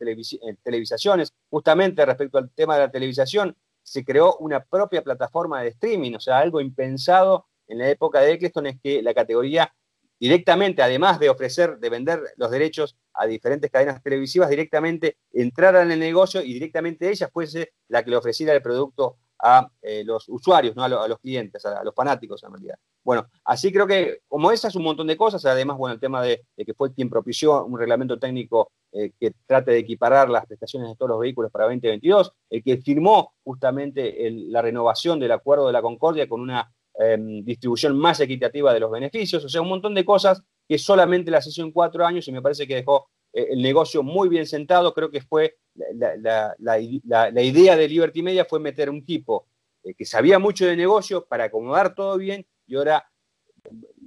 televisaciones. 0.64 1.32
Justamente 1.50 2.06
respecto 2.06 2.38
al 2.38 2.50
tema 2.52 2.76
de 2.76 2.82
la 2.82 2.92
televisación, 2.92 3.56
se 3.82 4.04
creó 4.04 4.36
una 4.38 4.64
propia 4.64 5.04
plataforma 5.04 5.62
de 5.62 5.70
streaming, 5.70 6.16
o 6.16 6.20
sea, 6.20 6.40
algo 6.40 6.60
impensado 6.60 7.46
en 7.68 7.78
la 7.78 7.90
época 7.90 8.20
de 8.20 8.34
Eccleston 8.34 8.68
es 8.68 8.80
que 8.82 9.02
la 9.02 9.14
categoría 9.14 9.74
directamente, 10.20 10.82
además 10.82 11.20
de 11.20 11.30
ofrecer, 11.30 11.78
de 11.78 11.90
vender 11.90 12.22
los 12.38 12.50
derechos 12.50 12.98
a 13.14 13.26
diferentes 13.26 13.70
cadenas 13.70 14.02
televisivas, 14.02 14.50
directamente 14.50 15.18
entrara 15.32 15.82
en 15.82 15.92
el 15.92 16.00
negocio 16.00 16.42
y 16.42 16.54
directamente 16.54 17.10
ella 17.10 17.30
fuese 17.32 17.74
la 17.88 18.04
que 18.04 18.10
le 18.10 18.18
ofreciera 18.18 18.54
el 18.54 18.62
producto 18.62 19.18
a 19.46 19.70
eh, 19.84 20.04
los 20.04 20.28
usuarios, 20.28 20.76
¿no? 20.76 20.84
a, 20.84 21.08
los 21.08 21.20
clientes, 21.20 21.64
a, 21.66 21.84
los 21.84 21.94
fanáticos 21.94 22.44
en 22.44 22.52
realidad. 22.52 22.76
Bueno, 23.04 23.28
así 23.44 23.72
creo 23.72 23.86
que 23.86 24.22
como 24.28 24.52
esas 24.52 24.76
un 24.76 24.84
montón 24.84 25.06
de 25.06 25.16
cosas, 25.16 25.46
además, 25.46 25.78
bueno, 25.78 25.94
el 25.94 26.00
tema 26.00 26.24
de, 26.24 26.42
que 26.58 26.74
fue 26.74 26.92
quien 26.92 27.12
propició 27.12 27.64
un 27.64 27.78
reglamento 27.78 28.18
técnico 28.18 28.72
eh, 28.92 29.12
que 29.20 29.34
trate 29.46 29.72
de 29.72 29.78
equiparar 29.78 30.30
las 30.30 30.48
prestaciones 30.48 30.90
de 30.90 30.96
todos 30.96 31.10
los 31.10 31.20
vehículos 31.20 31.52
para 31.52 31.66
2022, 31.66 32.32
el 32.50 32.64
que 32.64 32.78
firmó 32.78 33.36
justamente 33.44 34.16
la 34.32 34.64
renovación 34.64 35.20
del 35.20 35.32
acuerdo 35.32 35.68
de 35.68 35.74
la 35.74 35.84
Concordia 35.84 36.28
con 36.28 36.42
una 36.42 36.74
em, 36.96 37.46
distribución 37.46 37.96
más 37.96 38.20
equitativa 38.22 38.74
de 38.74 38.80
los 38.80 38.90
beneficios, 38.90 39.46
o 39.46 39.50
sea, 39.50 39.62
un 39.62 39.70
montón 39.70 39.94
de 39.94 40.04
cosas 40.04 40.42
que 40.68 40.80
solamente 40.80 41.30
las 41.30 41.46
hizo 41.46 41.62
en 41.62 41.72
cuatro 41.72 42.04
años 42.04 42.28
y 42.28 42.32
me 42.32 42.42
parece 42.42 42.66
que 42.66 42.76
dejó 42.76 43.10
el 43.36 43.62
negocio 43.62 44.02
muy 44.02 44.30
bien 44.30 44.46
sentado, 44.46 44.94
creo 44.94 45.12
que 45.12 45.22
fue 45.22 45.58
la, 45.76 47.44
idea 47.44 47.76
de 47.76 47.88
Liberty 47.88 48.24
Media 48.24 48.46
fue 48.46 48.60
meter 48.60 48.90
un 48.90 49.06
tipo 49.06 49.48
eh, 49.84 49.94
que 49.94 50.06
sabía 50.06 50.40
mucho 50.40 50.66
de 50.66 50.76
negocio 50.76 51.26
para 51.26 51.46
acomodar 51.46 51.94
todo 51.94 52.18
bien 52.18 52.46
y 52.66 52.76
ahora 52.76 53.06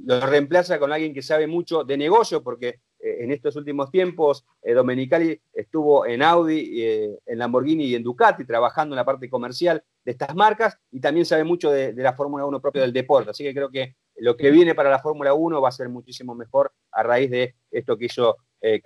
lo 0.04 0.20
reemplaza 0.20 0.78
con 0.78 0.92
alguien 0.92 1.12
que 1.12 1.20
sabe 1.20 1.46
mucho 1.46 1.84
de 1.84 1.96
negocio, 1.96 2.42
porque 2.42 2.80
eh, 3.00 3.18
en 3.20 3.32
estos 3.32 3.56
últimos 3.56 3.90
tiempos 3.90 4.46
Domenicali 4.62 5.38
estuvo 5.52 6.06
en 6.06 6.22
Audi, 6.22 6.82
en 7.26 7.38
Lamborghini 7.38 7.84
y 7.84 7.94
en 7.96 8.02
Ducati 8.02 8.44
trabajando 8.44 8.94
en 8.94 8.98
la 8.98 9.04
parte 9.04 9.28
comercial 9.28 9.82
de 10.04 10.12
estas 10.12 10.34
marcas 10.34 10.78
y 10.90 11.00
también 11.00 11.26
sabe 11.26 11.44
mucho 11.44 11.70
de, 11.70 11.92
de 11.92 12.02
la 12.02 12.14
Fórmula 12.14 12.46
1 12.46 12.60
propio 12.60 12.82
del 12.82 12.92
deporte. 12.92 13.30
Así 13.30 13.44
que 13.44 13.52
creo 13.52 13.70
que 13.70 13.96
lo 14.16 14.36
que 14.36 14.50
viene 14.50 14.74
para 14.74 14.90
la 14.90 15.00
Fórmula 15.00 15.34
1 15.34 15.60
va 15.60 15.68
a 15.68 15.72
ser 15.72 15.88
muchísimo 15.88 16.34
mejor 16.34 16.72
a 16.92 17.02
raíz 17.02 17.30
de 17.30 17.54
esto 17.70 17.96
que 17.96 18.06
hizo 18.06 18.36
eh, 18.60 18.82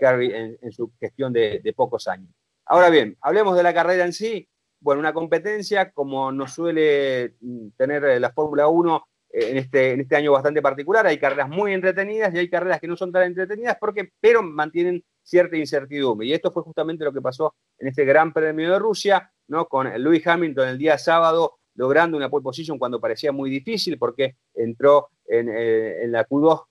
en, 0.60 0.72
su 0.72 0.92
gestión 1.00 1.32
de, 1.32 1.72
pocos 1.74 2.06
años. 2.08 2.30
Ahora 2.66 2.90
bien, 2.90 3.16
hablemos 3.20 3.56
de 3.56 3.62
la 3.62 3.72
carrera 3.72 4.04
en 4.04 4.12
sí. 4.12 4.48
Bueno, 4.80 5.00
una 5.00 5.14
competencia 5.14 5.92
como 5.92 6.32
nos 6.32 6.52
suele 6.52 7.36
mm, 7.40 7.68
tener 7.76 8.04
eh, 8.04 8.20
la 8.20 8.32
Fórmula 8.32 8.68
1 8.68 9.06
eh, 9.30 9.50
en 9.50 9.56
este, 9.56 9.92
en 9.92 10.00
este 10.00 10.16
año 10.16 10.32
bastante 10.32 10.60
particular. 10.60 11.06
Hay 11.06 11.18
carreras 11.18 11.48
muy 11.48 11.72
entretenidas 11.72 12.34
y 12.34 12.38
hay 12.38 12.50
carreras 12.50 12.80
que 12.80 12.88
no 12.88 12.96
son 12.96 13.12
tan 13.12 13.22
entretenidas, 13.22 13.76
porque, 13.80 14.10
pero 14.20 14.42
mantienen 14.42 15.02
cierta 15.22 15.56
incertidumbre. 15.56 16.26
Y 16.26 16.32
esto 16.34 16.50
fue 16.50 16.62
justamente 16.62 17.04
lo 17.04 17.12
que 17.12 17.22
pasó 17.22 17.54
en 17.78 17.88
este 17.88 18.04
Gran 18.04 18.32
Premio 18.32 18.72
de 18.72 18.78
Rusia, 18.78 19.32
¿no? 19.48 19.66
con 19.68 19.90
Lewis 20.02 20.26
Hamilton 20.26 20.68
el 20.68 20.78
día 20.78 20.98
sábado 20.98 21.58
logrando 21.74 22.18
una 22.18 22.28
pole 22.28 22.42
position 22.42 22.78
cuando 22.78 23.00
parecía 23.00 23.32
muy 23.32 23.48
difícil 23.48 23.98
porque 23.98 24.36
entró 24.52 25.08
en, 25.24 25.48
en 25.48 26.12
la 26.12 26.28
Q2 26.28 26.66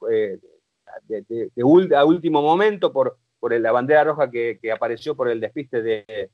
de, 1.07 1.51
a 1.95 2.05
último 2.05 2.41
momento 2.41 2.91
por, 2.91 3.17
por 3.39 3.59
la 3.59 3.71
bandera 3.71 4.03
roja 4.03 4.29
que, 4.29 4.59
apareció 4.73 5.15
por 5.15 5.29
el 5.29 5.39
despiste 5.39 5.81
de, 5.81 6.29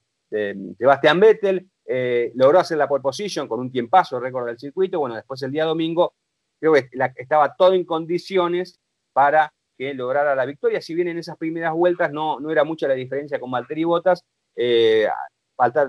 Sebastián 0.78 1.22
Vettel, 1.22 1.70
eh, 1.86 2.34
logró 2.36 2.60
hacer 2.60 2.78
la 2.78 2.88
pole 2.88 3.02
position 3.02 3.48
con 3.48 3.62
un 3.62 3.72
tiempazo 3.72 4.20
récord 4.20 4.46
del 4.46 4.60
circuito. 4.60 5.00
Bueno, 5.00 5.16
después 5.16 5.42
el 5.42 5.52
día 5.52 5.64
domingo 5.64 6.16
creo 6.60 6.74
que 6.74 6.90
estaba 7.16 7.56
todo 7.56 7.74
en 7.74 7.86
condiciones 7.86 8.78
para 9.14 9.54
que 9.78 9.94
lograra 9.94 10.36
la 10.36 10.46
victoria. 10.46 10.82
Si 10.82 10.94
bien 10.96 11.08
en 11.08 11.18
esas 11.18 11.38
primeras 11.38 11.74
vueltas 11.74 12.12
no, 12.12 12.42
no 12.42 12.52
era 12.52 12.66
mucha 12.66 12.90
la 12.90 12.94
diferencia 12.94 13.40
con 13.40 13.52
Valtteri 13.52 13.86
Bottas, 13.86 14.26
eh, 14.56 15.08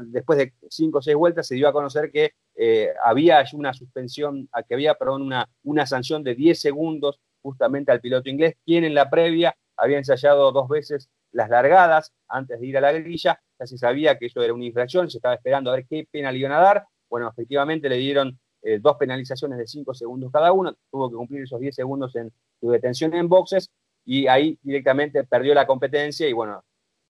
después 0.06 0.38
de 0.38 0.54
cinco 0.68 0.98
o 0.98 1.02
seis 1.02 1.16
vueltas 1.16 1.46
se 1.46 1.54
dio 1.54 1.68
a 1.68 1.72
conocer 1.72 2.10
que 2.10 2.32
eh, 2.54 2.92
había 3.04 3.44
una 3.54 3.72
suspensión, 3.72 4.48
que 4.68 4.74
había, 4.74 4.94
perdón, 4.94 5.22
una, 5.22 5.48
una 5.64 5.86
sanción 5.86 6.22
de 6.22 6.34
10 6.34 6.60
segundos 6.60 7.20
justamente 7.42 7.92
al 7.92 8.00
piloto 8.00 8.28
inglés, 8.28 8.54
quien 8.64 8.84
en 8.84 8.94
la 8.94 9.10
previa 9.10 9.56
había 9.76 9.98
ensayado 9.98 10.52
dos 10.52 10.68
veces 10.68 11.08
las 11.32 11.48
largadas 11.50 12.12
antes 12.28 12.60
de 12.60 12.66
ir 12.66 12.78
a 12.78 12.80
la 12.80 12.92
grilla, 12.92 13.40
ya 13.58 13.66
se 13.66 13.78
sabía 13.78 14.18
que 14.18 14.26
eso 14.26 14.42
era 14.42 14.54
una 14.54 14.64
infracción, 14.64 15.10
se 15.10 15.18
estaba 15.18 15.34
esperando 15.34 15.70
a 15.70 15.76
ver 15.76 15.86
qué 15.88 16.06
pena 16.10 16.32
le 16.32 16.38
iban 16.38 16.52
a 16.52 16.60
dar, 16.60 16.84
bueno, 17.08 17.28
efectivamente 17.28 17.88
le 17.88 17.96
dieron 17.96 18.38
eh, 18.62 18.78
dos 18.80 18.96
penalizaciones 18.96 19.58
de 19.58 19.66
5 19.66 19.94
segundos 19.94 20.32
cada 20.32 20.52
uno, 20.52 20.74
tuvo 20.90 21.10
que 21.10 21.16
cumplir 21.16 21.42
esos 21.42 21.60
10 21.60 21.74
segundos 21.74 22.14
en 22.16 22.32
su 22.60 22.70
detención 22.70 23.14
en 23.14 23.28
boxes 23.28 23.70
y 24.04 24.26
ahí 24.26 24.58
directamente 24.62 25.24
perdió 25.24 25.54
la 25.54 25.66
competencia 25.66 26.28
y 26.28 26.32
bueno, 26.32 26.64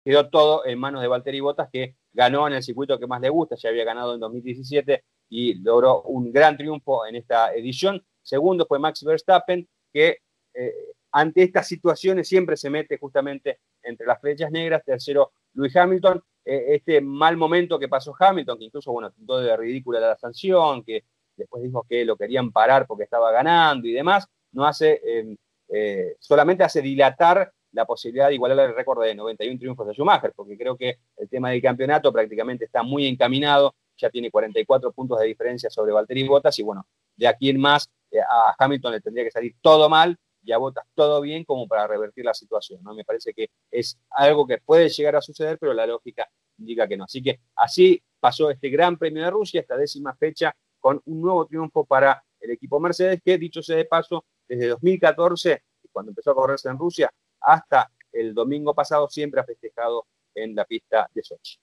quedó 0.05 0.29
todo 0.31 0.64
en 0.64 0.79
manos 0.79 1.03
de 1.03 1.09
Valtteri 1.09 1.41
Bottas 1.41 1.68
que 1.72 1.97
ganó 2.12 2.47
en 2.47 2.55
el 2.55 2.62
circuito 2.62 2.99
que 2.99 3.07
más 3.07 3.20
le 3.20 3.29
gusta, 3.29 3.57
ya 3.57 3.68
había 3.68 3.85
ganado 3.85 4.14
en 4.14 4.20
2017 4.20 5.05
y 5.29 5.55
logró 5.55 6.03
un 6.03 6.33
gran 6.33 6.57
triunfo 6.57 7.07
en 7.07 7.16
esta 7.16 7.53
edición. 7.55 8.05
Segundo 8.22 8.66
fue 8.66 8.79
Max 8.79 9.03
Verstappen, 9.03 9.68
que 9.95 10.18
eh, 10.53 10.74
ante 11.12 11.45
estas 11.45 11.68
situaciones 11.68 12.26
siempre 12.26 12.57
se 12.57 12.68
mete 12.68 12.99
justamente 12.99 13.61
entre 13.82 14.05
las 14.05 14.20
flechas 14.20 14.51
negras. 14.51 14.82
Tercero, 14.84 15.32
Luis 15.55 15.74
Hamilton. 15.76 16.20
Eh, 16.45 16.74
este 16.74 17.01
mal 17.01 17.36
momento 17.36 17.78
que 17.78 17.88
pasó 17.88 18.14
Hamilton, 18.18 18.59
que 18.59 18.64
incluso, 18.64 18.92
bueno, 18.92 19.12
todo 19.24 19.40
de 19.40 19.57
ridícula 19.57 20.01
la 20.01 20.16
sanción, 20.16 20.82
que 20.82 21.05
después 21.36 21.62
dijo 21.62 21.86
que 21.88 22.05
lo 22.05 22.16
querían 22.16 22.51
parar 22.53 22.86
porque 22.86 23.05
estaba 23.05 23.30
ganando 23.32 23.88
y 23.88 23.92
demás, 23.92 24.26
no 24.53 24.66
hace, 24.66 25.01
em, 25.05 25.36
eh, 25.68 26.16
solamente 26.18 26.64
hace 26.64 26.82
dilatar 26.82 27.51
la 27.72 27.86
posibilidad 27.86 28.28
de 28.28 28.34
igualar 28.34 28.68
el 28.68 28.74
récord 28.74 29.03
de 29.03 29.14
91 29.14 29.59
triunfos 29.59 29.86
de 29.86 29.95
Schumacher, 29.95 30.32
porque 30.34 30.59
creo 30.59 30.76
que 30.76 30.99
el 31.16 31.28
tema 31.28 31.51
del 31.51 31.62
campeonato 31.62 32.12
prácticamente 32.12 32.66
está 32.66 32.82
muy 32.82 33.07
encaminado, 33.07 33.74
ya 33.97 34.11
tiene 34.11 34.30
44 34.30 34.92
puntos 34.92 35.20
de 35.20 35.26
diferencia 35.26 35.70
sobre 35.70 35.92
Valtteri 35.92 36.26
Bottas 36.26 36.59
y 36.59 36.62
bueno, 36.62 36.86
de 37.16 37.26
aquí 37.26 37.49
en 37.49 37.61
más 37.61 37.88
a 38.21 38.55
Hamilton 38.59 38.93
le 38.93 39.01
tendría 39.01 39.25
que 39.25 39.31
salir 39.31 39.57
todo 39.61 39.89
mal 39.89 40.19
y 40.43 40.53
a 40.53 40.59
Bottas 40.59 40.87
todo 40.95 41.21
bien 41.21 41.45
como 41.45 41.67
para 41.67 41.87
revertir 41.87 42.25
la 42.25 42.35
situación, 42.35 42.83
¿no? 42.83 42.95
Me 42.95 43.05
parece 43.05 43.33
que 43.33 43.51
es 43.71 43.99
algo 44.11 44.47
que 44.47 44.59
puede 44.59 44.89
llegar 44.89 45.17
a 45.17 45.23
suceder, 45.23 45.59
pero 45.59 45.73
la 45.73 45.87
lógica 45.87 46.29
indica 46.59 46.87
que 46.87 46.97
no. 46.97 47.05
Así 47.05 47.23
que 47.23 47.41
así 47.57 48.03
pasó 48.21 48.51
este 48.51 48.69
Gran 48.69 48.97
Premio 48.99 49.25
de 49.25 49.31
Rusia, 49.31 49.61
esta 49.61 49.77
décima 49.77 50.15
fecha, 50.15 50.55
con 50.79 51.01
un 51.07 51.23
nuevo 51.23 51.47
triunfo 51.47 51.85
para 51.85 52.23
el 52.41 52.51
equipo 52.51 52.79
Mercedes, 52.79 53.21
que 53.25 53.39
dicho 53.39 53.62
sea 53.62 53.77
de 53.77 53.87
paso, 53.87 54.25
desde 54.47 54.69
2014, 54.69 55.62
cuando 55.91 56.11
empezó 56.11 56.33
a 56.33 56.35
correrse 56.35 56.69
en 56.69 56.79
Rusia, 56.79 57.11
hasta 57.41 57.91
el 58.12 58.35
domingo 58.35 58.75
pasado, 58.75 59.09
siempre 59.09 59.41
ha 59.41 59.45
festejado 59.45 60.07
en 60.35 60.55
la 60.55 60.65
pista 60.65 61.09
de 61.12 61.23
Sochi. 61.23 61.59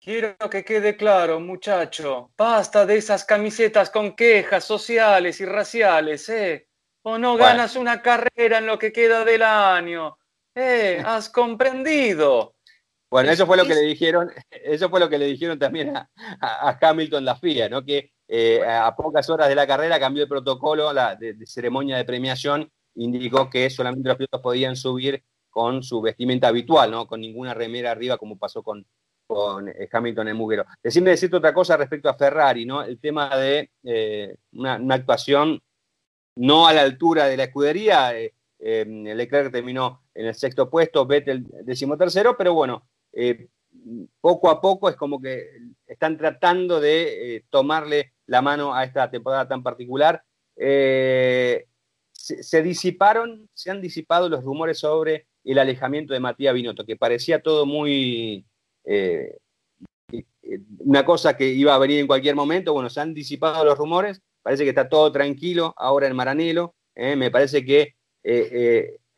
Quiero 0.00 0.36
que 0.50 0.64
quede 0.64 0.96
claro, 0.96 1.40
muchacho, 1.40 2.30
basta 2.36 2.86
de 2.86 2.96
esas 2.98 3.24
camisetas 3.24 3.90
con 3.90 4.14
quejas 4.14 4.64
sociales 4.64 5.40
y 5.40 5.44
raciales, 5.44 6.28
¿eh? 6.28 6.68
O 7.02 7.18
no 7.18 7.36
ganas 7.36 7.74
una 7.74 8.00
carrera 8.00 8.58
en 8.58 8.66
lo 8.66 8.78
que 8.78 8.92
queda 8.92 9.24
del 9.24 9.42
año. 9.42 10.16
¿Eh? 10.54 11.02
¿Has 11.04 11.28
comprendido? 11.28 12.54
Bueno, 13.10 13.30
eso 13.30 13.46
fue 13.46 13.56
lo 13.56 13.64
que 13.64 13.74
le 13.74 13.80
dijeron, 13.80 14.30
eso 14.50 14.88
fue 14.88 15.00
lo 15.00 15.08
que 15.08 15.18
le 15.18 15.26
dijeron 15.26 15.58
también 15.58 15.96
a, 15.96 16.78
Hamilton 16.80 17.24
la 17.24 17.36
FIA, 17.36 17.68
¿no? 17.68 17.84
Que 17.84 18.12
eh, 18.28 18.62
a 18.64 18.94
pocas 18.94 19.28
horas 19.30 19.48
de 19.48 19.54
la 19.54 19.66
carrera 19.66 19.98
cambió 19.98 20.22
el 20.22 20.28
protocolo 20.28 20.92
de, 20.92 21.34
ceremonia 21.46 21.96
de 21.96 22.04
premiación, 22.04 22.70
indicó 22.94 23.50
que 23.50 23.68
solamente 23.68 24.08
los 24.08 24.16
pilotos 24.16 24.40
podían 24.42 24.76
subir 24.76 25.24
con 25.48 25.82
su 25.82 26.00
vestimenta 26.02 26.48
habitual, 26.48 26.90
¿no? 26.90 27.06
Con 27.06 27.20
ninguna 27.20 27.54
remera 27.54 27.90
arriba 27.90 28.18
como 28.18 28.38
pasó 28.38 28.62
con, 28.62 28.86
con 29.28 29.68
eh, 29.68 29.88
Hamilton 29.92 30.28
en 30.28 30.36
Muguero. 30.36 30.64
Decirme 30.82 31.10
decirte 31.10 31.36
otra 31.36 31.54
cosa 31.54 31.76
respecto 31.76 32.08
a 32.08 32.14
Ferrari, 32.14 32.66
¿no? 32.66 32.82
El 32.82 32.98
tema 32.98 33.36
de 33.36 33.70
eh, 33.84 34.34
una, 34.54 34.94
actuación 34.94 35.62
no 36.34 36.66
a 36.66 36.72
la 36.72 36.82
altura 36.82 37.26
de 37.26 37.36
la 37.36 37.44
escudería. 37.44 38.12
Leclerc 38.58 39.52
terminó 39.52 40.02
en 40.14 40.26
el 40.26 40.34
sexto 40.34 40.68
puesto, 40.68 41.06
Vettel 41.06 41.46
decimotercero, 41.62 42.36
pero 42.36 42.52
bueno, 42.54 42.88
eh, 43.12 43.48
poco 44.20 44.50
a 44.50 44.60
poco 44.60 44.88
es 44.88 44.96
como 44.96 45.20
que 45.20 45.48
están 45.86 46.16
tratando 46.16 46.80
de 46.80 47.36
eh, 47.36 47.44
tomarle 47.50 48.14
la 48.26 48.42
mano 48.42 48.74
a 48.74 48.84
esta 48.84 49.10
temporada 49.10 49.48
tan 49.48 49.62
particular. 49.62 50.22
Eh, 50.56 51.66
se, 52.12 52.62
disiparon, 52.62 53.48
se 53.54 53.70
han 53.70 53.80
disipado 53.80 54.28
los 54.28 54.42
rumores 54.42 54.78
sobre 54.78 55.28
el 55.44 55.58
alejamiento 55.58 56.12
de 56.12 56.20
Matías 56.20 56.52
Binotto, 56.52 56.84
que 56.84 56.96
parecía 56.96 57.40
todo 57.40 57.64
muy 57.64 58.44
una 60.78 61.04
cosa 61.04 61.36
que 61.36 61.48
iba 61.48 61.74
a 61.74 61.78
venir 61.78 62.00
en 62.00 62.06
cualquier 62.06 62.34
momento. 62.34 62.72
Bueno, 62.72 62.88
se 62.90 63.00
han 63.00 63.14
disipado 63.14 63.64
los 63.64 63.76
rumores, 63.76 64.22
parece 64.42 64.64
que 64.64 64.70
está 64.70 64.88
todo 64.88 65.12
tranquilo 65.12 65.74
ahora 65.76 66.06
en 66.06 66.16
Maranelo. 66.16 66.74
me 66.94 67.30
parece 67.30 67.64
que 67.64 67.94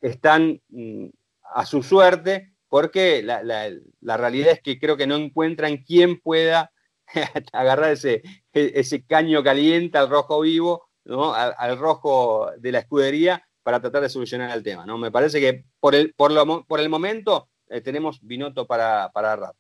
están 0.01 0.61
mm, 0.69 1.07
a 1.55 1.67
su 1.67 1.83
suerte 1.83 2.53
porque 2.69 3.23
la, 3.23 4.17
realidad 4.17 4.53
es 4.53 4.63
que 4.63 4.79
creo 4.79 4.97
que 4.97 5.07
no 5.07 5.17
encuentran 5.17 5.79
quién 5.79 6.21
pueda 6.21 6.73
agarrar 7.53 7.93
ese, 7.93 8.23
ese 8.53 9.05
caño 9.05 9.43
caliente 9.43 9.99
al 9.99 10.09
rojo 10.09 10.41
vivo, 10.41 10.89
¿no? 11.05 11.35
al, 11.35 11.77
rojo 11.79 12.51
de 12.59 12.73
la 12.73 12.79
escudería 12.79 13.45
para 13.65 13.81
tratar 13.81 14.03
de 14.03 14.09
solucionar 14.09 14.57
el 14.57 14.63
tema. 14.63 14.87
¿no? 14.87 14.99
Me 14.99 15.11
parece 15.11 15.41
que 15.41 15.65
por 15.81 15.97
el, 15.97 16.15
por 16.15 16.33
por 16.65 16.81
el 16.81 16.89
momento 16.89 17.49
eh, 17.69 17.81
tenemos 17.81 18.21
Binotto 18.23 18.67
para, 18.67 19.11
para. 19.13 19.53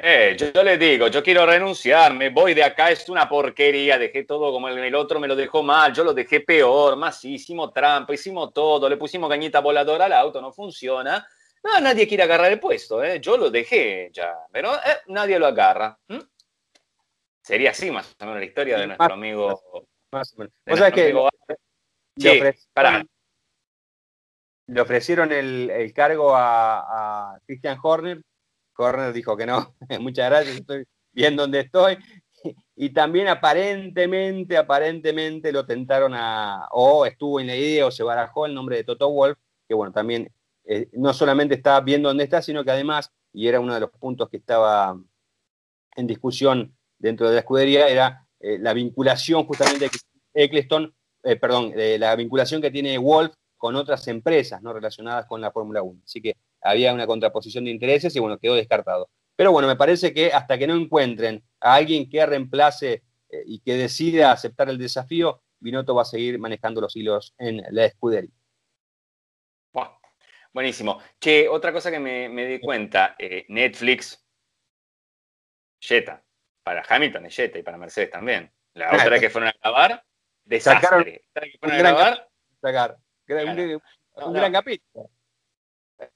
Eh, 0.00 0.36
yo, 0.38 0.62
le 0.62 0.78
digo, 0.78 1.08
yo 1.08 1.22
quiero 1.24 1.44
renunciar, 1.44 2.14
me 2.14 2.30
voy 2.30 2.54
de 2.54 2.62
acá, 2.62 2.90
es 2.90 3.08
una 3.08 3.28
porquería, 3.28 3.98
dejé 3.98 4.22
todo 4.22 4.52
como 4.52 4.68
el, 4.68 4.78
el 4.78 4.94
otro 4.94 5.18
me 5.18 5.26
lo 5.26 5.34
dejó 5.34 5.64
mal, 5.64 5.92
yo 5.92 6.04
lo 6.04 6.14
dejé 6.14 6.40
peor, 6.40 6.96
más 6.96 7.24
hicimos 7.24 7.72
trampa, 7.72 8.14
hicimos 8.14 8.52
todo, 8.52 8.88
le 8.88 8.96
pusimos 8.96 9.28
cañita 9.28 9.58
voladora 9.58 10.04
al 10.04 10.12
auto, 10.12 10.40
no 10.40 10.52
funciona 10.52 11.26
no, 11.62 11.80
nadie 11.80 12.06
quiere 12.06 12.22
agarrar 12.22 12.52
el 12.52 12.60
puesto, 12.60 13.02
¿eh? 13.02 13.20
yo 13.20 13.36
lo 13.36 13.50
dejé 13.50 14.10
ya, 14.12 14.46
pero 14.52 14.74
eh, 14.74 14.98
nadie 15.08 15.38
lo 15.38 15.46
agarra. 15.46 15.98
Sería 17.42 17.70
así 17.70 17.90
más 17.90 18.14
o 18.20 18.24
menos 18.24 18.40
la 18.40 18.44
historia 18.44 18.78
de 18.78 18.86
nuestro 18.86 19.14
amigo. 19.14 19.60
Más 20.12 20.34
o 20.34 20.38
menos. 20.38 20.52
que 20.92 21.12
le, 24.66 24.80
ofrecieron 24.80 25.32
el, 25.32 25.92
cargo 25.94 26.32
a, 26.34 27.38
Christian 27.46 27.78
Horner. 27.82 28.22
Horner 28.78 29.12
dijo 29.12 29.36
que 29.36 29.46
no, 29.46 29.74
muchas 30.00 30.30
gracias, 30.30 30.56
estoy 30.56 30.84
bien 31.12 31.36
donde 31.36 31.60
estoy. 31.60 31.98
Y 32.76 32.90
también 32.90 33.26
aparentemente, 33.26 34.56
aparentemente 34.56 35.50
lo 35.50 35.66
tentaron 35.66 36.14
a, 36.14 36.68
o 36.70 37.04
estuvo 37.04 37.40
en 37.40 37.48
la 37.48 37.56
idea 37.56 37.86
o 37.86 37.90
se 37.90 38.04
barajó 38.04 38.46
el 38.46 38.54
nombre 38.54 38.76
de 38.76 38.84
Toto 38.84 39.10
Wolf, 39.10 39.36
que 39.66 39.74
bueno, 39.74 39.92
también 39.92 40.32
eh, 40.64 40.88
no 40.92 41.12
solamente 41.12 41.56
está 41.56 41.80
viendo 41.80 42.08
dónde 42.08 42.24
está, 42.24 42.40
sino 42.40 42.64
que 42.64 42.70
además, 42.70 43.10
y 43.32 43.48
era 43.48 43.58
uno 43.58 43.74
de 43.74 43.80
los 43.80 43.90
puntos 43.90 44.28
que 44.28 44.36
estaba 44.36 44.96
en 45.96 46.06
discusión 46.06 46.76
dentro 46.98 47.26
de 47.26 47.34
la 47.34 47.40
escudería, 47.40 47.88
era 47.88 48.26
eh, 48.38 48.58
la 48.60 48.72
vinculación 48.72 49.44
justamente 49.44 49.86
de 49.86 50.44
Eccleston, 50.44 50.94
eh, 51.24 51.36
perdón, 51.36 51.72
la 51.74 52.14
vinculación 52.14 52.62
que 52.62 52.70
tiene 52.70 52.96
Wolf 52.96 53.34
con 53.56 53.74
otras 53.74 54.06
empresas 54.06 54.62
no 54.62 54.72
relacionadas 54.72 55.26
con 55.26 55.40
la 55.40 55.50
Fórmula 55.50 55.82
1. 55.82 56.02
Así 56.04 56.20
que 56.20 56.36
había 56.60 56.92
una 56.92 57.06
contraposición 57.06 57.64
de 57.64 57.70
intereses 57.70 58.14
y 58.14 58.20
bueno, 58.20 58.38
quedó 58.38 58.54
descartado. 58.54 59.10
Pero 59.36 59.52
bueno, 59.52 59.68
me 59.68 59.76
parece 59.76 60.12
que 60.12 60.32
hasta 60.32 60.58
que 60.58 60.66
no 60.66 60.74
encuentren 60.74 61.44
a 61.60 61.74
alguien 61.74 62.08
que 62.08 62.24
reemplace 62.26 63.02
y 63.46 63.60
que 63.60 63.74
decida 63.74 64.32
aceptar 64.32 64.68
el 64.68 64.78
desafío, 64.78 65.42
Binotto 65.60 65.94
va 65.94 66.02
a 66.02 66.06
seguir 66.06 66.38
manejando 66.38 66.80
los 66.80 66.96
hilos 66.96 67.34
en 67.38 67.62
la 67.70 67.84
escudería. 67.84 68.32
Buenísimo. 70.52 71.00
Che, 71.20 71.48
otra 71.48 71.72
cosa 71.72 71.90
que 71.90 72.00
me, 72.00 72.46
di 72.46 72.58
cuenta, 72.58 73.14
eh, 73.18 73.44
Netflix, 73.48 74.24
Jetta. 75.80 76.22
Para 76.62 76.82
Hamilton 76.88 77.26
es 77.26 77.36
Jetta 77.36 77.58
y 77.58 77.62
para 77.62 77.78
Mercedes 77.78 78.10
también. 78.10 78.52
La 78.74 78.92
otra 78.92 79.18
que 79.18 79.30
fueron 79.30 79.50
a 79.50 79.54
grabar, 79.62 80.04
desastre. 80.44 81.24
que 81.32 81.58
fueron 81.58 81.76
a 81.76 81.78
grabar, 81.78 82.28
sacar. 82.60 82.96
Un, 83.28 84.32
gran 84.32 84.52
capítulo. 84.52 85.10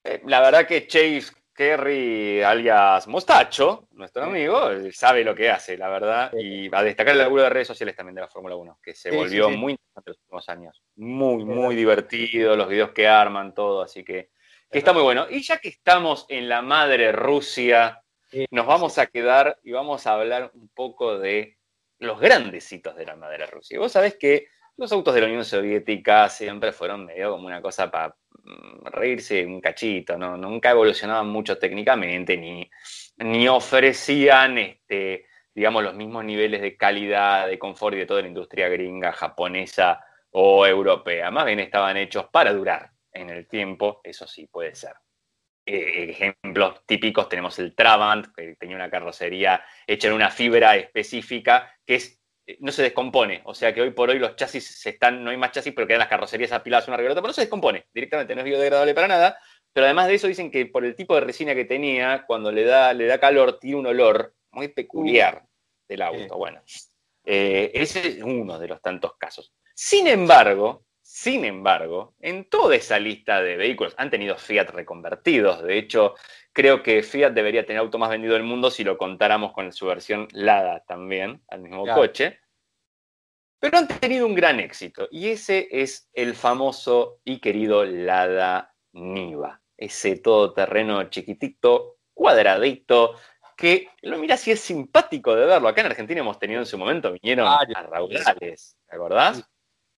Eh, 0.04 0.22
la 0.26 0.40
verdad 0.40 0.66
que 0.66 0.86
Chase 0.86 1.32
Kerry, 1.54 2.42
alias 2.42 3.06
Mostacho, 3.08 3.88
nuestro 3.92 4.24
amigo, 4.24 4.70
sabe 4.92 5.24
lo 5.24 5.34
que 5.34 5.50
hace, 5.50 5.76
la 5.76 5.88
verdad, 5.88 6.32
y 6.34 6.68
va 6.68 6.78
a 6.78 6.84
destacar 6.84 7.12
el 7.12 7.18
laburo 7.18 7.42
de 7.42 7.50
redes 7.50 7.68
sociales 7.68 7.94
también 7.94 8.14
de 8.14 8.22
la 8.22 8.28
Fórmula 8.28 8.56
1, 8.56 8.78
que 8.82 8.94
se 8.94 9.10
volvió 9.10 9.50
muy 9.50 9.72
interesante 9.72 10.10
en 10.10 10.12
los 10.12 10.18
últimos 10.20 10.48
años. 10.48 10.82
Muy, 10.96 11.44
muy 11.44 11.76
divertido, 11.76 12.56
los 12.56 12.68
videos 12.68 12.92
que 12.92 13.06
arman, 13.06 13.54
todo, 13.54 13.82
así 13.82 14.02
que 14.02 14.30
que 14.72 14.78
está 14.78 14.94
muy 14.94 15.02
bueno. 15.02 15.26
Y 15.28 15.42
ya 15.42 15.58
que 15.58 15.68
estamos 15.68 16.24
en 16.30 16.48
la 16.48 16.62
madre 16.62 17.12
Rusia, 17.12 18.02
nos 18.50 18.66
vamos 18.66 18.96
a 18.96 19.06
quedar 19.06 19.58
y 19.62 19.72
vamos 19.72 20.06
a 20.06 20.14
hablar 20.14 20.50
un 20.54 20.70
poco 20.70 21.18
de 21.18 21.58
los 21.98 22.18
grandes 22.18 22.72
hitos 22.72 22.96
de 22.96 23.04
la 23.04 23.14
madre 23.14 23.46
Rusia. 23.46 23.78
Vos 23.78 23.92
sabés 23.92 24.16
que 24.16 24.46
los 24.78 24.90
autos 24.90 25.14
de 25.14 25.20
la 25.20 25.26
Unión 25.26 25.44
Soviética 25.44 26.28
siempre 26.30 26.72
fueron 26.72 27.04
medio 27.04 27.32
como 27.32 27.46
una 27.46 27.60
cosa 27.60 27.90
para 27.90 28.16
reírse 28.84 29.44
un 29.46 29.60
cachito, 29.60 30.16
¿no? 30.18 30.36
Nunca 30.36 30.70
evolucionaban 30.70 31.28
mucho 31.28 31.58
técnicamente, 31.58 32.36
ni, 32.36 32.68
ni 33.18 33.48
ofrecían, 33.48 34.58
este, 34.58 35.26
digamos, 35.54 35.82
los 35.82 35.94
mismos 35.94 36.24
niveles 36.24 36.60
de 36.60 36.76
calidad, 36.76 37.46
de 37.46 37.58
confort 37.58 37.94
y 37.94 38.00
de 38.00 38.06
toda 38.06 38.22
la 38.22 38.28
industria 38.28 38.68
gringa, 38.68 39.12
japonesa 39.12 40.04
o 40.30 40.66
europea. 40.66 41.30
Más 41.30 41.46
bien 41.46 41.60
estaban 41.60 41.96
hechos 41.96 42.26
para 42.32 42.52
durar 42.52 42.90
en 43.12 43.30
el 43.30 43.46
tiempo, 43.46 44.00
eso 44.02 44.26
sí 44.26 44.46
puede 44.46 44.74
ser. 44.74 44.94
Eh, 45.64 46.10
ejemplos 46.10 46.84
típicos 46.86 47.28
tenemos 47.28 47.58
el 47.60 47.74
Trabant, 47.76 48.34
que 48.34 48.56
tenía 48.56 48.74
una 48.74 48.90
carrocería 48.90 49.64
hecha 49.86 50.08
en 50.08 50.14
una 50.14 50.30
fibra 50.30 50.76
específica 50.76 51.72
que 51.86 51.96
es, 51.96 52.21
no 52.60 52.72
se 52.72 52.82
descompone. 52.82 53.42
O 53.44 53.54
sea 53.54 53.72
que 53.72 53.82
hoy 53.82 53.90
por 53.90 54.10
hoy 54.10 54.18
los 54.18 54.36
chasis 54.36 54.86
están, 54.86 55.22
no 55.22 55.30
hay 55.30 55.36
más 55.36 55.52
chasis, 55.52 55.72
pero 55.74 55.86
quedan 55.86 56.00
las 56.00 56.08
carrocerías 56.08 56.52
apiladas 56.52 56.88
una 56.88 56.94
arriba 56.94 57.08
de 57.08 57.12
otra, 57.12 57.22
pero 57.22 57.30
no 57.30 57.34
se 57.34 57.42
descompone 57.42 57.86
directamente, 57.92 58.34
no 58.34 58.40
es 58.40 58.44
biodegradable 58.44 58.94
para 58.94 59.08
nada. 59.08 59.38
Pero 59.72 59.86
además 59.86 60.08
de 60.08 60.14
eso 60.14 60.26
dicen 60.26 60.50
que 60.50 60.66
por 60.66 60.84
el 60.84 60.94
tipo 60.94 61.14
de 61.14 61.22
resina 61.22 61.54
que 61.54 61.64
tenía, 61.64 62.24
cuando 62.26 62.52
le 62.52 62.64
da, 62.64 62.92
le 62.92 63.06
da 63.06 63.18
calor, 63.18 63.58
tiene 63.58 63.76
un 63.76 63.86
olor 63.86 64.34
muy 64.50 64.68
peculiar 64.68 65.44
del 65.88 66.02
auto. 66.02 66.36
Bueno, 66.36 66.62
eh, 67.24 67.70
ese 67.74 68.06
es 68.06 68.22
uno 68.22 68.58
de 68.58 68.68
los 68.68 68.82
tantos 68.82 69.16
casos. 69.16 69.54
Sin 69.74 70.06
embargo, 70.06 70.84
sin 71.00 71.44
embargo, 71.44 72.14
en 72.20 72.48
toda 72.48 72.76
esa 72.76 72.98
lista 72.98 73.42
de 73.42 73.56
vehículos 73.56 73.94
han 73.98 74.10
tenido 74.10 74.36
Fiat 74.36 74.70
reconvertidos. 74.70 75.62
De 75.62 75.76
hecho, 75.76 76.14
creo 76.52 76.82
que 76.82 77.02
Fiat 77.02 77.32
debería 77.32 77.66
tener 77.66 77.80
auto 77.80 77.98
más 77.98 78.10
vendido 78.10 78.34
del 78.34 78.42
mundo 78.42 78.70
si 78.70 78.84
lo 78.84 78.98
contáramos 78.98 79.52
con 79.52 79.72
su 79.72 79.86
versión 79.86 80.28
Lada 80.32 80.84
también, 80.86 81.42
al 81.48 81.60
mismo 81.60 81.86
coche. 81.86 82.38
Pero 83.58 83.78
han 83.78 83.88
tenido 83.88 84.26
un 84.26 84.34
gran 84.34 84.60
éxito 84.60 85.08
y 85.10 85.28
ese 85.28 85.68
es 85.70 86.08
el 86.12 86.34
famoso 86.34 87.20
y 87.24 87.38
querido 87.40 87.84
Lada 87.84 88.74
Niva. 88.92 89.60
Ese 89.76 90.16
todoterreno 90.16 91.04
chiquitito, 91.04 91.98
cuadradito, 92.12 93.14
que 93.56 93.88
lo 94.02 94.18
mira 94.18 94.36
si 94.36 94.50
es 94.50 94.60
simpático 94.60 95.34
de 95.34 95.46
verlo. 95.46 95.68
Acá 95.68 95.80
en 95.80 95.88
Argentina 95.88 96.20
hemos 96.20 96.38
tenido 96.38 96.60
en 96.60 96.66
su 96.66 96.76
momento, 96.76 97.12
vinieron 97.12 97.46
a 97.46 97.82
raudales, 97.82 98.76
¿te 98.88 98.96
acordás? 98.96 99.48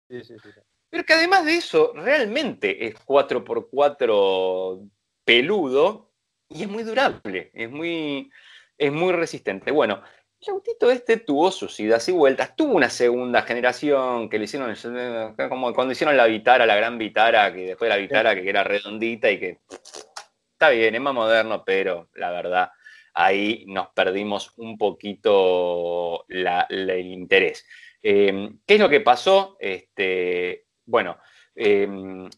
Sí, 0.09 0.23
sí, 0.23 0.37
sí. 0.43 0.51
Pero 0.91 1.05
que 1.05 1.13
además 1.15 1.45
de 1.45 1.57
eso, 1.57 1.93
realmente 1.95 2.87
es 2.87 2.95
4x4 3.07 4.91
peludo 5.25 6.14
y 6.55 6.63
es 6.63 6.69
muy 6.69 6.85
durable, 6.85 7.51
es 7.53 7.71
muy, 7.71 8.31
es 8.79 8.93
muy 8.93 9.13
resistente. 9.13 9.73
Bueno, 9.73 10.03
el 10.41 10.53
autito 10.53 10.91
este 10.91 11.17
tuvo 11.17 11.51
sus 11.51 11.79
idas 11.81 12.09
y 12.09 12.13
vueltas, 12.13 12.55
tuvo 12.55 12.75
una 12.75 12.89
segunda 12.89 13.43
generación 13.43 14.31
que 14.31 14.39
le 14.39 14.45
hicieron, 14.45 14.73
como 15.49 15.75
cuando 15.75 15.93
hicieron 15.93 16.17
la 16.17 16.27
Vitara, 16.27 16.65
la 16.65 16.77
gran 16.77 16.97
Vitara, 16.97 17.53
que 17.53 17.67
después 17.67 17.91
de 17.91 17.97
la 17.97 18.01
Vitara 18.01 18.35
que 18.37 18.49
era 18.49 18.63
redondita 18.63 19.31
y 19.31 19.41
que 19.41 19.59
está 20.53 20.71
bien, 20.71 20.95
es 20.95 21.01
más 21.01 21.13
moderno, 21.13 21.65
pero 21.65 22.09
la 22.15 22.31
verdad 22.31 22.71
ahí 23.15 23.65
nos 23.67 23.89
perdimos 23.89 24.53
un 24.57 24.79
poquito 24.79 26.25
el 26.29 27.07
interés. 27.07 27.67
Eh, 28.01 28.51
¿Qué 28.65 28.75
es 28.75 28.81
lo 28.81 28.89
que 28.89 29.01
pasó? 29.01 29.57
Este, 29.59 30.67
bueno, 30.87 31.19
em, 31.55 32.29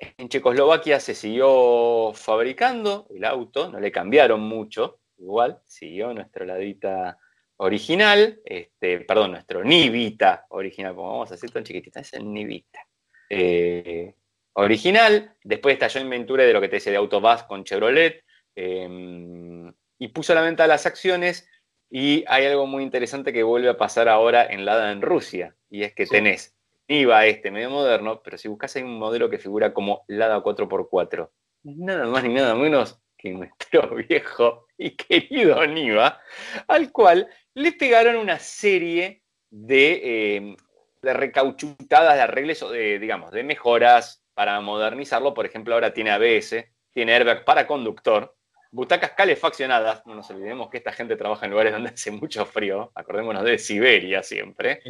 en 0.00 0.28
Checoslovaquia 0.28 0.98
se 0.98 1.14
siguió 1.14 2.12
fabricando 2.14 3.06
el 3.14 3.24
auto, 3.24 3.70
no 3.70 3.78
le 3.78 3.92
cambiaron 3.92 4.40
mucho, 4.40 5.00
igual, 5.18 5.60
siguió 5.66 6.14
nuestra 6.14 6.46
ladita 6.46 7.18
original, 7.58 8.40
este, 8.44 9.00
perdón, 9.00 9.32
nuestro 9.32 9.62
Nivita 9.62 10.46
original, 10.50 10.94
como 10.94 11.10
vamos 11.10 11.30
a 11.30 11.34
decir 11.34 11.50
tan 11.50 11.64
chiquitita, 11.64 12.00
es 12.00 12.14
el 12.14 12.32
Nivita. 12.32 12.80
Eh, 13.28 14.14
original, 14.54 15.34
después 15.44 15.74
estalló 15.74 16.00
en 16.00 16.10
Ventura 16.10 16.44
de 16.44 16.52
lo 16.54 16.60
que 16.60 16.68
te 16.68 16.76
decía 16.76 16.92
de 16.92 16.98
Autobus 16.98 17.42
con 17.42 17.64
Chevrolet, 17.64 18.24
em, 18.54 19.72
y 19.98 20.08
puso 20.08 20.32
a 20.32 20.36
la 20.36 20.42
venta 20.42 20.66
las 20.66 20.86
acciones, 20.86 21.46
y 21.90 22.24
hay 22.28 22.46
algo 22.46 22.66
muy 22.66 22.82
interesante 22.82 23.32
que 23.32 23.42
vuelve 23.42 23.68
a 23.68 23.76
pasar 23.76 24.08
ahora 24.08 24.46
en 24.46 24.64
Lada 24.64 24.90
en 24.90 25.02
Rusia, 25.02 25.54
y 25.68 25.82
es 25.82 25.94
que 25.94 26.06
tenés 26.06 26.56
IVA 26.90 27.26
este 27.26 27.52
medio 27.52 27.70
moderno, 27.70 28.20
pero 28.20 28.36
si 28.36 28.48
buscas 28.48 28.74
hay 28.74 28.82
un 28.82 28.98
modelo 28.98 29.30
que 29.30 29.38
figura 29.38 29.72
como 29.72 30.04
Lada 30.08 30.42
4x4. 30.42 31.30
Nada 31.62 32.06
más 32.06 32.24
ni 32.24 32.34
nada 32.34 32.56
menos 32.56 33.00
que 33.16 33.30
nuestro 33.30 33.94
viejo 34.08 34.66
y 34.76 34.96
querido 34.96 35.64
Niva, 35.66 36.20
al 36.66 36.90
cual 36.90 37.28
le 37.54 37.72
pegaron 37.72 38.16
una 38.16 38.40
serie 38.40 39.22
de, 39.50 40.00
eh, 40.02 40.56
de 41.00 41.12
recauchutadas, 41.14 42.14
de 42.16 42.22
arreglos 42.22 42.60
o 42.62 42.70
de, 42.70 42.98
digamos, 42.98 43.30
de 43.30 43.44
mejoras 43.44 44.24
para 44.34 44.60
modernizarlo. 44.60 45.32
Por 45.32 45.46
ejemplo, 45.46 45.74
ahora 45.74 45.92
tiene 45.92 46.10
ABS, 46.10 46.64
tiene 46.90 47.14
airbag 47.14 47.44
para 47.44 47.68
conductor, 47.68 48.34
butacas 48.72 49.12
calefaccionadas. 49.12 50.04
No 50.06 50.16
nos 50.16 50.28
olvidemos 50.30 50.70
que 50.70 50.78
esta 50.78 50.92
gente 50.92 51.14
trabaja 51.14 51.46
en 51.46 51.52
lugares 51.52 51.72
donde 51.72 51.90
hace 51.90 52.10
mucho 52.10 52.44
frío, 52.46 52.90
acordémonos 52.96 53.44
de 53.44 53.58
Siberia 53.58 54.24
siempre. 54.24 54.82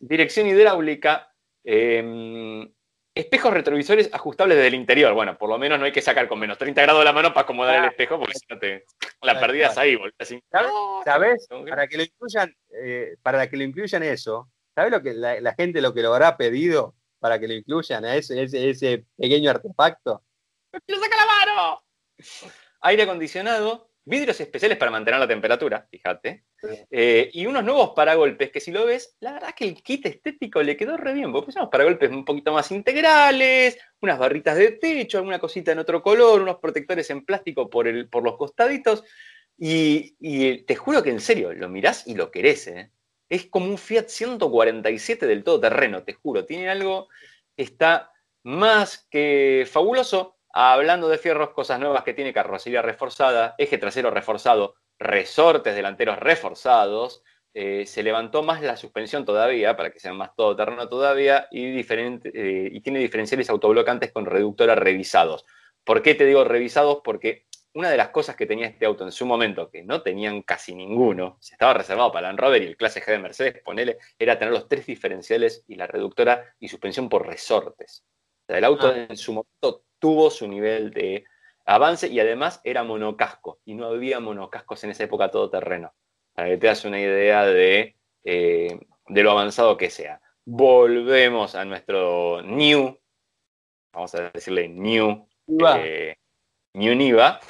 Dirección 0.00 0.46
hidráulica, 0.46 1.33
Em, 1.64 2.70
espejos 3.14 3.52
retrovisores 3.52 4.10
ajustables 4.12 4.56
desde 4.56 4.68
el 4.68 4.74
interior. 4.74 5.14
Bueno, 5.14 5.38
por 5.38 5.48
lo 5.48 5.58
menos 5.58 5.78
no 5.78 5.86
hay 5.86 5.92
que 5.92 6.02
sacar 6.02 6.28
con 6.28 6.38
menos 6.38 6.58
30 6.58 6.82
grados 6.82 7.04
la 7.04 7.12
mano 7.12 7.32
para 7.32 7.44
acomodar 7.44 7.78
el 7.78 7.90
espejo, 7.90 8.18
porque 8.18 8.34
si 8.34 8.46
no 8.48 8.58
te 8.58 8.84
la 9.22 9.40
perdías 9.40 9.78
ahí, 9.78 9.96
¿Sabes? 11.04 11.48
Para 11.68 11.86
que 11.86 11.96
lo 11.96 12.02
incluyan, 12.02 12.54
eh, 12.70 13.16
para 13.22 13.48
que 13.48 13.56
lo 13.56 13.62
incluyan 13.62 14.02
eso, 14.02 14.50
¿sabes 14.74 14.90
lo 14.90 15.02
que 15.02 15.14
la, 15.14 15.54
gente 15.54 15.80
lo 15.80 15.94
que 15.94 16.02
lo 16.02 16.12
habrá 16.12 16.36
pedido 16.36 16.94
para 17.18 17.38
que 17.38 17.48
lo 17.48 17.54
incluyan 17.54 18.04
a 18.04 18.16
ese, 18.16 18.42
ese, 18.42 18.70
ese 18.70 19.06
pequeño 19.16 19.50
artefacto? 19.50 20.22
¡Lo 20.86 20.98
saca 20.98 21.16
la 21.16 21.26
mano! 21.26 21.84
Aire 22.80 23.04
acondicionado, 23.04 23.88
vidrios 24.04 24.38
especiales 24.40 24.76
para 24.76 24.90
mantener 24.90 25.20
la 25.20 25.28
temperatura, 25.28 25.86
fíjate, 25.90 26.44
eh, 26.90 27.30
y 27.32 27.46
unos 27.46 27.64
nuevos 27.64 27.92
paragolpes 27.96 28.50
que 28.50 28.60
si 28.60 28.70
lo 28.70 28.84
ves, 28.84 29.16
la 29.20 29.32
verdad 29.32 29.54
que 29.56 29.64
el 29.64 29.82
kit 29.82 30.04
estético 30.06 30.62
le 30.62 30.76
quedó 30.76 30.96
re 30.96 31.14
bien, 31.14 31.32
porque 31.32 31.52
unos 31.56 31.70
paragolpes 31.70 32.10
un 32.10 32.24
poquito 32.24 32.52
más 32.52 32.70
integrales, 32.70 33.78
unas 34.00 34.18
barritas 34.18 34.56
de 34.56 34.72
techo, 34.72 35.18
alguna 35.18 35.38
cosita 35.38 35.72
en 35.72 35.78
otro 35.78 36.02
color, 36.02 36.42
unos 36.42 36.58
protectores 36.58 37.08
en 37.10 37.24
plástico 37.24 37.70
por, 37.70 37.88
el, 37.88 38.08
por 38.08 38.22
los 38.22 38.36
costaditos, 38.36 39.04
y, 39.56 40.64
te 40.64 40.76
juro 40.76 41.02
que 41.02 41.10
en 41.10 41.20
serio, 41.20 41.52
lo 41.52 41.68
mirás 41.68 42.06
y 42.06 42.14
lo 42.14 42.30
querés, 42.30 42.66
¿eh? 42.66 42.90
Es 43.28 43.46
como 43.46 43.66
un 43.66 43.78
Fiat 43.78 44.08
147 44.08 45.26
del 45.26 45.44
todo 45.44 45.60
terreno, 45.60 46.02
te 46.02 46.12
juro, 46.12 46.44
tiene 46.44 46.68
algo 46.68 47.08
que 47.56 47.62
está 47.62 48.10
más 48.42 49.06
que 49.10 49.66
fabuloso, 49.70 50.33
Hablando 50.56 51.08
de 51.08 51.18
fierros, 51.18 51.50
cosas 51.50 51.80
nuevas 51.80 52.04
que 52.04 52.14
tiene 52.14 52.32
carrocería 52.32 52.80
reforzada, 52.80 53.56
eje 53.58 53.76
trasero 53.76 54.12
reforzado, 54.12 54.76
resortes 55.00 55.74
delanteros 55.74 56.16
reforzados, 56.20 57.24
eh, 57.54 57.86
se 57.86 58.04
levantó 58.04 58.44
más 58.44 58.62
la 58.62 58.76
suspensión 58.76 59.24
todavía, 59.24 59.76
para 59.76 59.90
que 59.90 59.98
sea 59.98 60.12
más 60.12 60.36
todoterreno 60.36 60.88
todavía, 60.88 61.48
y, 61.50 61.80
eh, 61.80 62.68
y 62.70 62.80
tiene 62.82 63.00
diferenciales 63.00 63.50
autoblocantes 63.50 64.12
con 64.12 64.26
reductora 64.26 64.76
revisados. 64.76 65.44
¿Por 65.82 66.02
qué 66.02 66.14
te 66.14 66.24
digo 66.24 66.44
revisados? 66.44 67.00
Porque 67.02 67.46
una 67.72 67.90
de 67.90 67.96
las 67.96 68.10
cosas 68.10 68.36
que 68.36 68.46
tenía 68.46 68.68
este 68.68 68.86
auto 68.86 69.02
en 69.02 69.10
su 69.10 69.26
momento, 69.26 69.68
que 69.68 69.82
no 69.82 70.02
tenían 70.02 70.42
casi 70.42 70.76
ninguno, 70.76 71.36
se 71.40 71.54
estaba 71.54 71.74
reservado 71.74 72.12
para 72.12 72.28
Land 72.28 72.38
Rover 72.38 72.62
y 72.62 72.66
el 72.66 72.76
clase 72.76 73.02
G 73.02 73.10
de 73.10 73.18
Mercedes, 73.18 73.60
ponele, 73.64 73.98
era 74.16 74.38
tener 74.38 74.54
los 74.54 74.68
tres 74.68 74.86
diferenciales 74.86 75.64
y 75.66 75.74
la 75.74 75.88
reductora 75.88 76.54
y 76.60 76.68
suspensión 76.68 77.08
por 77.08 77.26
resortes. 77.26 78.04
O 78.44 78.46
sea, 78.46 78.58
el 78.58 78.64
auto 78.64 78.86
ah. 78.86 79.06
en 79.08 79.16
su 79.16 79.32
momento 79.32 79.82
tuvo 80.04 80.28
su 80.28 80.46
nivel 80.46 80.90
de 80.90 81.24
avance 81.64 82.08
y 82.08 82.20
además 82.20 82.60
era 82.62 82.84
monocasco 82.84 83.60
y 83.64 83.72
no 83.72 83.86
había 83.86 84.20
monocascos 84.20 84.84
en 84.84 84.90
esa 84.90 85.04
época 85.04 85.30
todo 85.30 85.48
terreno. 85.48 85.94
Para 86.34 86.50
que 86.50 86.58
te 86.58 86.66
das 86.66 86.84
una 86.84 87.00
idea 87.00 87.46
de, 87.46 87.96
eh, 88.22 88.78
de 89.08 89.22
lo 89.22 89.30
avanzado 89.30 89.78
que 89.78 89.88
sea. 89.88 90.20
Volvemos 90.44 91.54
a 91.54 91.64
nuestro 91.64 92.42
New, 92.42 93.00
vamos 93.94 94.14
a 94.14 94.28
decirle 94.28 94.68
New, 94.68 95.26
eh, 95.78 96.16
New 96.74 96.94
Niva. 96.96 97.40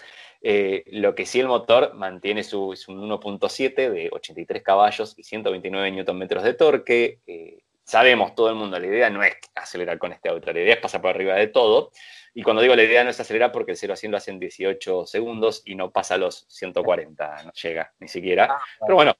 Eh, 0.40 0.84
lo 0.92 1.16
que 1.16 1.26
sí 1.26 1.40
el 1.40 1.48
motor 1.48 1.94
mantiene 1.94 2.44
su, 2.44 2.72
es 2.72 2.86
un 2.86 3.00
1.7 3.00 3.90
de 3.90 4.11
83 4.12 4.62
caballos 4.62 5.18
y 5.18 5.24
129 5.24 5.90
Nm 5.90 6.28
de 6.28 6.55
torque. 6.55 7.63
Sabemos 7.85 8.35
todo 8.35 8.49
el 8.49 8.55
mundo, 8.55 8.78
la 8.78 8.87
idea 8.87 9.11
no 9.11 9.22
es 9.22 9.37
acelerar 9.55 9.99
con 9.99 10.12
este 10.12 10.28
auto, 10.28 10.53
la 10.53 10.61
idea 10.61 10.74
es 10.74 10.80
pasar 10.80 11.01
por 11.01 11.11
arriba 11.11 11.35
de 11.35 11.49
todo. 11.49 11.93
Y 12.35 12.43
cuando 12.43 12.62
digo 12.62 12.74
la 12.74 12.82
idea 12.82 13.05
no 13.05 13.11
es 13.11 13.20
acelerar 13.20 13.53
porque 13.53 13.72
el 13.72 13.76
0 13.76 13.93
a 13.93 13.97
100 13.97 14.11
lo 14.11 14.16
hace 14.16 14.30
en 14.32 14.41
18 14.41 15.07
segundos 15.07 15.62
y 15.64 15.76
no 15.76 15.93
pasa 15.93 16.16
los 16.16 16.47
140, 16.49 17.45
no 17.45 17.53
llega 17.53 17.95
ni 18.01 18.09
siquiera. 18.09 18.49
Ah, 18.51 18.61
Pero 18.80 18.97
bueno, 18.97 19.14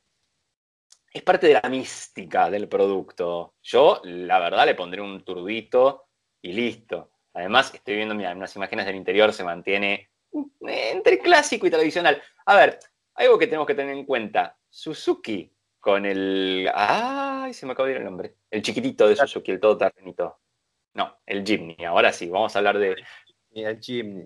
es 1.13 1.23
parte 1.23 1.47
de 1.47 1.55
la 1.55 1.69
mística 1.69 2.51
del 2.51 2.69
producto. 2.69 3.55
Yo, 3.63 4.01
la 4.05 4.41
verdad, 4.41 4.67
le 4.67 4.75
pondré 4.75 5.01
un 5.01 5.25
turbito 5.25 6.09
y 6.43 6.53
listo. 6.53 7.13
Además, 7.35 7.73
estoy 7.73 7.97
viendo 7.97 8.17
mira, 8.17 8.33
unas 8.33 8.57
imágenes 8.57 8.87
del 8.87 8.97
interior, 8.97 9.33
se 9.33 9.45
mantiene 9.45 10.11
entre 10.61 11.19
clásico 11.21 11.67
y 11.67 11.71
tradicional. 11.71 12.21
A 12.47 12.57
ver, 12.57 12.81
algo 13.15 13.39
que 13.39 13.47
tenemos 13.47 13.67
que 13.67 13.77
tener 13.77 13.95
en 13.95 14.05
cuenta. 14.05 14.59
Suzuki 14.69 15.54
con 15.85 16.07
el... 16.07 16.71
¡Ay! 16.75 17.53
Se 17.53 17.67
me 17.67 17.73
acaba 17.73 17.89
de 17.89 17.97
ir 17.97 18.01
el 18.01 18.07
nombre. 18.07 18.37
El 18.51 18.63
chiquitito 18.63 19.07
de 19.07 19.17
Suzuki, 19.17 19.51
el 19.53 19.61
todoterrenito. 19.61 20.41
No, 20.95 21.21
el 21.27 21.45
Jimny. 21.45 21.85
Ahora 21.85 22.11
sí, 22.11 22.31
vamos 22.31 22.57
a 22.57 22.59
hablar 22.59 22.79
de... 22.79 22.97
El 23.51 23.79
Jimny. 23.79 24.25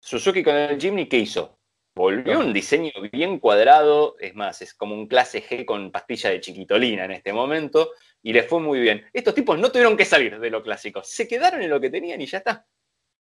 Suzuki 0.00 0.42
con 0.42 0.56
el 0.56 0.80
Jimny, 0.80 1.06
¿qué 1.06 1.18
hizo? 1.18 1.58
Volvió 1.94 2.40
un 2.40 2.54
diseño 2.54 2.92
bien 3.12 3.38
cuadrado, 3.40 4.16
es 4.18 4.34
más, 4.34 4.62
es 4.62 4.72
como 4.72 4.94
un 4.94 5.06
clase 5.06 5.42
G 5.42 5.66
con 5.66 5.90
pastilla 5.92 6.30
de 6.30 6.40
chiquitolina 6.40 7.04
en 7.04 7.10
este 7.10 7.34
momento, 7.34 7.90
y 8.22 8.32
les 8.32 8.46
fue 8.46 8.60
muy 8.60 8.80
bien. 8.80 9.04
Estos 9.12 9.34
tipos 9.34 9.58
no 9.58 9.70
tuvieron 9.70 9.98
que 9.98 10.06
salir 10.06 10.40
de 10.40 10.50
lo 10.50 10.62
clásico, 10.62 11.02
se 11.02 11.28
quedaron 11.28 11.60
en 11.60 11.68
lo 11.68 11.78
que 11.78 11.90
tenían 11.90 12.20
y 12.22 12.26
ya 12.26 12.38
está. 12.38 12.66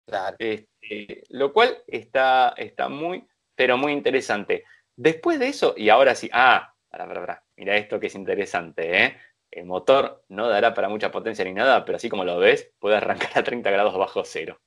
Claro. 0.06 0.36
Este, 0.40 1.24
lo 1.30 1.54
cual 1.54 1.78
está, 1.88 2.54
está 2.58 2.90
muy, 2.90 3.26
pero 3.56 3.78
muy 3.78 3.94
interesante. 3.94 4.66
Después 4.98 5.40
de 5.40 5.48
eso, 5.48 5.74
y 5.78 5.88
ahora 5.88 6.16
sí, 6.16 6.30
ah, 6.34 6.74
para, 6.90 7.08
para, 7.08 7.22
para, 7.22 7.45
mira 7.58 7.78
esto 7.78 8.00
que 8.00 8.08
es 8.08 8.16
interesante, 8.16 9.04
¿eh? 9.04 9.18
El 9.52 9.66
motor 9.66 10.26
no 10.30 10.50
dará 10.50 10.74
para 10.74 10.90
mucha 10.90 11.12
potencia 11.12 11.46
ni 11.46 11.54
nada, 11.54 11.86
pero 11.86 11.96
así 11.96 12.10
como 12.10 12.26
lo 12.26 12.38
ves, 12.40 12.74
puede 12.80 12.98
arrancar 12.98 13.32
a 13.36 13.44
30 13.44 13.72
grados 13.72 13.98
bajo 13.98 14.24
cero. 14.26 14.60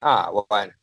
Ah, 0.00 0.30
bueno. 0.48 0.74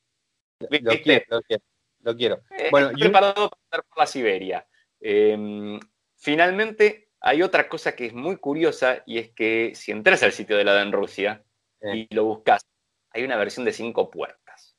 Lo 0.60 0.68
quiero, 0.70 1.26
lo 1.30 1.42
quiero. 1.42 1.64
Lo 2.00 2.16
quiero. 2.16 2.42
Bueno, 2.72 2.92
yo... 2.92 3.06
preparado 3.06 3.50
para 3.50 3.62
andar 3.66 3.84
por 3.90 3.98
la 4.00 4.08
Siberia. 4.08 4.68
Eh, 5.00 5.80
finalmente, 6.16 7.10
hay 7.20 7.42
otra 7.42 7.68
cosa 7.68 7.96
que 7.96 8.08
es 8.08 8.14
muy 8.14 8.38
curiosa 8.38 9.04
y 9.06 9.18
es 9.18 9.30
que 9.32 9.74
si 9.76 9.92
entras 9.92 10.24
al 10.24 10.32
sitio 10.32 10.58
de 10.58 10.64
la 10.64 10.82
en 10.82 10.92
Rusia 10.92 11.44
y 11.82 12.14
lo 12.14 12.26
buscas, 12.26 12.66
hay 13.12 13.24
una 13.24 13.38
versión 13.38 13.66
de 13.66 13.74
cinco 13.74 14.10
puertas. 14.10 14.76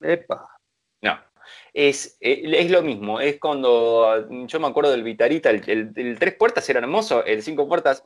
Epa. 0.00 0.56
No, 1.00 1.20
es, 1.72 2.16
eh, 2.20 2.42
es, 2.44 2.70
lo 2.70 2.82
mismo, 2.82 3.20
es 3.20 3.38
cuando 3.38 4.28
yo 4.46 4.60
me 4.60 4.66
acuerdo 4.66 4.90
del 4.90 5.02
Vitarita, 5.02 5.50
el, 5.50 5.62
el, 5.66 5.92
el, 5.94 6.18
tres 6.18 6.34
puertas 6.34 6.68
era 6.68 6.80
hermoso, 6.80 7.24
el 7.24 7.42
cinco 7.42 7.68
puertas, 7.68 8.02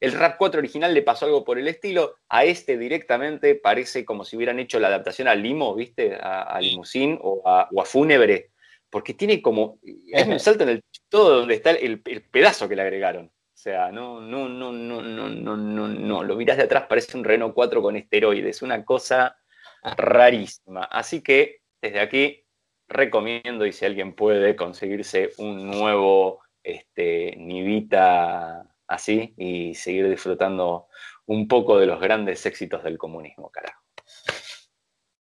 el 0.00 0.12
Rap 0.12 0.36
4 0.38 0.58
original 0.58 0.92
le 0.92 1.02
pasó 1.02 1.26
algo 1.26 1.44
por 1.44 1.58
el 1.58 1.68
estilo, 1.68 2.16
a 2.28 2.44
este 2.44 2.76
directamente 2.76 3.54
parece 3.54 4.04
como 4.04 4.24
si 4.24 4.36
hubieran 4.36 4.58
hecho 4.58 4.78
la 4.78 4.88
adaptación 4.88 5.28
a 5.28 5.34
Limo, 5.34 5.74
¿viste? 5.74 6.14
A, 6.14 6.42
a 6.42 6.60
Limousine 6.60 7.18
o 7.22 7.42
a, 7.48 7.68
o 7.72 7.80
a 7.80 7.84
Fúnebre, 7.84 8.50
porque 8.90 9.14
tiene 9.14 9.40
como, 9.40 9.78
es 10.12 10.26
un 10.26 10.38
salto 10.40 10.64
en 10.64 10.70
el 10.70 10.84
todo 11.08 11.40
donde 11.40 11.54
está 11.54 11.70
el, 11.70 12.02
el, 12.04 12.22
pedazo 12.22 12.68
que 12.68 12.76
le 12.76 12.82
agregaron. 12.82 13.26
O 13.26 13.58
sea, 13.58 13.90
no, 13.90 14.20
no, 14.20 14.48
no, 14.48 14.70
no, 14.70 15.02
no, 15.02 15.28
no, 15.28 15.56
no, 15.56 15.88
no, 15.88 16.22
lo 16.22 16.36
miras 16.36 16.58
de 16.58 16.64
atrás, 16.64 16.84
parece 16.88 17.16
un 17.16 17.24
Renault 17.24 17.54
4 17.54 17.80
con 17.82 17.96
esteroides, 17.96 18.62
una 18.62 18.84
cosa 18.84 19.36
rarísima. 19.82 20.84
Así 20.84 21.22
que 21.22 21.60
desde 21.86 22.00
aquí 22.00 22.44
recomiendo 22.88 23.66
y 23.66 23.72
si 23.72 23.84
alguien 23.84 24.14
puede 24.14 24.56
conseguirse 24.56 25.32
un 25.38 25.70
nuevo 25.70 26.40
este, 26.62 27.34
Nivita 27.36 28.66
así 28.86 29.34
y 29.36 29.74
seguir 29.74 30.08
disfrutando 30.08 30.88
un 31.26 31.48
poco 31.48 31.78
de 31.78 31.86
los 31.86 32.00
grandes 32.00 32.44
éxitos 32.46 32.84
del 32.84 32.98
comunismo, 32.98 33.50
carajo. 33.50 33.82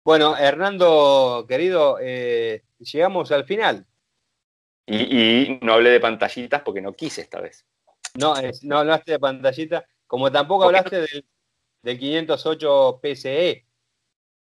Bueno, 0.03 0.35
Hernando, 0.37 1.45
querido, 1.47 1.97
eh, 2.01 2.63
llegamos 2.79 3.31
al 3.31 3.45
final. 3.45 3.85
Y, 4.85 4.95
y, 4.97 5.59
no 5.61 5.73
hablé 5.73 5.91
de 5.91 5.99
pantallitas 5.99 6.61
porque 6.63 6.81
no 6.81 6.93
quise 6.93 7.21
esta 7.21 7.39
vez. 7.39 7.65
No, 8.15 8.35
es, 8.35 8.63
no 8.63 8.79
hablaste 8.79 9.13
de 9.13 9.19
pantallita, 9.19 9.85
como 10.07 10.31
tampoco 10.31 10.65
hablaste 10.65 10.97
no? 10.97 11.01
del, 11.03 11.25
del, 11.83 11.99
508 11.99 12.99
PCE. 13.01 13.65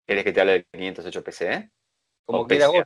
¿Quieres 0.06 0.24
que 0.24 0.32
te 0.32 0.40
hable 0.40 0.52
del 0.52 0.66
508 0.70 1.24
PCE? 1.24 1.70
Como 2.28 2.46
quieras 2.46 2.68
vos. 2.68 2.84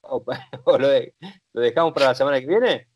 O, 0.00 0.24
o 0.64 0.78
lo, 0.78 0.88
de, 0.88 1.14
lo, 1.52 1.60
dejamos 1.60 1.92
para 1.92 2.06
la 2.06 2.14
semana 2.14 2.40
que 2.40 2.46
viene? 2.46 2.88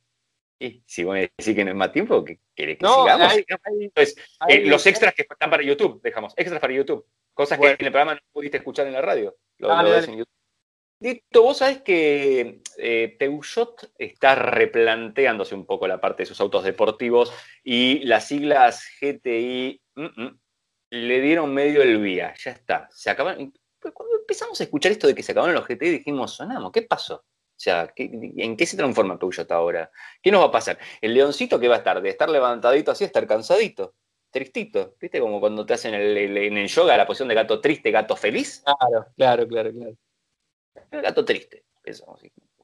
Y 0.59 0.83
si 0.87 1.05
vos 1.05 1.13
me 1.13 1.31
decís 1.37 1.55
que 1.55 1.65
no 1.65 1.71
es 1.71 1.77
más 1.77 1.93
tiempo, 1.93 2.25
que 2.25 2.41
querés 2.55 2.79
que 2.79 2.85
no, 2.85 3.03
sigamos? 3.03 3.31
Hay, 3.31 3.45
hay, 3.95 4.09
hay, 4.41 4.57
eh, 4.57 4.67
los 4.67 4.87
extras 4.87 5.13
que 5.13 5.27
están 5.29 5.51
para 5.51 5.63
YouTube, 5.63 6.01
dejamos, 6.03 6.33
extras 6.35 6.61
para 6.61 6.73
YouTube. 6.73 7.07
Cosas 7.35 7.59
bueno. 7.59 7.77
que 7.77 7.83
en 7.83 7.87
el 7.89 7.93
programa 7.93 8.15
no 8.15 8.21
pudiste 8.33 8.57
escuchar 8.57 8.87
en 8.87 8.95
la 8.95 9.03
radio. 9.03 9.37
Lo, 9.59 9.69
dale, 9.69 9.91
lo 9.91 9.97
ves 9.97 10.09
en 10.09 10.17
YouTube. 10.17 10.33
Dito, 10.99 11.43
vos 11.43 11.59
sabés 11.59 11.83
que 11.83 12.63
eh, 12.79 13.17
Peugeot 13.19 13.93
está 13.99 14.35
replanteándose 14.35 15.55
un 15.55 15.67
poco 15.67 15.87
la 15.87 16.01
parte 16.01 16.23
de 16.23 16.27
sus 16.27 16.41
autos 16.41 16.65
deportivos 16.65 17.35
y 17.63 17.99
las 18.07 18.27
siglas 18.27 18.89
GTI 18.99 19.83
mm 19.95 20.05
-mm, 20.07 20.39
le 20.89 21.21
dieron 21.21 21.53
medio 21.53 21.83
el 21.83 22.01
vía. 22.01 22.33
Ya 22.43 22.53
está. 22.53 22.89
Se 22.91 23.11
Cuando 23.93 24.17
empezamos 24.17 24.61
a 24.61 24.65
escuchar 24.65 24.93
esto 24.93 25.07
de 25.07 25.15
que 25.15 25.23
se 25.23 25.33
acabaron 25.33 25.55
los 25.55 25.67
GTI, 25.67 25.91
dijimos, 25.91 26.35
sonamos, 26.35 26.73
¿qué 26.73 26.83
pasó? 26.83 27.25
O 27.57 27.59
sea, 27.59 27.91
¿en 27.97 28.57
qué 28.57 28.67
se 28.67 28.77
transforma 28.77 29.19
Peugeot 29.19 29.51
ahora? 29.51 29.91
¿Qué 30.23 30.31
nos 30.31 30.43
va 30.43 30.47
a 30.47 30.51
pasar? 30.51 30.79
El 31.01 31.15
leoncito 31.15 31.59
que 31.59 31.69
va 31.69 31.77
a 31.77 31.79
estar, 31.79 32.03
de 32.03 32.11
estar 32.11 32.29
levantadito 32.29 32.91
así 32.91 33.05
a 33.05 33.07
estar 33.07 33.27
cansadito, 33.27 33.95
tristito. 34.31 34.95
¿Viste? 35.01 35.21
Como 35.21 35.41
cuando 35.41 35.65
te 35.65 35.73
hacen 35.73 35.95
el, 35.95 36.17
el, 36.17 36.37
en 36.37 36.59
el 36.59 36.69
yoga 36.69 36.97
la 36.97 37.07
posición 37.07 37.29
de 37.29 37.35
gato 37.35 37.61
triste, 37.61 37.91
gato 37.91 38.15
feliz. 38.15 38.63
Claro, 38.63 39.07
claro, 39.17 39.49
claro, 39.49 39.73
claro. 39.73 39.97
El 40.91 41.03
gato 41.03 41.25
triste, 41.25 41.65
pensamos. 41.83 42.21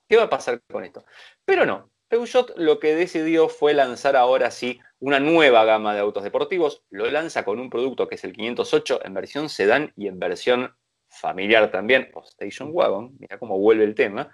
¿Qué 0.07 0.17
va 0.17 0.25
a 0.25 0.31
pasar 0.31 0.61
con 0.71 0.85
esto? 0.85 1.05
Pero 1.45 1.65
no. 1.65 1.91
Peugeot 2.09 2.53
lo 2.59 2.79
que 2.79 2.95
decidió 2.95 3.49
fue 3.49 3.73
lanzar 3.73 4.17
ahora 4.17 4.51
sí 4.51 4.79
una 4.99 5.19
nueva 5.19 5.65
gama 5.65 5.95
de 5.95 6.01
autos 6.01 6.23
deportivos. 6.23 6.85
Lo 6.91 7.11
lanza 7.11 7.47
con 7.47 7.59
un 7.59 7.71
producto 7.71 8.07
que 8.09 8.17
es 8.17 8.25
el 8.25 8.35
508 8.35 9.01
en 9.07 9.15
versión 9.15 9.49
sedán 9.49 9.95
y 9.97 10.09
en 10.09 10.19
versión 10.19 10.77
familiar 11.13 11.71
también, 11.71 12.11
o 12.15 12.23
Station 12.25 12.71
Wagon. 12.73 13.17
Mira 13.19 13.39
cómo 13.39 13.59
vuelve 13.59 13.85
el 13.85 13.95
tema. 13.95 14.33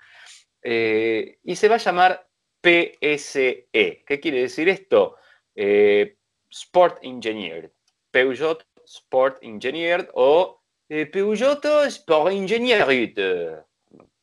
Eh, 0.62 1.39
y 1.45 1.57
se 1.57 1.68
va 1.68 1.76
a 1.76 1.79
llamar 1.79 2.26
PSE. 2.61 3.68
¿Qué 3.72 4.20
quiere 4.20 4.43
decir 4.43 4.68
esto? 4.68 5.16
Eh, 5.55 6.16
Sport 6.51 6.99
Engineered. 7.03 7.70
Peugeot 8.11 8.64
Sport 8.85 9.39
Engineered 9.43 10.09
o 10.14 10.62
eh, 10.89 11.07
Peugeot 11.07 11.64
Sport 11.87 12.33
Engineered. 12.33 13.64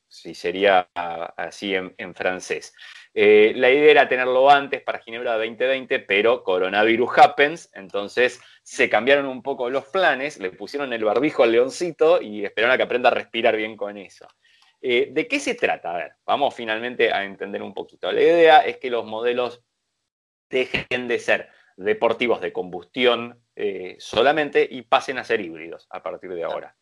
Si 0.08 0.34
sería 0.34 0.89
así 0.93 1.76
en, 1.76 1.93
en 1.97 2.16
francés. 2.16 2.74
Eh, 3.18 3.53
la 3.55 3.72
idea 3.72 3.91
era 3.91 4.09
tenerlo 4.09 4.49
antes 4.49 4.82
para 4.82 4.99
Ginebra 4.99 5.38
2020, 5.38 5.99
pero 5.99 6.43
coronavirus 6.43 7.18
happens, 7.18 7.72
entonces 7.74 8.41
se 8.61 8.89
cambiaron 8.89 9.26
un 9.26 9.41
poco 9.41 9.70
los 9.70 9.86
planes, 9.86 10.38
le 10.38 10.51
pusieron 10.51 10.91
el 10.91 11.05
barbijo 11.05 11.41
al 11.41 11.53
leoncito 11.53 12.22
y 12.22 12.43
esperaron 12.43 12.74
a 12.74 12.78
que 12.78 12.84
aprenda 12.84 13.07
a 13.07 13.13
respirar 13.13 13.55
bien 13.55 13.78
con 13.78 13.97
eso. 13.97 14.28
Eh, 14.82 15.07
¿De 15.11 15.30
qué 15.30 15.39
se 15.39 15.55
trata? 15.55 15.93
A 15.93 15.97
ver, 15.97 16.11
vamos 16.26 16.53
finalmente 16.53 17.13
a 17.13 17.24
entender 17.24 17.63
un 17.63 17.74
poquito. 17.74 18.11
La 18.11 18.22
idea 18.22 18.59
es 18.59 18.80
que 18.80 18.89
los 18.89 19.05
modelos 19.05 19.63
dejen 20.49 21.07
de 21.07 21.18
ser 21.18 21.47
deportivos 21.78 22.41
de 22.41 22.51
combustión 22.51 23.41
eh, 23.55 23.95
solamente 23.97 24.68
y 24.70 24.82
pasen 24.82 25.20
a 25.20 25.24
ser 25.24 25.39
híbridos 25.39 25.88
a 25.89 26.03
partir 26.03 26.34
de 26.34 26.43
ahora. 26.43 26.76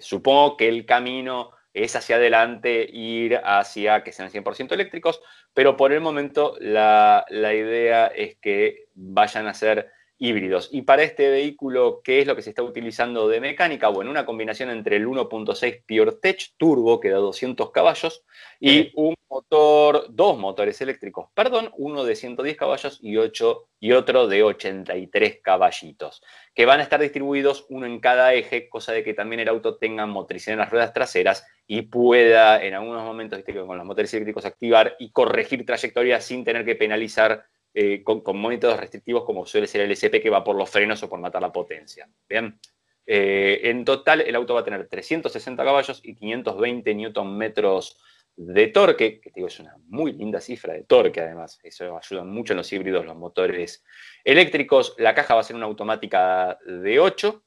Supongo 0.00 0.56
que 0.56 0.68
el 0.68 0.84
camino 0.84 1.52
es 1.72 1.96
hacia 1.96 2.16
adelante 2.16 2.88
ir 2.90 3.40
hacia 3.44 4.02
que 4.02 4.12
sean 4.12 4.30
100% 4.30 4.72
eléctricos, 4.72 5.20
pero 5.54 5.76
por 5.76 5.92
el 5.92 6.00
momento 6.00 6.56
la, 6.60 7.24
la 7.28 7.54
idea 7.54 8.06
es 8.06 8.36
que 8.36 8.88
vayan 8.94 9.46
a 9.46 9.54
ser 9.54 9.90
híbridos. 10.20 10.68
Y 10.70 10.82
para 10.82 11.02
este 11.02 11.30
vehículo, 11.30 12.02
¿qué 12.04 12.20
es 12.20 12.26
lo 12.26 12.36
que 12.36 12.42
se 12.42 12.50
está 12.50 12.62
utilizando 12.62 13.26
de 13.26 13.40
mecánica? 13.40 13.88
Bueno, 13.88 14.10
una 14.10 14.26
combinación 14.26 14.68
entre 14.68 14.96
el 14.96 15.06
1.6 15.08 15.82
PureTech 15.88 16.52
Turbo, 16.58 17.00
que 17.00 17.08
da 17.08 17.16
200 17.16 17.70
caballos, 17.70 18.22
y 18.60 18.92
un 18.94 19.14
motor, 19.30 20.06
dos 20.10 20.38
motores 20.38 20.78
eléctricos, 20.82 21.28
perdón, 21.34 21.70
uno 21.78 22.04
de 22.04 22.16
110 22.16 22.56
caballos 22.56 22.98
y, 23.00 23.16
8, 23.16 23.68
y 23.80 23.92
otro 23.92 24.28
de 24.28 24.42
83 24.42 25.40
caballitos, 25.42 26.22
que 26.54 26.66
van 26.66 26.80
a 26.80 26.82
estar 26.82 27.00
distribuidos 27.00 27.64
uno 27.70 27.86
en 27.86 27.98
cada 27.98 28.34
eje, 28.34 28.68
cosa 28.68 28.92
de 28.92 29.02
que 29.02 29.14
también 29.14 29.40
el 29.40 29.48
auto 29.48 29.78
tenga 29.78 30.04
motricidad 30.04 30.54
en 30.54 30.58
las 30.58 30.70
ruedas 30.70 30.92
traseras 30.92 31.46
y 31.66 31.82
pueda 31.82 32.62
en 32.62 32.74
algunos 32.74 33.04
momentos, 33.04 33.38
¿viste? 33.38 33.54
con 33.54 33.78
los 33.78 33.86
motores 33.86 34.12
eléctricos, 34.12 34.44
activar 34.44 34.96
y 34.98 35.12
corregir 35.12 35.64
trayectorias 35.64 36.24
sin 36.24 36.44
tener 36.44 36.64
que 36.66 36.74
penalizar 36.74 37.46
eh, 37.72 38.02
con, 38.02 38.20
con, 38.20 38.42
restrictivos 38.42 39.24
como 39.24 39.46
suele 39.46 39.66
ser 39.66 39.82
el 39.82 39.92
SP 39.94 40.18
que 40.20 40.30
va 40.30 40.42
por 40.42 40.56
los 40.56 40.68
frenos 40.68 41.02
o 41.02 41.08
por 41.08 41.20
matar 41.20 41.42
la 41.42 41.52
potencia. 41.52 42.08
Bien. 42.28 42.58
Eh, 43.06 43.60
en 43.64 43.84
total, 43.84 44.20
el 44.20 44.34
auto 44.34 44.54
va 44.54 44.60
a 44.60 44.64
tener 44.64 44.86
360 44.88 45.64
caballos 45.64 46.00
y 46.04 46.14
520 46.14 46.94
newton 46.94 47.36
metros 47.36 47.98
de 48.36 48.68
torque, 48.68 49.20
que 49.20 49.30
digo, 49.34 49.48
es 49.48 49.60
una 49.60 49.76
muy 49.88 50.12
linda 50.12 50.40
cifra 50.40 50.72
de 50.74 50.84
torque 50.84 51.20
además. 51.20 51.58
Eso 51.62 51.96
ayuda 51.96 52.24
mucho 52.24 52.52
en 52.52 52.58
los 52.58 52.72
híbridos, 52.72 53.04
los 53.04 53.16
motores 53.16 53.84
eléctricos. 54.24 54.94
La 54.98 55.14
caja 55.14 55.34
va 55.34 55.40
a 55.40 55.44
ser 55.44 55.56
una 55.56 55.66
automática 55.66 56.58
de 56.64 56.98
8. 56.98 57.42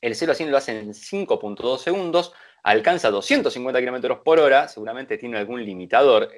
El 0.00 0.14
0 0.14 0.32
a 0.32 0.34
100 0.34 0.50
lo 0.50 0.56
hace 0.56 0.78
en 0.78 0.92
5.2 0.92 1.78
segundos. 1.78 2.32
Alcanza 2.62 3.10
250 3.10 3.80
km 3.80 4.22
por 4.22 4.38
hora. 4.38 4.68
Seguramente 4.68 5.18
tiene 5.18 5.38
algún 5.38 5.64
limitador 5.64 6.30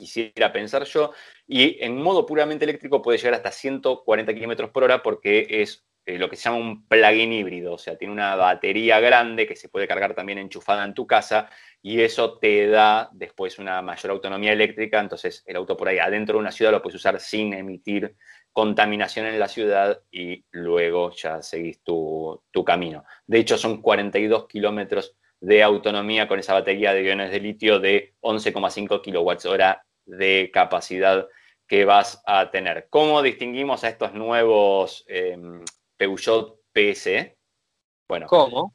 quisiera 0.00 0.52
pensar 0.52 0.84
yo, 0.84 1.12
y 1.46 1.76
en 1.84 1.96
modo 2.02 2.26
puramente 2.26 2.64
eléctrico 2.64 3.02
puede 3.02 3.18
llegar 3.18 3.34
hasta 3.34 3.52
140 3.52 4.34
km 4.34 4.72
por 4.72 4.82
hora 4.82 5.02
porque 5.02 5.46
es 5.48 5.86
eh, 6.06 6.18
lo 6.18 6.28
que 6.28 6.36
se 6.36 6.44
llama 6.44 6.56
un 6.56 6.88
plug-in 6.88 7.32
híbrido, 7.32 7.74
o 7.74 7.78
sea, 7.78 7.96
tiene 7.96 8.12
una 8.12 8.34
batería 8.34 8.98
grande 9.00 9.46
que 9.46 9.54
se 9.54 9.68
puede 9.68 9.86
cargar 9.86 10.14
también 10.14 10.38
enchufada 10.38 10.84
en 10.84 10.94
tu 10.94 11.06
casa 11.06 11.48
y 11.82 12.00
eso 12.00 12.38
te 12.38 12.66
da 12.68 13.10
después 13.12 13.58
una 13.58 13.82
mayor 13.82 14.12
autonomía 14.12 14.52
eléctrica, 14.52 14.98
entonces 14.98 15.44
el 15.46 15.56
auto 15.56 15.76
por 15.76 15.88
ahí 15.88 15.98
adentro 15.98 16.34
de 16.34 16.40
una 16.40 16.52
ciudad 16.52 16.72
lo 16.72 16.82
puedes 16.82 16.96
usar 16.96 17.20
sin 17.20 17.52
emitir 17.54 18.16
contaminación 18.52 19.26
en 19.26 19.38
la 19.38 19.48
ciudad 19.48 20.02
y 20.10 20.44
luego 20.50 21.12
ya 21.12 21.42
seguís 21.42 21.82
tu, 21.82 22.42
tu 22.50 22.64
camino. 22.64 23.04
De 23.26 23.38
hecho, 23.38 23.56
son 23.56 23.80
42 23.80 24.48
kilómetros 24.48 25.16
de 25.40 25.62
autonomía 25.62 26.26
con 26.28 26.38
esa 26.38 26.54
batería 26.54 26.92
de 26.92 27.04
iones 27.04 27.30
de 27.30 27.40
litio 27.40 27.78
de 27.78 28.14
11,5 28.20 29.00
kWh 29.00 29.89
de 30.10 30.50
capacidad 30.52 31.28
que 31.66 31.84
vas 31.84 32.22
a 32.26 32.50
tener. 32.50 32.88
¿Cómo 32.90 33.22
distinguimos 33.22 33.84
a 33.84 33.88
estos 33.88 34.12
nuevos 34.12 35.04
em, 35.08 35.64
Peugeot 35.96 36.60
PS? 36.72 37.36
Bueno, 38.08 38.26
¿cómo? 38.26 38.74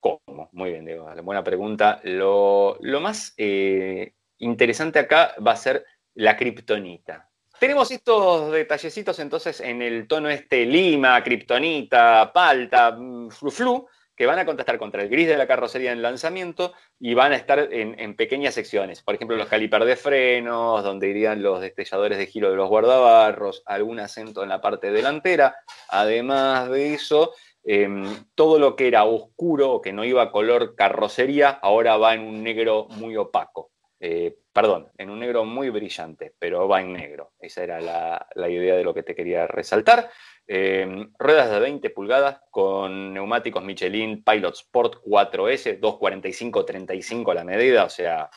¿Cómo? 0.00 0.50
Muy 0.52 0.70
bien, 0.70 0.84
Diego. 0.84 1.08
Buena 1.22 1.42
pregunta. 1.42 2.00
Lo, 2.04 2.78
más 3.00 3.32
eh, 3.38 4.12
interesante 4.38 4.98
acá 4.98 5.34
va 5.44 5.52
a 5.52 5.56
ser 5.56 5.86
la 6.14 6.36
kriptonita. 6.36 7.30
Tenemos 7.58 7.90
estos 7.90 8.52
detallecitos 8.52 9.18
entonces 9.20 9.60
en 9.60 9.80
el 9.80 10.06
tono 10.06 10.28
este 10.28 10.66
lima, 10.66 11.22
kriptonita, 11.22 12.30
palta, 12.34 12.92
mm, 12.92 13.30
flu, 13.30 13.50
flu 13.50 13.88
que 14.16 14.26
van 14.26 14.38
a 14.38 14.46
contestar 14.46 14.78
contra 14.78 15.02
el 15.02 15.08
gris 15.08 15.28
de 15.28 15.36
la 15.36 15.46
carrocería 15.46 15.92
en 15.92 16.02
lanzamiento 16.02 16.72
y 16.98 17.14
van 17.14 17.32
a 17.32 17.36
estar 17.36 17.68
en, 17.72 18.16
pequeñas 18.16 18.54
secciones. 18.54 19.02
Por 19.02 19.14
ejemplo, 19.14 19.36
los 19.36 19.48
calipers 19.48 19.86
de 19.86 19.96
frenos, 19.96 20.84
donde 20.84 21.08
irían 21.08 21.42
los 21.42 21.60
destelladores 21.60 22.18
de 22.18 22.26
giro 22.26 22.50
de 22.50 22.56
los 22.56 22.68
guardabarros, 22.68 23.62
algún 23.66 24.00
acento 24.00 24.42
en 24.42 24.48
la 24.48 24.60
parte 24.60 24.92
delantera. 24.92 25.56
Además 25.88 26.70
de 26.70 26.94
eso, 26.94 27.34
em, 27.64 28.04
todo 28.34 28.58
lo 28.58 28.76
que 28.76 28.88
era 28.88 29.04
oscuro 29.04 29.72
o 29.72 29.80
que 29.80 29.92
no 29.92 30.04
iba 30.04 30.30
color 30.30 30.74
carrocería, 30.76 31.50
ahora 31.50 31.96
va 31.96 32.14
en 32.14 32.22
un 32.22 32.42
negro 32.42 32.86
muy 32.90 33.16
opaco. 33.16 33.73
Eh, 34.06 34.36
perdón, 34.52 34.92
en 34.98 35.08
un 35.08 35.18
negro 35.18 35.46
muy 35.46 35.70
brillante, 35.70 36.34
pero 36.38 36.68
va 36.68 36.82
en 36.82 36.92
negro. 36.92 37.32
Esa 37.38 37.64
era 37.64 37.80
la, 37.80 38.50
idea 38.50 38.76
de 38.76 38.84
lo 38.84 38.92
que 38.92 39.02
te 39.02 39.14
quería 39.14 39.46
resaltar. 39.46 40.10
Em, 40.46 41.10
ruedas 41.18 41.50
de 41.50 41.58
20 41.58 41.88
pulgadas 41.88 42.42
con 42.50 43.14
neumáticos 43.14 43.64
Michelin 43.64 44.22
Pilot 44.22 44.56
Sport 44.56 45.02
4S, 45.06 45.80
245-35 45.80 47.32
la 47.32 47.44
medida, 47.44 47.84
o 47.84 47.88
sea, 47.88 48.28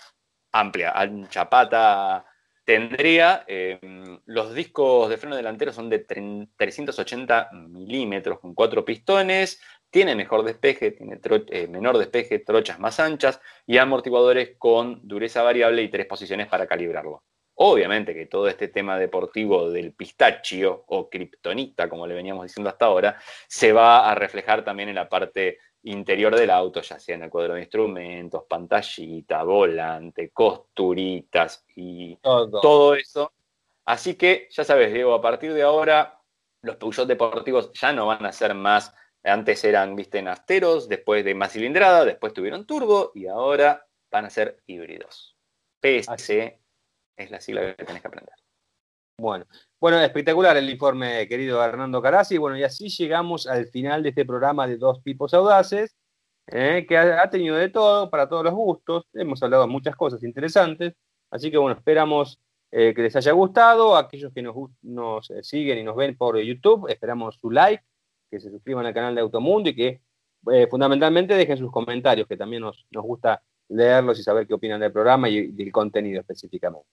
amplia, 0.54 0.92
ancha 0.92 1.50
pata 1.50 2.26
tendría. 2.64 3.44
Em, 3.46 4.22
los 4.26 4.54
discos 4.54 5.10
de 5.10 5.18
freno 5.18 5.36
delantero 5.36 5.74
son 5.74 5.90
de 5.90 6.00
380 6.00 7.50
milímetros 7.52 8.40
con 8.40 8.54
cuatro 8.54 8.86
pistones. 8.86 9.62
Tiene 9.90 10.16
mejor 10.16 10.44
despeje, 10.44 10.92
tiene 10.92 11.20
eh, 11.50 11.68
menor 11.68 11.98
despeje, 11.98 12.40
trochas 12.40 12.80
más 12.80 13.00
anchas 13.00 13.40
y 13.66 13.78
amortiguadores 13.78 14.56
con 14.58 15.08
dureza 15.08 15.42
variable 15.44 15.82
y 15.82 15.90
tres 15.90 16.06
posiciones 16.06 16.48
para 16.48 16.68
calibrarlo. 16.68 17.24
Obviamente 17.60 18.14
que 18.14 18.28
todo 18.28 18.48
este 18.48 18.68
tema 18.68 19.00
deportivo 19.00 19.72
del 19.72 19.94
pistachio 19.94 20.84
o 20.88 21.10
kriptonita, 21.10 21.90
como 21.90 22.06
le 22.06 22.14
veníamos 22.14 22.44
diciendo 22.46 22.70
hasta 22.70 22.86
ahora, 22.86 23.20
se 23.48 23.74
va 23.74 24.10
a 24.10 24.14
reflejar 24.14 24.64
también 24.64 24.90
en 24.90 24.96
la 24.96 25.10
parte 25.10 25.58
interior 25.84 26.36
del 26.36 26.52
auto, 26.52 26.82
ya 26.82 27.00
sea 27.00 27.16
en 27.16 27.24
el 27.24 27.30
cuadro 27.30 27.56
de 27.56 27.62
instrumentos, 27.62 28.44
pantallita, 28.48 29.42
volante, 29.44 30.30
costuritas 30.30 31.66
y 31.76 32.16
todo. 32.18 32.94
eso. 32.94 33.32
Así 33.86 34.16
que 34.16 34.48
ya 34.52 34.64
sabes, 34.64 34.94
Diego, 34.94 35.14
a 35.14 35.22
partir 35.22 35.54
de 35.54 35.64
ahora 35.64 36.20
los 36.62 36.76
Peugeot 36.76 37.08
deportivos 37.08 37.72
ya 37.74 37.94
no 37.94 38.08
van 38.08 38.26
a 38.26 38.32
ser 38.32 38.54
más, 38.54 38.94
antes 39.28 39.64
eran, 39.64 39.96
viste, 39.96 40.22
nasteros, 40.22 40.88
después 40.88 41.24
de 41.26 41.36
más 41.36 41.54
cilindrada, 41.54 42.06
después 42.06 42.34
tuvieron 42.34 42.66
turbo 42.66 43.12
y 43.14 43.28
ahora 43.28 43.88
van 44.12 44.26
a 44.26 44.30
ser 44.30 44.62
híbridos. 44.66 45.38
PS 45.82 46.60
es 47.18 47.32
la 47.32 47.42
sigla 47.42 47.76
que 47.76 47.86
tenés 47.86 48.02
que 48.02 48.08
aprender. 48.08 48.34
Bueno, 49.20 49.46
bueno, 49.80 50.00
espectacular 50.00 50.56
el 50.58 50.70
informe, 50.70 51.28
querido 51.28 51.64
Hernando 51.64 52.02
Carasi. 52.02 52.38
Bueno, 52.38 52.56
y 52.58 52.64
así 52.64 52.90
llegamos 52.90 53.48
al 53.48 53.68
final 53.68 54.04
de 54.04 54.10
este 54.10 54.26
programa 54.26 54.68
de 54.68 54.78
dos 54.78 55.02
tipos 55.02 55.34
audaces, 55.34 55.96
eh, 56.48 56.86
que 56.88 56.98
ha, 56.98 57.30
tenido 57.30 57.56
de 57.56 57.70
todo, 57.70 58.12
para 58.12 58.30
todos 58.30 58.44
los 58.44 58.54
gustos. 58.54 59.06
Hemos 59.14 59.42
hablado 59.42 59.64
de 59.64 59.70
muchas 59.70 59.96
cosas 59.96 60.24
interesantes. 60.24 60.94
Así 61.32 61.50
que 61.50 61.58
bueno, 61.58 61.76
esperamos 61.78 62.40
eh, 62.72 62.94
que 62.94 63.02
les 63.02 63.16
haya 63.16 63.32
gustado. 63.32 63.98
Aquellos 63.98 64.32
que 64.34 64.44
nos, 64.44 64.56
nos 64.84 65.32
eh, 65.32 65.44
siguen 65.44 65.80
y 65.80 65.84
nos 65.84 65.96
ven 65.96 66.16
por 66.16 66.38
YouTube, 66.38 66.88
esperamos 66.88 67.38
su 67.38 67.50
like, 67.50 67.84
que 68.30 68.40
se 68.40 68.50
suscriban 68.50 68.86
al 68.86 68.94
canal 68.94 69.16
de 69.16 69.22
Automundo 69.22 69.70
y 69.70 69.76
que 69.76 70.02
fundamentalmente 70.70 71.34
dejen 71.34 71.58
sus 71.58 71.72
comentarios, 71.72 72.28
que 72.28 72.38
también 72.38 72.62
nos, 72.62 72.86
nos 72.92 73.04
gusta 73.04 73.42
leerlos 73.70 74.20
y 74.20 74.24
saber 74.24 74.48
qué 74.48 74.54
opinan 74.54 74.80
del 74.80 74.92
programa 74.92 75.30
y 75.30 75.48
del 75.52 75.72
contenido 75.72 76.22
específicamente. 76.22 76.88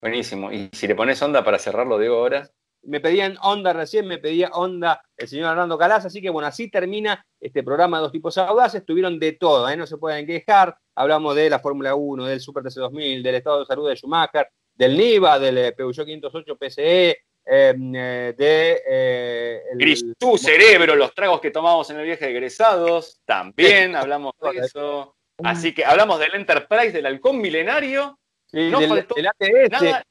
Buenísimo. 0.00 0.50
Y 0.50 0.68
si 0.72 0.88
le 0.88 0.94
pones 0.94 1.22
onda 1.22 1.44
para 1.44 1.58
cerrarlo, 1.58 1.98
digo 1.98 2.16
ahora. 2.16 2.50
Me 2.84 2.98
pedían 2.98 3.36
onda 3.42 3.72
recién, 3.72 4.08
me 4.08 4.18
pedía 4.18 4.48
onda 4.48 5.00
el 5.16 5.28
señor 5.28 5.52
Hernando 5.52 5.78
Calas, 5.78 6.04
así 6.04 6.20
que 6.20 6.30
bueno, 6.30 6.48
así 6.48 6.68
termina 6.68 7.24
este 7.38 7.62
programa 7.62 7.98
de 7.98 8.02
dos 8.02 8.12
tipos 8.12 8.36
audaces, 8.38 8.84
tuvieron 8.84 9.20
de 9.20 9.34
todo, 9.34 9.68
¿eh? 9.68 9.76
no 9.76 9.86
se 9.86 9.98
pueden 9.98 10.26
quejar, 10.26 10.76
hablamos 10.96 11.36
de 11.36 11.48
la 11.48 11.60
Fórmula 11.60 11.94
1, 11.94 12.26
del 12.26 12.40
Super 12.40 12.64
TC 12.64 12.80
2000, 12.80 13.22
del 13.22 13.34
estado 13.36 13.60
de 13.60 13.66
salud 13.66 13.88
de 13.88 13.94
Schumacher, 13.94 14.48
del 14.74 14.96
NIVA, 14.96 15.38
del 15.38 15.58
eh, 15.58 15.72
Peugeot 15.72 16.04
508 16.04 16.56
PCE, 16.56 17.18
eh, 17.44 18.34
de... 18.36 18.82
Eh, 18.88 19.62
el, 19.78 20.38
cerebro, 20.38 20.94
los 20.94 21.14
tragos 21.14 21.40
que 21.40 21.50
tomamos 21.50 21.88
en 21.90 21.98
el 21.98 22.06
viaje 22.06 22.26
de 22.26 22.30
egresados, 22.30 23.20
también 23.24 23.96
hablamos 23.96 24.32
de 24.40 24.60
eso. 24.60 25.16
Así 25.42 25.74
que 25.74 25.84
hablamos 25.84 26.18
del 26.18 26.34
Enterprise, 26.34 26.92
del 26.92 27.06
halcón 27.06 27.40
milenario, 27.40 28.18
no 28.52 28.78
ATS. 28.78 30.04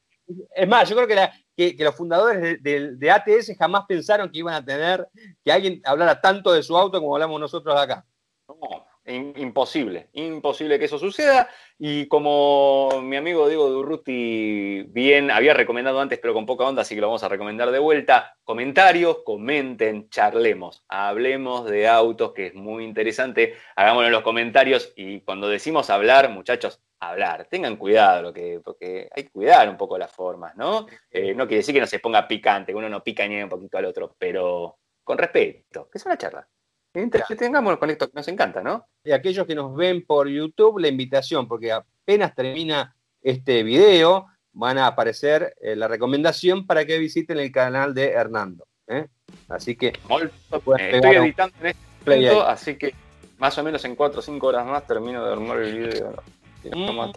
Es 0.54 0.68
más, 0.68 0.88
yo 0.88 0.96
creo 0.96 1.30
que, 1.56 1.84
los 1.84 1.94
fundadores 1.94 2.62
de, 2.62 3.10
ATS 3.10 3.56
jamás 3.58 3.84
pensaron 3.86 4.30
que 4.30 4.38
iban 4.38 4.54
a 4.54 4.64
tener 4.64 5.06
que 5.44 5.52
alguien 5.52 5.80
hablara 5.84 6.20
tanto 6.20 6.52
de 6.52 6.62
su 6.62 6.76
auto 6.76 7.00
como 7.00 7.14
hablamos 7.14 7.40
nosotros 7.40 7.78
acá. 7.78 8.04
No, 8.48 8.86
imposible, 9.14 10.08
imposible 10.12 10.78
que 10.78 10.86
eso 10.86 10.98
suceda. 10.98 11.48
Y 11.78 12.06
como 12.06 13.00
mi 13.02 13.16
amigo 13.16 13.48
Diego 13.48 13.68
Durruti 13.68 14.82
bien 14.88 15.30
había 15.30 15.54
recomendado 15.54 16.00
antes, 16.00 16.18
pero 16.18 16.34
con 16.34 16.46
poca 16.46 16.64
onda, 16.64 16.82
así 16.82 16.94
que 16.94 17.00
lo 17.00 17.08
vamos 17.08 17.22
a 17.22 17.28
recomendar 17.28 17.70
de 17.70 17.78
vuelta. 17.78 18.36
Comentarios, 18.44 19.18
comenten, 19.24 20.08
charlemos, 20.10 20.84
hablemos 20.88 21.64
de 21.66 21.88
autos, 21.88 22.32
que 22.32 22.46
es 22.48 22.54
muy 22.54 22.84
interesante. 22.84 23.54
Hagámoslo 23.76 24.06
en 24.06 24.12
los 24.12 24.22
comentarios. 24.22 24.92
Y 24.96 25.20
cuando 25.20 25.48
decimos 25.48 25.90
hablar, 25.90 26.30
muchachos, 26.30 26.80
hablar. 27.00 27.46
Tengan 27.50 27.76
cuidado, 27.76 28.22
lo 28.22 28.32
que, 28.32 28.60
porque 28.64 29.08
hay 29.14 29.24
que 29.24 29.30
cuidar 29.30 29.68
un 29.68 29.76
poco 29.76 29.98
las 29.98 30.12
formas, 30.12 30.56
¿no? 30.56 30.86
Eh, 31.10 31.34
no 31.34 31.46
quiere 31.46 31.58
decir 31.58 31.74
que 31.74 31.80
no 31.80 31.86
se 31.86 31.98
ponga 31.98 32.28
picante, 32.28 32.72
que 32.72 32.78
uno 32.78 32.88
no 32.88 33.02
pica 33.02 33.26
ni 33.26 33.42
un 33.42 33.48
poquito 33.48 33.78
al 33.78 33.86
otro, 33.86 34.14
pero 34.18 34.78
con 35.02 35.18
respeto, 35.18 35.88
que 35.90 35.98
es 35.98 36.06
una 36.06 36.16
charla. 36.16 36.48
Tengamos 36.92 37.78
con 37.78 37.90
esto 37.90 38.08
que 38.08 38.14
nos 38.14 38.28
encanta, 38.28 38.62
¿no? 38.62 38.86
Y 39.02 39.12
aquellos 39.12 39.46
que 39.46 39.54
nos 39.54 39.74
ven 39.74 40.04
por 40.04 40.28
YouTube, 40.28 40.78
la 40.78 40.88
invitación, 40.88 41.48
porque 41.48 41.72
apenas 41.72 42.34
termina 42.34 42.94
este 43.22 43.62
video, 43.62 44.26
van 44.52 44.78
a 44.78 44.86
aparecer 44.86 45.54
eh, 45.60 45.74
la 45.74 45.88
recomendación 45.88 46.66
para 46.66 46.84
que 46.84 46.98
visiten 46.98 47.38
el 47.38 47.50
canal 47.50 47.94
de 47.94 48.10
Hernando. 48.10 48.66
¿eh? 48.86 49.06
Así 49.48 49.76
que 49.76 49.88
estoy 49.88 51.16
editando 51.16 51.56
en 51.60 51.66
este 51.68 51.80
momento, 52.04 52.46
así 52.46 52.76
que 52.76 52.94
más 53.38 53.56
o 53.56 53.64
menos 53.64 53.84
en 53.84 53.96
4 53.96 54.18
o 54.18 54.22
5 54.22 54.46
horas 54.46 54.66
más 54.66 54.86
termino 54.86 55.24
de 55.24 55.32
armar 55.32 55.58
el 55.58 55.78
video. 55.78 56.22
Mm. 56.64 57.10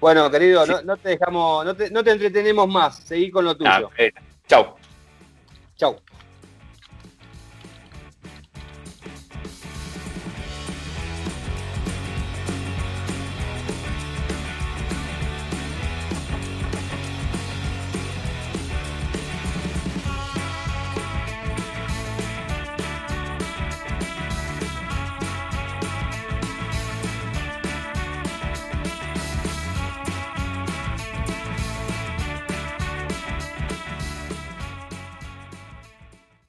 Bueno, 0.00 0.30
querido, 0.30 0.64
no, 0.82 0.96
te 0.96 1.10
dejamos, 1.10 1.64
no 1.66 1.74
te, 2.04 2.10
entretenemos 2.10 2.66
más. 2.66 2.96
Seguí 2.96 3.30
con 3.30 3.44
lo 3.44 3.56
tuyo. 3.56 3.90
chau. 4.48 4.74
Chau. 5.76 5.96